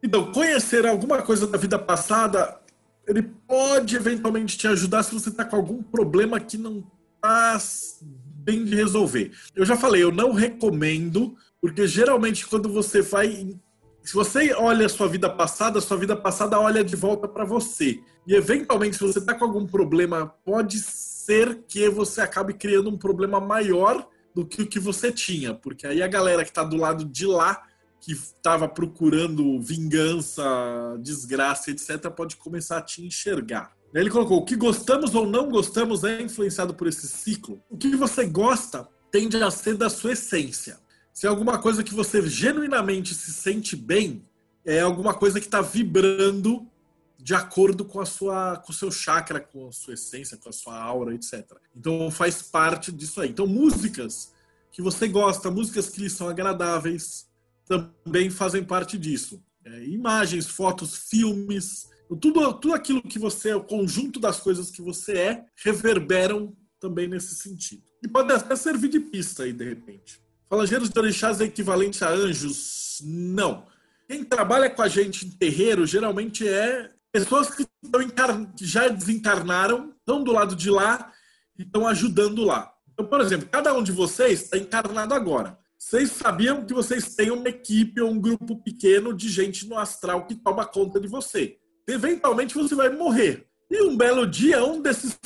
[0.04, 2.60] Então, conhecer alguma coisa da vida passada,
[3.08, 6.86] ele pode eventualmente te ajudar se você está com algum problema que não
[7.16, 7.58] está
[8.44, 9.32] bem de resolver.
[9.56, 13.56] Eu já falei, eu não recomendo, porque geralmente quando você vai.
[14.04, 17.46] Se você olha a sua vida passada, a sua vida passada olha de volta para
[17.46, 18.02] você.
[18.28, 22.98] E eventualmente, se você está com algum problema, pode ser que você acabe criando um
[22.98, 24.06] problema maior
[24.36, 27.26] do que o que você tinha, porque aí a galera que está do lado de
[27.26, 27.62] lá
[28.04, 30.44] que estava procurando vingança,
[31.00, 33.74] desgraça, etc., pode começar a te enxergar.
[33.94, 37.64] Ele colocou: o que gostamos ou não gostamos é influenciado por esse ciclo.
[37.70, 40.80] O que você gosta tende a ser da sua essência.
[41.14, 44.26] Se é alguma coisa que você genuinamente se sente bem,
[44.66, 46.68] é alguma coisa que está vibrando
[47.18, 50.52] de acordo com a sua, com o seu chakra, com a sua essência, com a
[50.52, 51.46] sua aura, etc.
[51.74, 53.30] Então faz parte disso aí.
[53.30, 54.34] Então músicas
[54.72, 57.28] que você gosta, músicas que lhe são agradáveis,
[57.66, 59.44] também fazem parte disso.
[59.66, 61.88] É, imagens, fotos, filmes,
[62.20, 67.08] tudo, tudo aquilo que você é, o conjunto das coisas que você é, reverberam também
[67.08, 67.84] nesse sentido.
[68.04, 70.22] E pode até servir de pista aí, de repente.
[70.50, 73.02] Falangeiros de orixás é equivalente a anjos?
[73.04, 73.66] Não.
[74.08, 80.24] Quem trabalha com a gente em terreiro geralmente é pessoas que, que já desencarnaram, estão
[80.24, 81.12] do lado de lá
[81.58, 82.74] e estão ajudando lá.
[82.92, 85.58] Então, por exemplo, cada um de vocês está encarnado agora.
[85.84, 90.26] Vocês sabiam que vocês têm uma equipe ou um grupo pequeno de gente no astral
[90.26, 91.58] que toma conta de você.
[91.86, 93.46] Eventualmente você vai morrer.
[93.70, 95.20] E um belo dia, um desses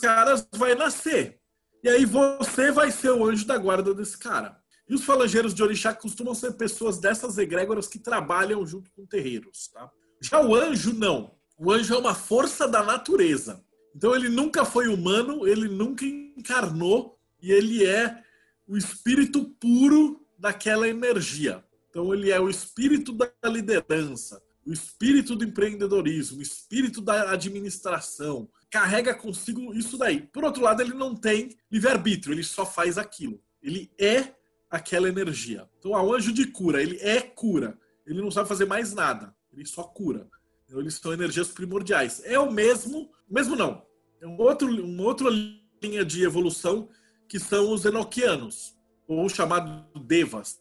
[0.00, 1.40] caras vai nascer.
[1.82, 4.60] E aí você vai ser o anjo da guarda desse cara.
[4.86, 9.68] E os falangeiros de orixá costumam ser pessoas dessas egrégoras que trabalham junto com terreiros.
[9.72, 9.90] Tá?
[10.20, 11.34] Já o anjo, não.
[11.58, 13.64] O anjo é uma força da natureza.
[13.96, 18.22] Então ele nunca foi humano, ele nunca encarnou e ele é
[18.66, 21.64] o espírito puro daquela energia.
[21.90, 28.48] Então, ele é o espírito da liderança, o espírito do empreendedorismo, o espírito da administração.
[28.70, 30.22] Carrega consigo isso daí.
[30.22, 33.40] Por outro lado, ele não tem livre-arbítrio, ele só faz aquilo.
[33.62, 34.34] Ele é
[34.70, 35.68] aquela energia.
[35.78, 37.78] Então, o anjo de cura, ele é cura.
[38.06, 40.28] Ele não sabe fazer mais nada, ele só cura.
[40.64, 42.22] Então, eles são energias primordiais.
[42.24, 43.86] É o mesmo, mesmo não.
[44.20, 45.28] É um outro, uma outra
[45.82, 46.88] linha de evolução
[47.32, 48.76] que são os enoquianos,
[49.08, 50.60] ou chamado devas,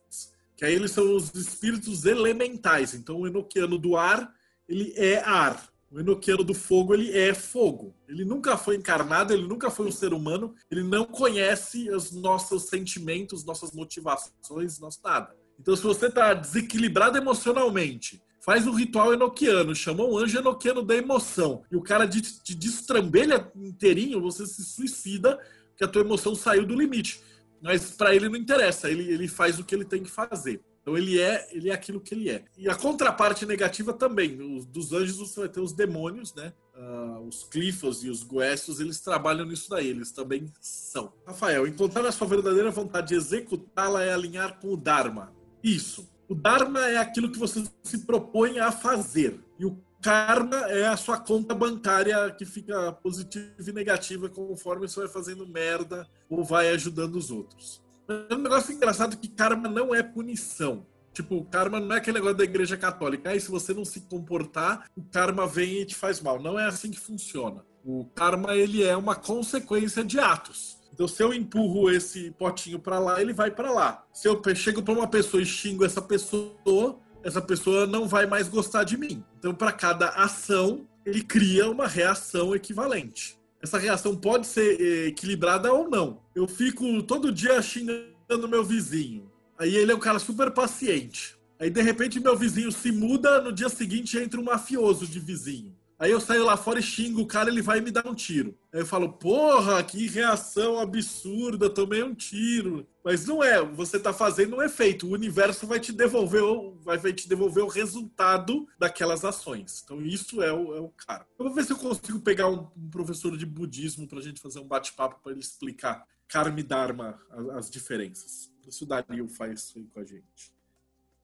[0.56, 2.93] que aí eles são os espíritos elementais.
[2.93, 4.34] Então, o enoquiano do ar,
[4.69, 5.68] ele é ar.
[5.91, 7.93] O enoquiano do fogo, ele é fogo.
[8.07, 12.69] Ele nunca foi encarnado, ele nunca foi um ser humano, ele não conhece os nossos
[12.69, 15.35] sentimentos, nossas motivações, nosso nada.
[15.60, 20.95] Então, se você está desequilibrado emocionalmente, faz um ritual enoquiano, chamou um anjo enoquiano da
[20.95, 25.38] emoção, e o cara te, te destrambelha inteirinho, você se suicida
[25.81, 27.19] que a tua emoção saiu do limite.
[27.59, 30.61] Mas para ele não interessa, ele, ele faz o que ele tem que fazer.
[30.79, 32.43] Então ele é, ele é aquilo que ele é.
[32.55, 34.39] E a contraparte negativa também.
[34.39, 36.53] Os, dos anjos você vai ter os demônios, né?
[36.75, 41.13] Uh, os clifos e os goestos, eles trabalham nisso daí, eles também são.
[41.25, 45.33] Rafael, encontrar a sua verdadeira vontade de executá-la é alinhar com o Dharma.
[45.63, 46.07] Isso.
[46.29, 49.39] O Dharma é aquilo que você se propõe a fazer.
[49.59, 55.01] E o karma é a sua conta bancária que fica positiva e negativa conforme você
[55.01, 57.81] vai fazendo merda ou vai ajudando os outros.
[58.29, 60.85] É um negócio engraçado que karma não é punição.
[61.13, 63.29] Tipo, karma não é aquele negócio da igreja católica.
[63.29, 66.41] Aí, se você não se comportar, o karma vem e te faz mal.
[66.41, 67.65] Não é assim que funciona.
[67.83, 70.79] O karma, ele é uma consequência de atos.
[70.93, 74.05] Então, se eu empurro esse potinho para lá, ele vai para lá.
[74.13, 78.48] Se eu chego para uma pessoa e xingo essa pessoa, essa pessoa não vai mais
[78.48, 79.23] gostar de mim.
[79.38, 83.38] Então, para cada ação, ele cria uma reação equivalente.
[83.61, 86.22] Essa reação pode ser eh, equilibrada ou não.
[86.34, 89.31] Eu fico todo dia xingando meu vizinho.
[89.57, 91.38] Aí ele é um cara super paciente.
[91.60, 95.76] Aí de repente meu vizinho se muda, no dia seguinte entra um mafioso de vizinho.
[96.01, 98.57] Aí eu saio lá fora e xingo o cara, ele vai me dar um tiro.
[98.73, 102.87] Aí eu falo, porra, que reação absurda, tomei um tiro.
[103.05, 105.05] Mas não é, você tá fazendo um efeito.
[105.05, 106.41] O universo vai te devolver,
[106.81, 109.83] vai te devolver o resultado daquelas ações.
[109.83, 111.23] Então isso é o, é o cara.
[111.37, 114.57] Eu vou ver se eu consigo pegar um, um professor de budismo pra gente fazer
[114.57, 118.51] um bate-papo para ele explicar Karma e Dharma, as, as diferenças.
[118.67, 120.51] Se o Dario faz isso com a gente.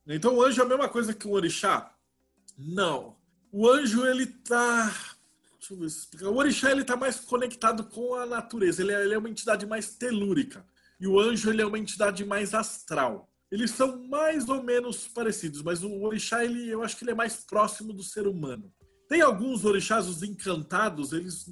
[0.06, 1.96] Então o anjo é a mesma coisa que o orixá?
[2.56, 3.16] Não
[3.52, 4.86] o anjo, ele tá.
[5.60, 6.30] Deixa eu ver se explicar.
[6.30, 8.82] O orixá, ele tá mais conectado com a natureza.
[8.82, 10.66] Ele é, ele é uma entidade mais telúrica.
[11.00, 13.30] E o anjo, ele é uma entidade mais astral.
[13.52, 17.16] Eles são mais ou menos parecidos, mas o orixá, ele, eu acho que ele é
[17.16, 18.74] mais próximo do ser humano.
[19.08, 21.46] Tem alguns orixás, os encantados, eles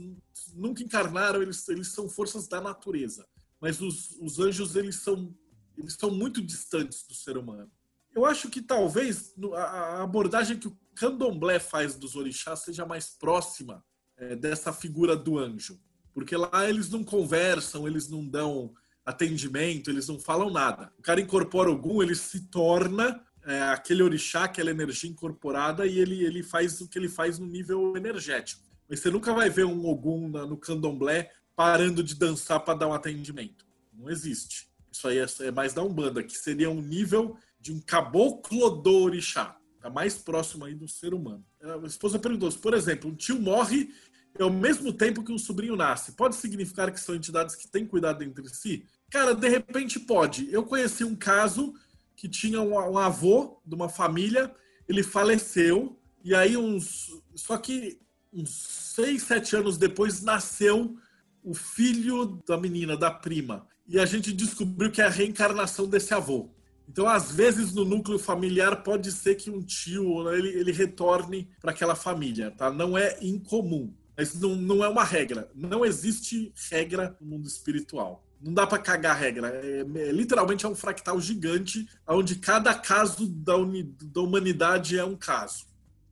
[0.54, 3.26] nunca encarnaram, eles, eles são forças da natureza.
[3.62, 5.34] Mas os, os anjos, eles são,
[5.78, 7.72] eles são muito distantes do ser humano.
[8.14, 13.84] Eu acho que talvez a abordagem que o candomblé faz dos orixás seja mais próxima
[14.18, 15.80] é, dessa figura do anjo.
[16.14, 18.74] Porque lá eles não conversam, eles não dão
[19.06, 20.92] atendimento, eles não falam nada.
[20.98, 26.24] O cara incorpora algum, ele se torna é, aquele orixá, aquela energia incorporada, e ele,
[26.24, 28.64] ele faz o que ele faz no nível energético.
[28.90, 32.88] Mas você nunca vai ver um Ogum na, no candomblé parando de dançar para dar
[32.88, 33.66] um atendimento.
[33.94, 34.70] Não existe.
[34.92, 39.04] Isso aí é, é mais da Umbanda, que seria um nível de um caboclo do
[39.04, 39.58] orixá.
[39.86, 41.46] Está mais próximo aí do ser humano.
[41.62, 43.94] A esposa perguntou: por exemplo, um tio morre
[44.40, 46.14] ao mesmo tempo que um sobrinho nasce.
[46.14, 48.84] Pode significar que são entidades que têm cuidado entre si?
[49.12, 50.52] Cara, de repente pode.
[50.52, 51.76] Eu conheci um caso
[52.16, 54.52] que tinha um, um avô de uma família,
[54.90, 57.22] ele faleceu, e aí uns.
[57.36, 58.00] Só que
[58.34, 58.50] uns
[58.96, 60.98] seis, sete anos depois nasceu
[61.44, 63.68] o filho da menina, da prima.
[63.88, 66.50] E a gente descobriu que é a reencarnação desse avô.
[66.88, 71.50] Então, às vezes, no núcleo familiar, pode ser que um tio né, ele, ele retorne
[71.62, 72.72] para aquela família, tá?
[72.72, 73.94] Não é incomum.
[74.18, 75.50] Mas não, não é uma regra.
[75.54, 78.24] Não existe regra no mundo espiritual.
[78.42, 79.50] Não dá para cagar regra.
[79.50, 85.04] É, é, literalmente é um fractal gigante, onde cada caso da, uni, da humanidade é
[85.04, 85.66] um caso.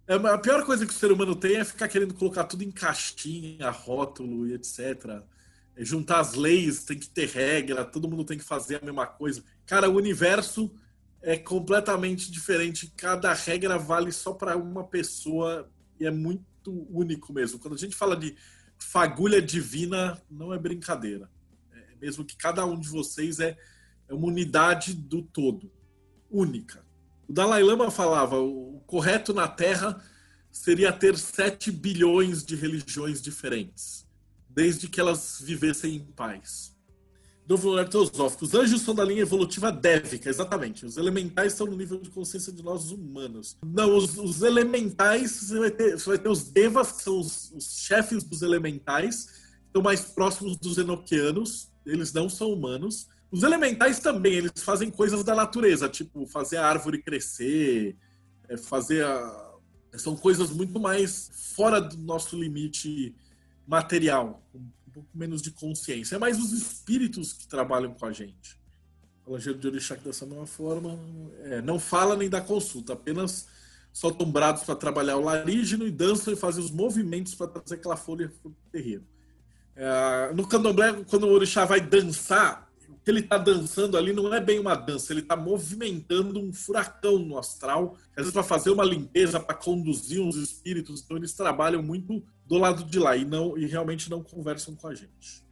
[0.07, 2.71] É, a pior coisa que o ser humano tem é ficar querendo colocar tudo em
[2.71, 5.21] caixinha, rótulo e etc.
[5.75, 9.07] É juntar as leis, tem que ter regra, todo mundo tem que fazer a mesma
[9.07, 9.43] coisa.
[9.65, 10.73] Cara, o universo
[11.21, 12.93] é completamente diferente.
[12.97, 16.43] Cada regra vale só para uma pessoa e é muito
[16.89, 17.59] único mesmo.
[17.59, 18.35] Quando a gente fala de
[18.77, 21.29] fagulha divina, não é brincadeira.
[21.71, 23.57] É mesmo que cada um de vocês é,
[24.07, 25.71] é uma unidade do todo,
[26.29, 26.85] única.
[27.27, 30.03] O Dalai Lama falava: o correto na Terra
[30.51, 34.05] seria ter 7 bilhões de religiões diferentes,
[34.49, 36.72] desde que elas vivessem em paz
[37.45, 38.45] do vocabulário teosófico.
[38.45, 40.85] Os anjos são da linha evolutiva dévica, exatamente.
[40.85, 43.57] Os elementais estão no nível de consciência de nós humanos.
[43.65, 47.51] Não, os, os elementais, você vai, ter, você vai ter os devas, que são os,
[47.51, 49.27] os chefes dos elementais,
[49.65, 53.09] estão mais próximos dos enoquianos, eles não são humanos.
[53.29, 57.97] Os elementais também, eles fazem coisas da natureza, tipo fazer a árvore crescer,
[58.47, 59.51] é, fazer a...
[59.97, 63.15] São coisas muito mais fora do nosso limite
[63.67, 64.41] material,
[64.93, 66.15] pouco menos de consciência.
[66.15, 68.59] É mais os espíritos que trabalham com a gente.
[69.25, 70.99] O Evangelho de Orixá dessa mesma forma
[71.45, 73.47] é, não fala nem dá consulta, apenas
[73.91, 77.95] soltam brados para trabalhar o larígeno e dançam e fazem os movimentos para trazer aquela
[77.95, 79.05] folha para o terreiro.
[79.75, 82.69] É, no candomblé, quando o orixá vai dançar,
[83.03, 87.19] que ele está dançando ali não é bem uma dança, ele está movimentando um furacão
[87.19, 91.01] no astral, às vezes para fazer uma limpeza, para conduzir uns espíritos.
[91.03, 94.87] Então eles trabalham muito do lado de lá e não e realmente não conversam com
[94.87, 95.43] a gente.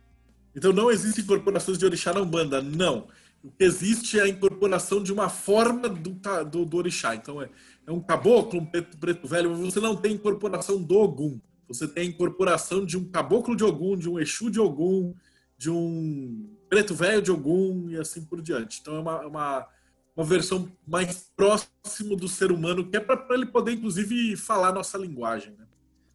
[0.56, 3.07] Então não existem corporações de orixá na Umbanda, não.
[3.44, 6.11] O que existe é a incorporação de uma forma do,
[6.49, 7.15] do, do orixá.
[7.15, 7.49] Então é,
[7.86, 11.40] é um caboclo, um preto, preto velho, você não tem incorporação do Ogum.
[11.68, 15.14] Você tem a incorporação de um caboclo de Ogum, de um Exu de Ogum,
[15.57, 18.80] de um preto velho de Ogum e assim por diante.
[18.80, 19.68] Então é uma, uma,
[20.15, 24.98] uma versão mais próximo do ser humano, que é para ele poder, inclusive, falar nossa
[24.98, 25.53] linguagem.
[25.60, 25.65] Né?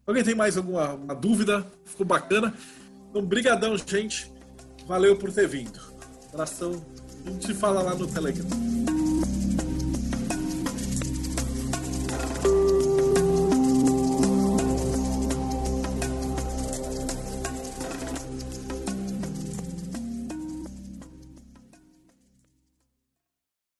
[0.07, 1.63] Alguém tem mais alguma dúvida?
[1.85, 2.55] Ficou bacana?
[3.11, 4.31] Então, brigadão, gente.
[4.87, 5.79] Valeu por ter vindo.
[6.33, 6.83] Abração.
[7.23, 8.96] A gente fala lá no Telegram.